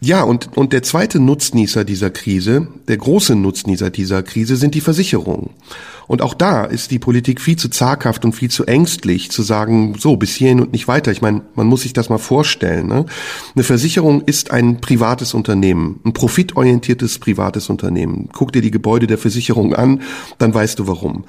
[0.00, 4.80] Ja, und, und der zweite Nutznießer dieser Krise, der große Nutznießer dieser Krise sind die
[4.80, 5.50] Versicherungen.
[6.06, 9.96] Und auch da ist die Politik viel zu zaghaft und viel zu ängstlich zu sagen,
[9.98, 11.10] so, bis hierhin und nicht weiter.
[11.10, 12.86] Ich meine, man muss sich das mal vorstellen.
[12.86, 13.06] Ne?
[13.54, 18.28] Eine Versicherung ist ein privates Unternehmen, ein profitorientiertes privates Unternehmen.
[18.32, 20.02] Guck dir die Gebäude der Versicherung an,
[20.38, 21.24] dann weißt du warum.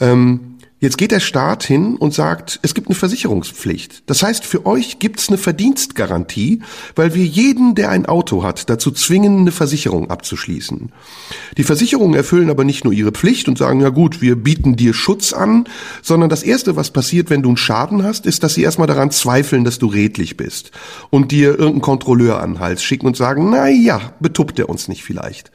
[0.00, 4.02] Ähm, Jetzt geht der Staat hin und sagt, es gibt eine Versicherungspflicht.
[4.04, 6.60] Das heißt, für euch gibt es eine Verdienstgarantie,
[6.94, 10.92] weil wir jeden, der ein Auto hat, dazu zwingen, eine Versicherung abzuschließen.
[11.56, 14.92] Die Versicherungen erfüllen aber nicht nur ihre Pflicht und sagen, ja gut, wir bieten dir
[14.92, 15.66] Schutz an,
[16.02, 19.10] sondern das Erste, was passiert, wenn du einen Schaden hast, ist, dass sie erstmal daran
[19.10, 20.72] zweifeln, dass du redlich bist
[21.08, 24.88] und dir irgendeinen Kontrolleur an den Hals schicken und sagen, na ja, betuppt er uns
[24.88, 25.50] nicht vielleicht.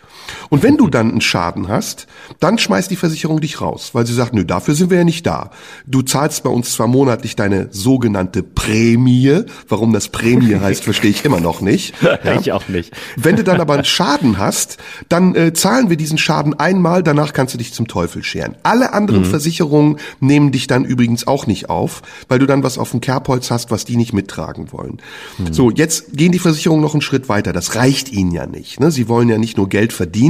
[0.50, 2.08] Und wenn du dann einen Schaden hast,
[2.40, 5.26] dann schmeißt die Versicherung dich raus, weil sie sagt, nö, dafür sind wir ja nicht
[5.26, 5.52] da.
[5.86, 9.44] Du zahlst bei uns zwar monatlich deine sogenannte Prämie.
[9.68, 11.96] Warum das Prämie heißt, verstehe ich immer noch nicht.
[12.24, 12.40] Ja.
[12.40, 12.94] Ich auch nicht.
[13.16, 14.78] Wenn du dann aber einen Schaden hast,
[15.10, 18.56] dann äh, zahlen wir diesen Schaden einmal, danach kannst du dich zum Teufel scheren.
[18.64, 19.26] Alle anderen mhm.
[19.26, 23.50] Versicherungen nehmen dich dann übrigens auch nicht auf, weil du dann was auf dem Kerbholz
[23.50, 25.00] hast, was die nicht mittragen wollen.
[25.38, 25.54] Mhm.
[25.54, 27.54] So, jetzt gehen die Versicherungen noch einen Schritt weiter.
[27.54, 28.80] Das reicht ihnen ja nicht.
[28.80, 28.92] Ne?
[28.92, 30.21] Sie wollen ja nicht nur Geld verdienen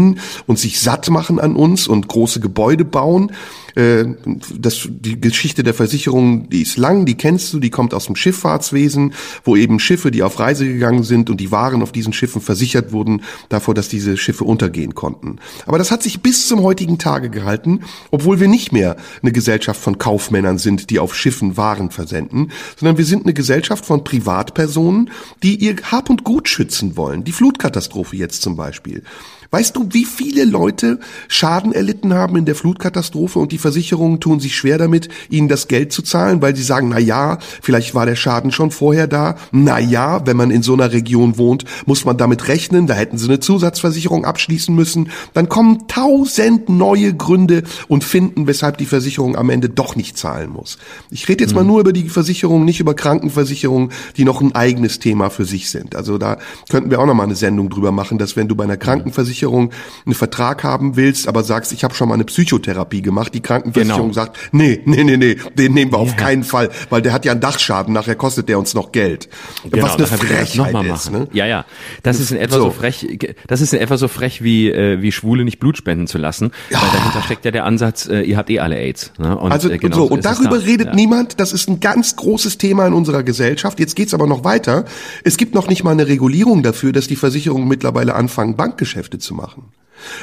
[0.47, 3.31] und sich satt machen an uns und große Gebäude bauen,
[3.75, 4.05] äh,
[4.53, 8.15] das, die Geschichte der Versicherung, die ist lang, die kennst du, die kommt aus dem
[8.15, 9.13] Schifffahrtswesen,
[9.43, 12.91] wo eben Schiffe, die auf Reise gegangen sind und die Waren auf diesen Schiffen versichert
[12.91, 15.37] wurden davor, dass diese Schiffe untergehen konnten.
[15.65, 17.81] Aber das hat sich bis zum heutigen Tage gehalten,
[18.11, 22.97] obwohl wir nicht mehr eine Gesellschaft von Kaufmännern sind, die auf Schiffen Waren versenden, sondern
[22.97, 25.09] wir sind eine Gesellschaft von Privatpersonen,
[25.43, 27.23] die ihr Hab und Gut schützen wollen.
[27.23, 29.03] Die Flutkatastrophe jetzt zum Beispiel.
[29.53, 30.97] Weißt du, wie viele Leute
[31.27, 35.67] Schaden erlitten haben in der Flutkatastrophe und die Versicherungen tun sich schwer damit, ihnen das
[35.67, 39.35] Geld zu zahlen, weil sie sagen, na ja, vielleicht war der Schaden schon vorher da.
[39.51, 43.17] Na ja, wenn man in so einer Region wohnt, muss man damit rechnen, da hätten
[43.17, 45.09] sie eine Zusatzversicherung abschließen müssen.
[45.33, 50.49] Dann kommen tausend neue Gründe und finden, weshalb die Versicherung am Ende doch nicht zahlen
[50.49, 50.77] muss.
[51.09, 51.57] Ich rede jetzt mhm.
[51.57, 55.69] mal nur über die Versicherung, nicht über Krankenversicherungen, die noch ein eigenes Thema für sich
[55.69, 55.93] sind.
[55.93, 56.37] Also da
[56.69, 59.40] könnten wir auch noch mal eine Sendung drüber machen, dass wenn du bei einer Krankenversicherung
[59.41, 59.71] Versicherung
[60.05, 64.11] einen Vertrag haben willst, aber sagst, ich habe schon mal eine Psychotherapie gemacht, die Krankenversicherung
[64.11, 64.13] genau.
[64.13, 67.31] sagt, nee, nee, nee, nee, den nehmen wir auf keinen Fall, weil der hat ja
[67.31, 69.29] einen Dachschaden, nachher kostet der uns noch Geld.
[69.69, 71.11] Genau, Was eine Frechheit ist.
[71.11, 71.27] Ne?
[71.33, 71.65] Ja, ja.
[72.03, 72.63] Das ist in etwa so.
[72.65, 72.71] so.
[72.71, 76.17] frech, das ist in etwa so frech wie, äh, wie Schwule nicht Blut spenden zu
[76.17, 76.81] lassen, ja.
[76.81, 79.11] weil dahinter steckt ja der Ansatz, äh, ihr habt eh alle AIDS.
[79.17, 79.37] Ne?
[79.37, 80.65] Und, also äh, genau so, und darüber da.
[80.65, 80.95] redet ja.
[80.95, 83.79] niemand, das ist ein ganz großes Thema in unserer Gesellschaft.
[83.79, 84.85] Jetzt geht's aber noch weiter.
[85.23, 89.30] Es gibt noch nicht mal eine Regulierung dafür, dass die Versicherungen mittlerweile anfangen, Bankgeschäfte zu
[89.31, 89.71] machen.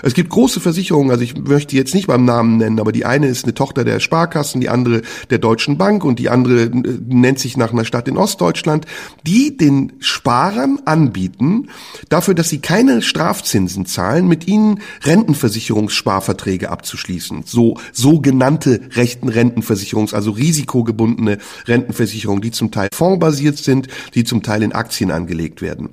[0.03, 3.29] Es gibt große Versicherungen, also ich möchte jetzt nicht beim Namen nennen, aber die eine
[3.29, 6.71] ist eine Tochter der Sparkassen, die andere der Deutschen Bank und die andere äh,
[7.07, 8.87] nennt sich nach einer Stadt in Ostdeutschland,
[9.27, 11.69] die den Sparern anbieten,
[12.09, 17.43] dafür, dass sie keine Strafzinsen zahlen, mit ihnen Rentenversicherungssparverträge abzuschließen.
[17.47, 24.63] So sogenannte rechten Rentenversicherungs, also risikogebundene Rentenversicherungen, die zum Teil fondbasiert sind, die zum Teil
[24.63, 25.91] in Aktien angelegt werden.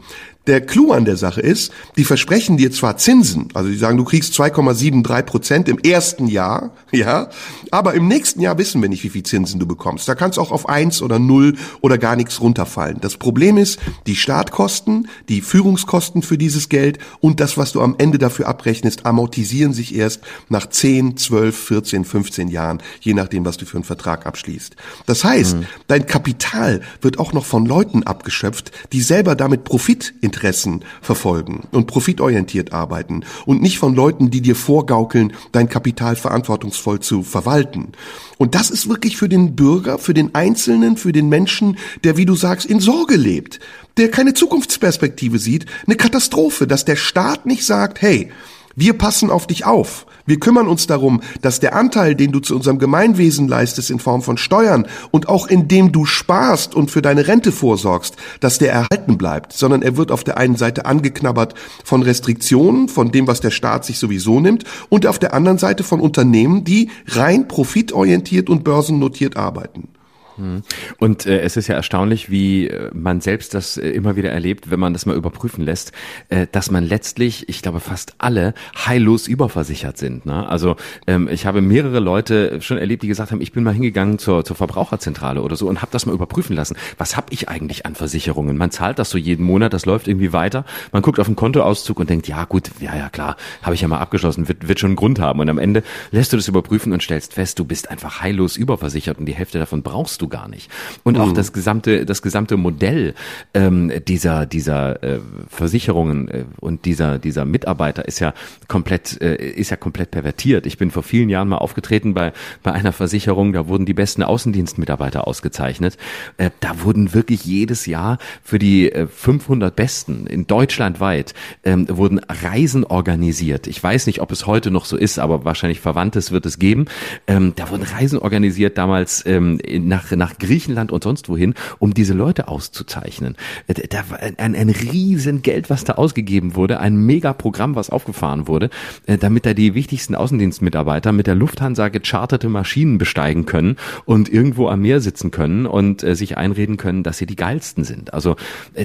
[0.47, 4.03] Der Clou an der Sache ist, die versprechen dir zwar Zinsen, also die sagen, du
[4.03, 7.29] kriegst 2,73 Prozent im ersten Jahr, ja,
[7.71, 10.07] aber im nächsten Jahr wissen wir nicht, wie viel Zinsen du bekommst.
[10.07, 12.99] Da kannst auch auf eins oder null oder gar nichts runterfallen.
[13.01, 17.95] Das Problem ist, die Startkosten, die Führungskosten für dieses Geld und das, was du am
[17.97, 23.57] Ende dafür abrechnest, amortisieren sich erst nach 10, 12, 14, 15 Jahren, je nachdem, was
[23.57, 24.75] du für einen Vertrag abschließt.
[25.07, 25.65] Das heißt, mhm.
[25.87, 31.87] dein Kapital wird auch noch von Leuten abgeschöpft, die selber damit Profit Interessen verfolgen und
[31.87, 37.93] profitorientiert arbeiten und nicht von Leuten, die dir vorgaukeln, dein Kapital verantwortungsvoll zu verwalten.
[38.37, 42.25] Und das ist wirklich für den Bürger, für den Einzelnen, für den Menschen, der, wie
[42.25, 43.61] du sagst, in Sorge lebt,
[43.95, 48.29] der keine Zukunftsperspektive sieht, eine Katastrophe, dass der Staat nicht sagt, hey,
[48.75, 50.05] wir passen auf dich auf.
[50.25, 54.21] Wir kümmern uns darum, dass der Anteil, den du zu unserem Gemeinwesen leistest in Form
[54.21, 59.17] von Steuern und auch indem du sparst und für deine Rente vorsorgst, dass der erhalten
[59.17, 61.53] bleibt, sondern er wird auf der einen Seite angeknabbert
[61.83, 65.83] von Restriktionen, von dem, was der Staat sich sowieso nimmt, und auf der anderen Seite
[65.83, 69.94] von Unternehmen, die rein profitorientiert und börsennotiert arbeiten.
[70.37, 70.63] Hm.
[70.99, 74.69] Und äh, es ist ja erstaunlich, wie äh, man selbst das äh, immer wieder erlebt,
[74.69, 75.91] wenn man das mal überprüfen lässt,
[76.29, 78.53] äh, dass man letztlich, ich glaube, fast alle
[78.85, 80.25] heillos überversichert sind.
[80.25, 80.47] Ne?
[80.47, 80.75] Also
[81.07, 84.43] ähm, ich habe mehrere Leute schon erlebt, die gesagt haben, ich bin mal hingegangen zur,
[84.43, 86.75] zur Verbraucherzentrale oder so und habe das mal überprüfen lassen.
[86.97, 88.57] Was habe ich eigentlich an Versicherungen?
[88.57, 90.65] Man zahlt das so jeden Monat, das läuft irgendwie weiter.
[90.91, 93.87] Man guckt auf den Kontoauszug und denkt, ja gut, ja ja klar, habe ich ja
[93.87, 95.39] mal abgeschlossen, wird, wird schon einen Grund haben.
[95.39, 99.17] Und am Ende lässt du das überprüfen und stellst fest, du bist einfach heillos überversichert
[99.17, 100.69] und die Hälfte davon brauchst du du gar nicht.
[101.03, 101.35] Und auch mhm.
[101.35, 103.13] das gesamte, das gesamte Modell
[103.53, 108.33] ähm, dieser, dieser äh, Versicherungen äh, und dieser, dieser Mitarbeiter ist ja
[108.67, 110.65] komplett, äh, ist ja komplett pervertiert.
[110.65, 112.33] Ich bin vor vielen Jahren mal aufgetreten bei,
[112.63, 115.97] bei einer Versicherung, da wurden die besten Außendienstmitarbeiter ausgezeichnet.
[116.37, 121.33] Äh, da wurden wirklich jedes Jahr für die äh, 500 Besten in Deutschland weit
[121.63, 123.67] ähm, wurden Reisen organisiert.
[123.67, 126.85] Ich weiß nicht, ob es heute noch so ist, aber wahrscheinlich Verwandtes wird es geben.
[127.27, 132.13] Ähm, da wurden Reisen organisiert damals ähm, nach nach Griechenland und sonst wohin, um diese
[132.13, 133.35] Leute auszuzeichnen.
[133.67, 138.69] Äh, da war ein, ein riesen was da ausgegeben wurde, ein Megaprogramm, was aufgefahren wurde,
[139.05, 144.69] äh, damit da die wichtigsten Außendienstmitarbeiter mit der Lufthansa gecharterte Maschinen besteigen können und irgendwo
[144.69, 148.13] am Meer sitzen können und äh, sich einreden können, dass sie die geilsten sind.
[148.13, 148.35] Also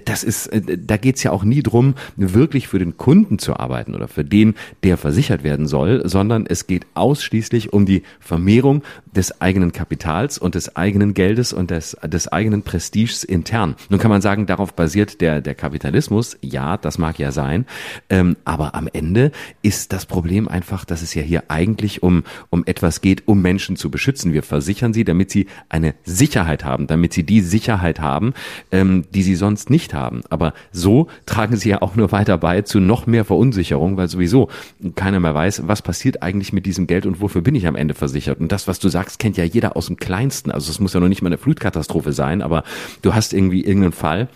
[0.05, 4.09] das ist, da geht's ja auch nie drum, wirklich für den Kunden zu arbeiten oder
[4.09, 8.83] für den, der versichert werden soll, sondern es geht ausschließlich um die Vermehrung
[9.15, 13.75] des eigenen Kapitals und des eigenen Geldes und des, des eigenen Prestiges intern.
[13.91, 16.39] Nun kann man sagen, darauf basiert der, der Kapitalismus.
[16.41, 17.67] Ja, das mag ja sein.
[18.09, 19.31] Ähm, aber am Ende
[19.61, 23.77] ist das Problem einfach, dass es ja hier eigentlich um, um etwas geht, um Menschen
[23.77, 24.33] zu beschützen.
[24.33, 28.33] Wir versichern sie, damit sie eine Sicherheit haben, damit sie die Sicherheit haben,
[28.73, 30.23] ähm, die sie sonst nicht haben.
[30.31, 34.49] Aber so tragen sie ja auch nur weiter bei zu noch mehr Verunsicherung, weil sowieso
[34.95, 37.93] keiner mehr weiß, was passiert eigentlich mit diesem Geld und wofür bin ich am Ende
[37.93, 38.41] versichert.
[38.41, 40.51] Und das, was du sagst, kennt ja jeder aus dem Kleinsten.
[40.51, 42.65] Also es muss ja noch nicht mal eine Flutkatastrophe sein, aber
[43.03, 44.29] du hast irgendwie irgendeinen Fall,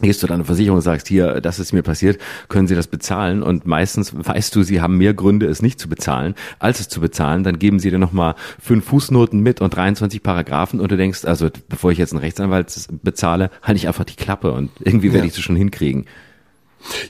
[0.00, 3.42] gehst du deine Versicherung und sagst, hier, das ist mir passiert, können Sie das bezahlen?
[3.42, 7.00] Und meistens weißt du, sie haben mehr Gründe, es nicht zu bezahlen, als es zu
[7.00, 7.42] bezahlen.
[7.42, 11.48] Dann geben sie dir nochmal fünf Fußnoten mit und 23 Paragraphen und du denkst, also
[11.68, 12.72] bevor ich jetzt einen Rechtsanwalt
[13.02, 15.30] bezahle, halte ich einfach die Klappe und irgendwie werde ja.
[15.30, 16.06] ich das schon hinkriegen.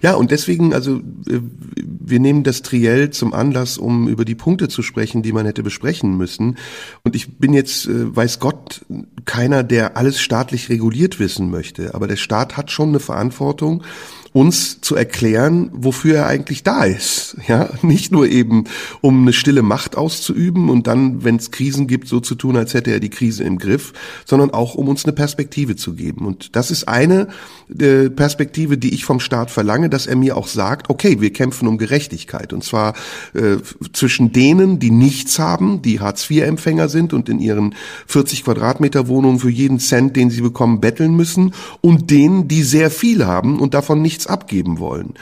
[0.03, 0.97] Ja, und deswegen, also
[1.29, 1.41] äh,
[1.77, 5.63] wir nehmen das Triell zum Anlass, um über die Punkte zu sprechen, die man hätte
[5.63, 6.57] besprechen müssen.
[7.05, 8.85] Und ich bin jetzt, äh, weiß Gott,
[9.25, 11.95] keiner, der alles staatlich reguliert wissen möchte.
[11.95, 13.83] Aber der Staat hat schon eine Verantwortung
[14.33, 17.37] uns zu erklären, wofür er eigentlich da ist.
[17.49, 18.65] Ja, nicht nur eben,
[19.01, 22.75] um eine stille Macht auszuüben und dann, wenn es Krisen gibt, so zu tun, als
[22.75, 23.93] hätte er die Krise im Griff,
[24.25, 26.27] sondern auch, um uns eine Perspektive zu geben.
[26.27, 27.29] Und das ist eine
[27.79, 31.69] äh, Perspektive, die ich vom Staat verlange, dass er mir auch sagt, okay, wir kämpfen
[31.69, 32.53] um Gerechtigkeit.
[32.53, 32.95] Und zwar
[33.35, 33.57] äh,
[33.93, 37.75] zwischen denen, die nichts haben, die Hartz-IV-Empfänger sind und in ihren
[38.07, 42.91] 40 Quadratmeter Wohnungen für jeden Cent, den sie bekommen, betteln müssen, und denen, die sehr
[42.91, 45.15] viel haben und davon nichts abgeben wollen.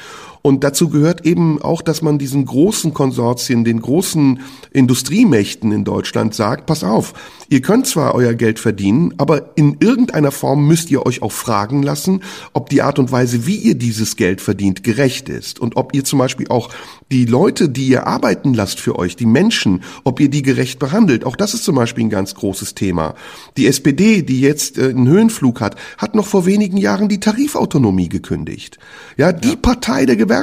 [0.46, 4.38] Und dazu gehört eben auch, dass man diesen großen Konsortien, den großen
[4.70, 7.14] Industriemächten in Deutschland sagt, pass auf,
[7.48, 11.82] ihr könnt zwar euer Geld verdienen, aber in irgendeiner Form müsst ihr euch auch fragen
[11.82, 15.58] lassen, ob die Art und Weise, wie ihr dieses Geld verdient, gerecht ist.
[15.58, 16.70] Und ob ihr zum Beispiel auch
[17.10, 21.24] die Leute, die ihr arbeiten lasst für euch, die Menschen, ob ihr die gerecht behandelt.
[21.24, 23.14] Auch das ist zum Beispiel ein ganz großes Thema.
[23.56, 28.08] Die SPD, die jetzt äh, einen Höhenflug hat, hat noch vor wenigen Jahren die Tarifautonomie
[28.08, 28.78] gekündigt.
[29.16, 29.56] Ja, die ja.
[29.56, 30.35] Partei der Gewerkschaften,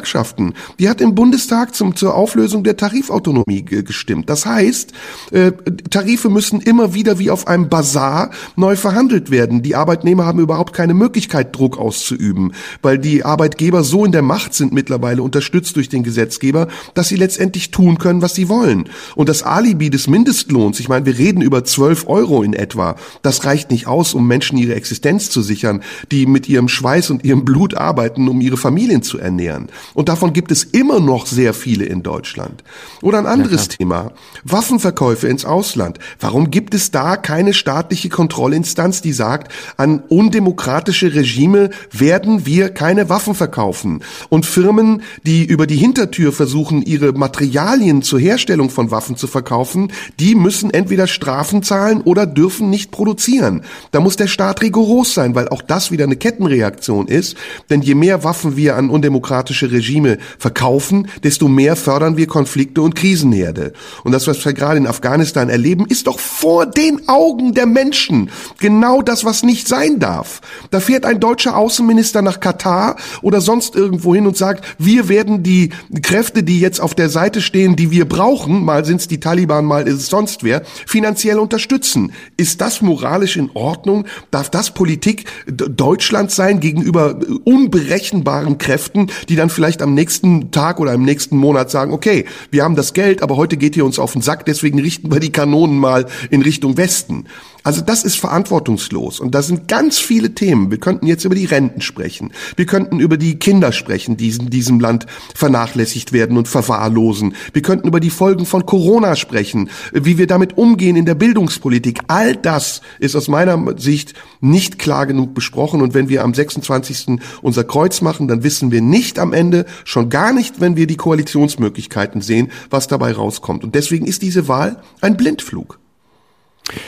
[0.79, 4.29] die hat im Bundestag zum, zur Auflösung der Tarifautonomie gestimmt.
[4.29, 4.91] Das heißt,
[5.31, 5.51] äh,
[5.89, 9.61] Tarife müssen immer wieder wie auf einem Bazar neu verhandelt werden.
[9.61, 14.53] Die Arbeitnehmer haben überhaupt keine Möglichkeit, Druck auszuüben, weil die Arbeitgeber so in der Macht
[14.53, 18.89] sind mittlerweile, unterstützt durch den Gesetzgeber, dass sie letztendlich tun können, was sie wollen.
[19.15, 23.45] Und das Alibi des Mindestlohns, ich meine, wir reden über 12 Euro in etwa, das
[23.45, 27.45] reicht nicht aus, um Menschen ihre Existenz zu sichern, die mit ihrem Schweiß und ihrem
[27.45, 29.67] Blut arbeiten, um ihre Familien zu ernähren.
[29.93, 32.63] Und davon gibt es immer noch sehr viele in Deutschland.
[33.01, 34.11] Oder ein anderes ja, Thema,
[34.43, 35.99] Waffenverkäufe ins Ausland.
[36.19, 43.09] Warum gibt es da keine staatliche Kontrollinstanz, die sagt, an undemokratische Regime werden wir keine
[43.09, 44.03] Waffen verkaufen?
[44.29, 49.91] Und Firmen, die über die Hintertür versuchen, ihre Materialien zur Herstellung von Waffen zu verkaufen,
[50.19, 53.63] die müssen entweder Strafen zahlen oder dürfen nicht produzieren.
[53.91, 57.35] Da muss der Staat rigoros sein, weil auch das wieder eine Kettenreaktion ist.
[57.69, 62.95] Denn je mehr Waffen wir an undemokratische Regime verkaufen, desto mehr fördern wir Konflikte und
[62.95, 63.73] Krisenherde.
[64.03, 68.29] Und das, was wir gerade in Afghanistan erleben, ist doch vor den Augen der Menschen
[68.59, 70.41] genau das, was nicht sein darf.
[70.71, 75.43] Da fährt ein deutscher Außenminister nach Katar oder sonst irgendwo hin und sagt, wir werden
[75.43, 75.71] die
[76.01, 79.65] Kräfte die jetzt auf der Seite stehen, die wir brauchen, mal sind es die Taliban,
[79.65, 82.11] mal ist es sonst wer, finanziell unterstützen.
[82.37, 84.05] Ist das moralisch in Ordnung?
[84.31, 90.93] Darf das Politik Deutschlands sein gegenüber unberechenbaren Kräften, die dann vielleicht am nächsten Tag oder
[90.93, 94.13] im nächsten Monat sagen, okay, wir haben das Geld, aber heute geht ihr uns auf
[94.13, 97.25] den Sack, deswegen richten wir die Kanonen mal in Richtung Westen.
[97.63, 100.69] Also das ist verantwortungslos und da sind ganz viele Themen.
[100.69, 102.33] Wir könnten jetzt über die Renten sprechen.
[102.57, 107.35] Wir könnten über die Kinder sprechen, die in diesem Land vernachlässigt werden und verwahrlosen.
[107.53, 112.01] Wir könnten über die Folgen von Corona sprechen, wie wir damit umgehen in der Bildungspolitik.
[112.07, 117.21] All das ist aus meiner Sicht nicht klar genug besprochen und wenn wir am 26.
[117.41, 120.97] unser Kreuz machen, dann wissen wir nicht am Ende, schon gar nicht, wenn wir die
[120.97, 123.63] Koalitionsmöglichkeiten sehen, was dabei rauskommt.
[123.63, 125.79] Und deswegen ist diese Wahl ein Blindflug.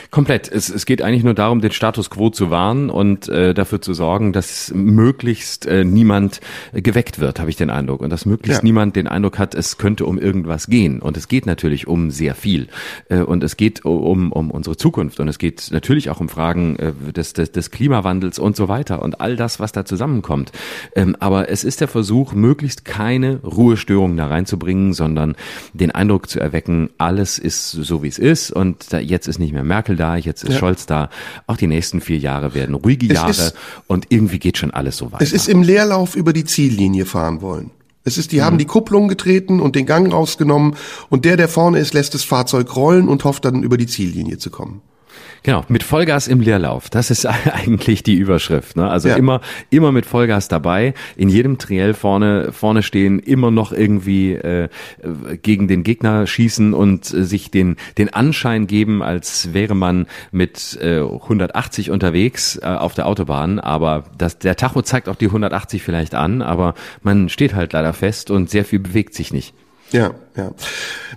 [0.10, 0.50] Komplett.
[0.50, 3.94] Es, es geht eigentlich nur darum, den Status quo zu wahren und äh, dafür zu
[3.94, 6.40] sorgen, dass möglichst äh, niemand
[6.74, 8.02] geweckt wird, habe ich den Eindruck.
[8.02, 8.66] Und dass möglichst ja.
[8.66, 11.02] niemand den Eindruck hat, es könnte um irgendwas gehen.
[11.02, 12.68] Und es geht natürlich um sehr viel.
[13.10, 15.20] Äh, und es geht um, um unsere Zukunft.
[15.20, 19.02] Und es geht natürlich auch um Fragen äh, des, des, des Klimawandels und so weiter
[19.02, 20.52] und all das, was da zusammenkommt.
[20.96, 25.36] Ähm, aber es ist der Versuch, möglichst keine Ruhestörung da reinzubringen, sondern
[25.74, 29.54] den Eindruck zu erwecken, alles ist so, wie es ist und da, jetzt ist nicht
[29.54, 30.60] mehr Merkel da, jetzt ist ja.
[30.60, 31.10] Scholz da.
[31.48, 33.54] Auch die nächsten vier Jahre werden ruhige Jahre
[33.88, 35.24] und irgendwie geht schon alles so weiter.
[35.24, 37.72] Es ist im Leerlauf über die Ziellinie fahren wollen.
[38.04, 38.44] Es ist, die mhm.
[38.44, 40.76] haben die Kupplung getreten und den Gang rausgenommen
[41.10, 44.38] und der, der vorne ist, lässt das Fahrzeug rollen und hofft dann über die Ziellinie
[44.38, 44.82] zu kommen.
[45.46, 46.90] Genau, mit Vollgas im Leerlauf.
[46.90, 48.76] Das ist eigentlich die Überschrift.
[48.78, 48.90] Ne?
[48.90, 49.16] Also ja.
[49.16, 50.96] immer, immer mit Vollgas dabei.
[51.16, 54.70] In jedem Triell vorne, vorne stehen, immer noch irgendwie äh,
[55.44, 60.80] gegen den Gegner schießen und äh, sich den, den Anschein geben, als wäre man mit
[60.82, 63.60] äh, 180 unterwegs äh, auf der Autobahn.
[63.60, 66.74] Aber das, der Tacho zeigt auch die 180 vielleicht an, aber
[67.04, 69.54] man steht halt leider fest und sehr viel bewegt sich nicht.
[69.96, 70.52] Ja, ja.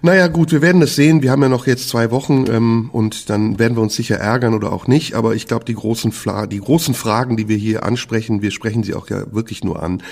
[0.02, 1.22] Naja, gut, wir werden es sehen.
[1.22, 4.54] Wir haben ja noch jetzt zwei Wochen ähm, und dann werden wir uns sicher ärgern
[4.54, 5.14] oder auch nicht.
[5.14, 8.82] Aber ich glaube, die großen, Fla die großen Fragen, die wir hier ansprechen, wir sprechen
[8.82, 10.02] sie auch ja wirklich nur an,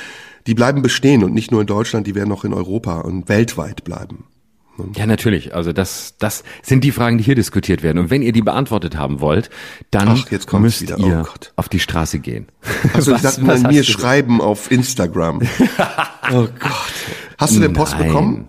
[0.46, 3.84] die bleiben bestehen und nicht nur in Deutschland, die werden auch in Europa und weltweit
[3.84, 4.24] bleiben.
[4.94, 5.54] Ja, natürlich.
[5.54, 7.98] Also das, das sind die Fragen, die hier diskutiert werden.
[7.98, 9.48] Und wenn ihr die beantwortet haben wollt,
[9.90, 10.98] dann Ach, jetzt müsst wieder.
[10.98, 11.52] Oh ihr Gott.
[11.56, 12.48] auf die Straße gehen.
[12.92, 15.40] Also was, sagt man mir schreiben auf Instagram.
[16.32, 16.94] oh Gott.
[17.38, 18.06] Hast du denn Post Nein.
[18.06, 18.48] bekommen?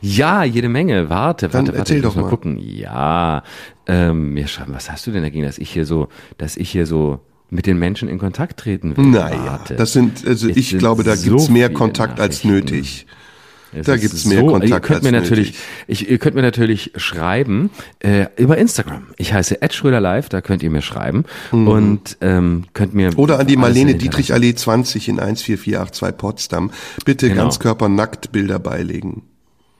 [0.00, 1.08] Ja, jede Menge.
[1.10, 2.28] Warte, Dann warte, erzähl doch mal.
[2.28, 2.58] gucken.
[2.58, 3.42] Ja,
[3.86, 6.08] ähm, mir schreiben, was hast du denn dagegen, dass ich hier so,
[6.38, 7.20] dass ich hier so
[7.50, 9.04] mit den Menschen in Kontakt treten will.
[9.06, 9.74] Naja, Warte.
[9.76, 13.06] das sind, also Es ich sind glaube, da so gibt's mehr Kontakt als nötig.
[13.74, 15.54] Es Da gibt's mehr so, Kontakt Ihr könnt als mir natürlich,
[15.86, 17.70] ich, ihr könnt mir natürlich schreiben
[18.00, 19.06] äh, über Instagram.
[19.16, 23.18] Ich heiße Live, da könnt ihr mir schreiben und ähm, könnt mir Mhm.
[23.18, 23.94] Oder an die Marlene.
[23.94, 26.70] Dietrich Allee 20 in 14482 Potsdam.
[27.06, 27.42] Bitte Genau.
[27.44, 29.22] ganzkörpernackt Bilder beilegen.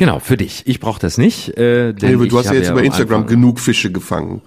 [0.00, 0.62] Genau, für dich.
[0.64, 1.58] Ich brauche das nicht.
[1.58, 4.40] Äh, denn ich du hast ja jetzt über am Instagram Anfang- genug Fische gefangen.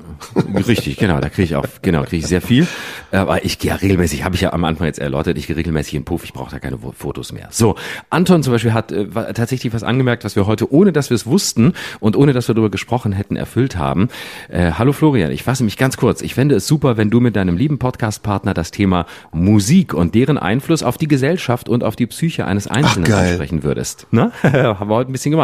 [0.67, 2.65] Richtig, genau, da kriege ich auch, genau, kriege ich sehr viel.
[3.11, 5.93] Aber ich gehe ja regelmäßig, habe ich ja am Anfang jetzt erläutert, ich gehe regelmäßig
[5.93, 7.49] in Puff, ich brauche da keine Fotos mehr.
[7.51, 7.75] So,
[8.09, 11.27] Anton zum Beispiel hat äh, tatsächlich was angemerkt, was wir heute, ohne dass wir es
[11.27, 14.07] wussten und ohne dass wir darüber gesprochen hätten, erfüllt haben.
[14.49, 16.23] Äh, hallo Florian, ich fasse mich ganz kurz.
[16.23, 20.39] Ich fände es super, wenn du mit deinem lieben Podcast-Partner das Thema Musik und deren
[20.39, 23.27] Einfluss auf die Gesellschaft und auf die Psyche eines Einzelnen geil.
[23.29, 24.07] ansprechen würdest.
[24.09, 24.31] Ne?
[24.43, 25.42] haben wir heute ein bisschen gemacht.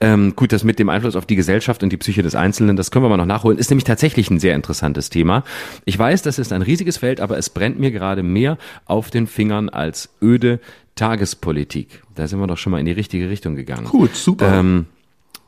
[0.00, 2.90] Ähm, gut, das mit dem Einfluss auf die Gesellschaft und die Psyche des Einzelnen, das
[2.90, 5.44] können wir mal noch nachholen, ist nämlich tatsächlich ein sehr interessantes Thema.
[5.84, 9.26] Ich weiß, das ist ein riesiges Feld, aber es brennt mir gerade mehr auf den
[9.26, 10.60] Fingern als öde
[10.94, 12.02] Tagespolitik.
[12.14, 13.86] Da sind wir doch schon mal in die richtige Richtung gegangen.
[13.86, 14.58] Gut, super.
[14.58, 14.86] Ähm,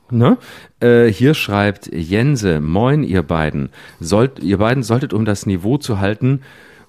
[0.09, 0.37] Ne?
[0.79, 3.69] Äh, hier schreibt Jense, moin ihr beiden.
[3.99, 6.41] Sollt, ihr beiden solltet, um das Niveau zu halten,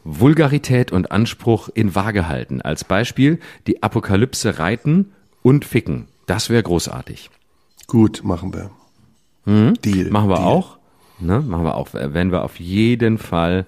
[0.05, 2.63] Vulgarität und Anspruch in Waage halten.
[2.63, 5.13] Als Beispiel die Apokalypse reiten
[5.43, 6.07] und ficken.
[6.29, 7.31] Das wäre großartig.
[7.87, 8.71] Gut, machen wir.
[9.47, 10.05] Deal.
[10.05, 10.13] Hm?
[10.13, 10.47] Machen wir Deal.
[10.47, 10.79] auch.
[11.19, 11.41] Ne?
[11.41, 11.95] Machen wir auch.
[11.95, 13.67] Äh, Wenn wir auf jeden Fall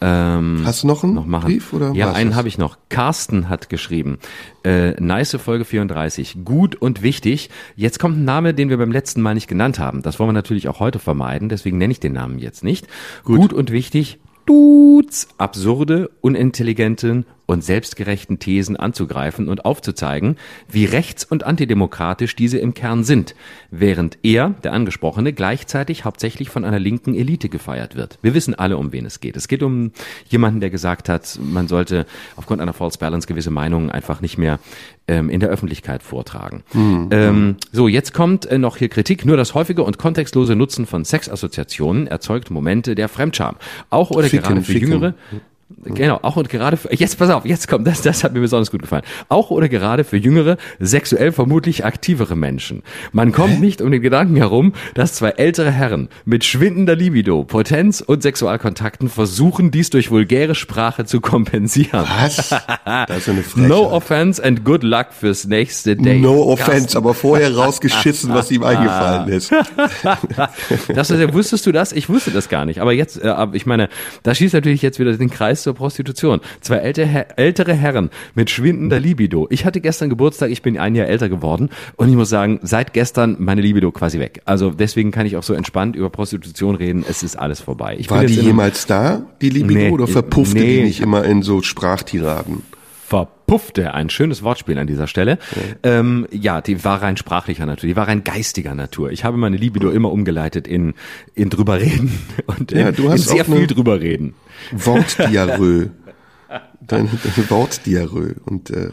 [0.00, 1.46] ähm, Hast du noch einen noch machen.
[1.46, 2.76] Brief oder ja, einen habe ich noch.
[2.90, 4.18] Carsten hat geschrieben.
[4.62, 6.38] Äh, nice Folge 34.
[6.44, 7.50] Gut und wichtig.
[7.74, 10.02] Jetzt kommt ein Name, den wir beim letzten Mal nicht genannt haben.
[10.02, 12.86] Das wollen wir natürlich auch heute vermeiden, deswegen nenne ich den Namen jetzt nicht.
[13.24, 14.18] Gut, und wichtig.
[14.44, 20.36] Dudes absurde, unintelligenten und selbstgerechten Thesen anzugreifen und aufzuzeigen,
[20.68, 23.34] wie rechts- und antidemokratisch diese im Kern sind,
[23.70, 28.18] während er, der Angesprochene, gleichzeitig hauptsächlich von einer linken Elite gefeiert wird.
[28.22, 29.36] Wir wissen alle, um wen es geht.
[29.36, 29.92] Es geht um
[30.28, 32.06] jemanden, der gesagt hat, man sollte
[32.36, 34.58] aufgrund einer False Balance gewisse Meinungen einfach nicht mehr
[35.08, 36.64] ähm, in der Öffentlichkeit vortragen.
[37.12, 39.24] Ähm, so, jetzt kommt äh, noch hier Kritik.
[39.24, 43.56] Nur das häufige und kontextlose Nutzen von Sexassoziationen erzeugt Momente der Fremdscham.
[43.90, 44.88] Auch oder Ficken, gerade für ficken.
[44.90, 45.14] Jüngere.
[45.84, 48.70] Genau, auch und gerade für, jetzt pass auf, jetzt kommt, das, das hat mir besonders
[48.70, 49.02] gut gefallen.
[49.28, 52.84] Auch oder gerade für jüngere, sexuell vermutlich aktivere Menschen.
[53.10, 58.00] Man kommt nicht um den Gedanken herum, dass zwei ältere Herren mit schwindender Libido, Potenz
[58.00, 62.04] und Sexualkontakten versuchen, dies durch vulgäre Sprache zu kompensieren.
[62.08, 62.54] Was?
[62.86, 63.68] Das ist eine Frechheit.
[63.68, 66.20] No offense and good luck fürs nächste Date.
[66.22, 69.52] No offense, aber vorher rausgeschissen, was ihm eingefallen ist.
[70.94, 71.92] Das, wusstest du das?
[71.92, 72.80] Ich wusste das gar nicht.
[72.80, 73.88] Aber jetzt, äh, ich meine,
[74.22, 76.40] da schießt natürlich jetzt wieder den Kreis zur Prostitution.
[76.60, 79.46] Zwei ältere, ältere Herren mit schwindender Libido.
[79.50, 82.92] Ich hatte gestern Geburtstag, ich bin ein Jahr älter geworden und ich muss sagen, seit
[82.92, 84.42] gestern meine Libido quasi weg.
[84.44, 87.04] Also deswegen kann ich auch so entspannt über Prostitution reden.
[87.08, 87.96] Es ist alles vorbei.
[87.98, 90.78] Ich War die jemals da, die Libido, Nee, oder verpuffte nee.
[90.78, 92.62] die nicht immer in so Sprachtiraden?
[93.06, 93.35] verpuffte.
[93.92, 95.38] Ein schönes Wortspiel an dieser Stelle.
[95.82, 99.10] Ähm, ja, die war rein sprachlicher Natur, die war rein geistiger Natur.
[99.12, 100.94] Ich habe meine Libido immer umgeleitet in,
[101.34, 104.34] in drüber reden und Ja, in, du hast in sehr viel drüber reden.
[104.72, 105.90] Wortdiarrhoe.
[106.86, 108.36] Deine, deine Wortdiarrhoe.
[108.44, 108.90] Und äh,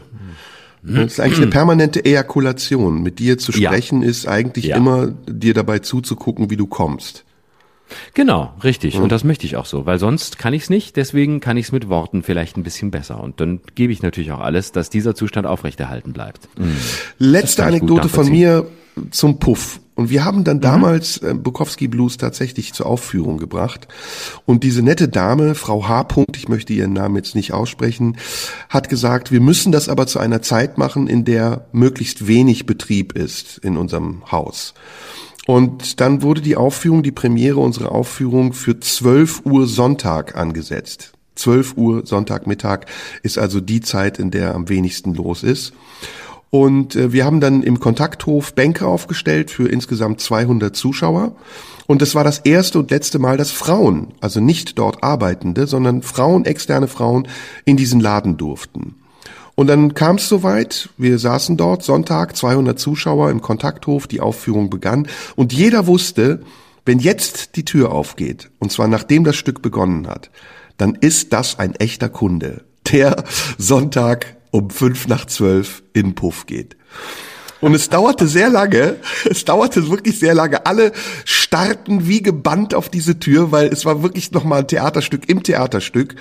[0.82, 3.02] das ist eigentlich eine permanente Ejakulation.
[3.02, 3.70] Mit dir zu Ja.
[3.70, 4.76] sprechen ist eigentlich Ja.
[4.76, 7.23] immer dir dabei zuzugucken, wie du kommst.
[8.14, 8.96] Genau, richtig.
[8.96, 10.96] Und das möchte ich auch so, weil sonst kann ich es nicht.
[10.96, 13.22] Deswegen kann ich es mit Worten vielleicht ein bisschen besser.
[13.22, 16.48] Und dann gebe ich natürlich auch alles, dass dieser Zustand aufrechterhalten bleibt.
[17.18, 18.66] Letzte kann ich gut Anekdote von mir
[19.10, 19.80] zum Puff.
[19.96, 23.86] Und wir haben dann damals äh, Bukowski Blues tatsächlich zur Aufführung gebracht.
[24.44, 26.04] Und diese nette Dame, Frau H.
[26.04, 28.16] Punkt, ich möchte ihren Namen jetzt nicht aussprechen,
[28.68, 33.12] hat gesagt, wir müssen das aber zu einer Zeit machen, in der möglichst wenig Betrieb
[33.12, 34.74] ist in unserem Haus.
[35.46, 41.12] Und dann wurde die Aufführung, die Premiere unserer Aufführung für 12 Uhr Sonntag angesetzt.
[41.36, 42.86] 12 Uhr Sonntagmittag
[43.22, 45.72] ist also die Zeit, in der am wenigsten los ist.
[46.50, 51.34] Und äh, wir haben dann im Kontakthof Bänke aufgestellt für insgesamt 200 Zuschauer.
[51.86, 56.02] Und es war das erste und letzte Mal, dass Frauen, also nicht dort Arbeitende, sondern
[56.02, 57.26] Frauen, externe Frauen,
[57.64, 58.94] in diesen Laden durften.
[59.54, 64.68] Und dann kam es soweit, wir saßen dort, Sonntag, 200 Zuschauer im Kontakthof, die Aufführung
[64.68, 65.06] begann
[65.36, 66.40] und jeder wusste,
[66.84, 70.30] wenn jetzt die Tür aufgeht, und zwar nachdem das Stück begonnen hat,
[70.76, 73.24] dann ist das ein echter Kunde, der
[73.56, 76.76] Sonntag um fünf nach zwölf in Puff geht.
[77.60, 78.96] Und es dauerte sehr lange,
[79.30, 80.66] es dauerte wirklich sehr lange.
[80.66, 80.92] Alle
[81.24, 86.16] starrten wie gebannt auf diese Tür, weil es war wirklich nochmal ein Theaterstück im Theaterstück.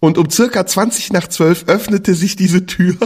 [0.00, 2.96] Und um circa 20 nach 12 öffnete sich diese Tür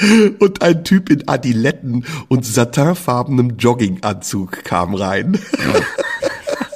[0.38, 5.38] und ein Typ in Adiletten und satinfarbenem Jogginganzug kam rein.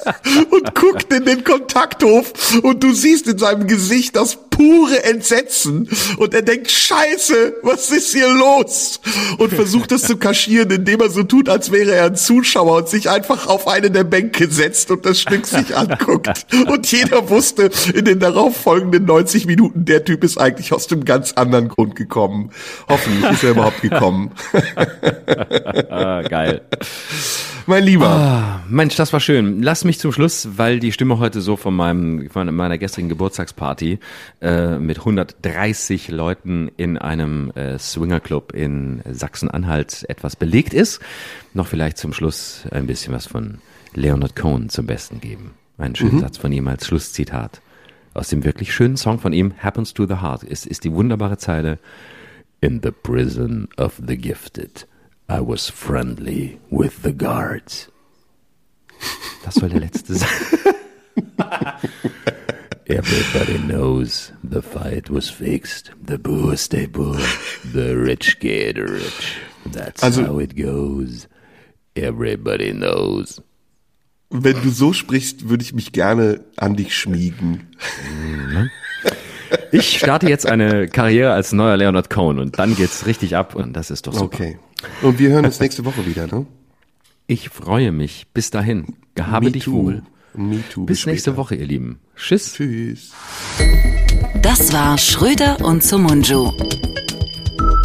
[0.50, 5.88] und guckt in den Kontakthof und du siehst in seinem Gesicht das pure Entsetzen
[6.18, 9.00] und er denkt, scheiße, was ist hier los?
[9.38, 12.88] Und versucht es zu kaschieren, indem er so tut, als wäre er ein Zuschauer und
[12.88, 16.46] sich einfach auf eine der Bänke setzt und das Stück sich anguckt.
[16.68, 21.32] Und jeder wusste in den darauffolgenden 90 Minuten, der Typ ist eigentlich aus dem ganz
[21.32, 22.50] anderen Grund gekommen.
[22.88, 24.32] Hoffentlich ist er überhaupt gekommen.
[25.90, 26.62] ah, geil.
[27.66, 28.08] Mein Lieber.
[28.08, 29.62] Ah, Mensch, das war schön.
[29.62, 34.00] Lass mich zum Schluss, weil die Stimme heute so von meinem von meiner gestrigen Geburtstagsparty
[34.40, 41.00] äh, mit 130 Leuten in einem äh, Swingerclub in Sachsen-Anhalt etwas belegt ist,
[41.54, 43.58] noch vielleicht zum Schluss ein bisschen was von
[43.94, 45.52] Leonard Cohen zum Besten geben.
[45.78, 46.20] Einen schönen mhm.
[46.20, 47.60] Satz von ihm als Schlusszitat.
[48.14, 51.38] Aus dem wirklich schönen Song von ihm, Happens to the Heart, ist, ist die wunderbare
[51.38, 51.78] Zeile
[52.60, 54.86] In the prison of the gifted.
[55.28, 57.88] I was friendly with the guards.
[59.44, 60.28] Das soll der letzte sein.
[62.86, 65.92] Everybody knows the fight was fixed.
[66.04, 67.18] The poor stay poor.
[67.72, 69.38] The rich get rich.
[69.66, 71.28] That's also, how it goes.
[71.96, 73.40] Everybody knows.
[74.30, 77.68] Wenn du so sprichst, würde ich mich gerne an dich schmiegen.
[78.08, 78.70] Mhm.
[79.70, 83.74] Ich starte jetzt eine Karriere als neuer Leonard Cohen und dann geht's richtig ab und
[83.74, 84.24] das ist doch super.
[84.24, 84.58] Okay.
[85.02, 86.46] Und wir hören uns nächste Woche wieder, ne?
[87.26, 88.26] Ich freue mich.
[88.34, 88.96] Bis dahin.
[89.14, 89.72] Gehabe Me dich too.
[89.72, 90.02] wohl.
[90.34, 90.84] Me too.
[90.86, 91.98] Bis, bis nächste Woche, ihr Lieben.
[92.16, 92.54] Tschüss.
[92.54, 93.12] Tschüss.
[94.42, 96.50] Das war Schröder und Sumunju.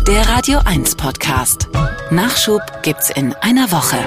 [0.07, 1.67] Der Radio 1 Podcast.
[2.11, 3.97] Nachschub gibt's in einer Woche.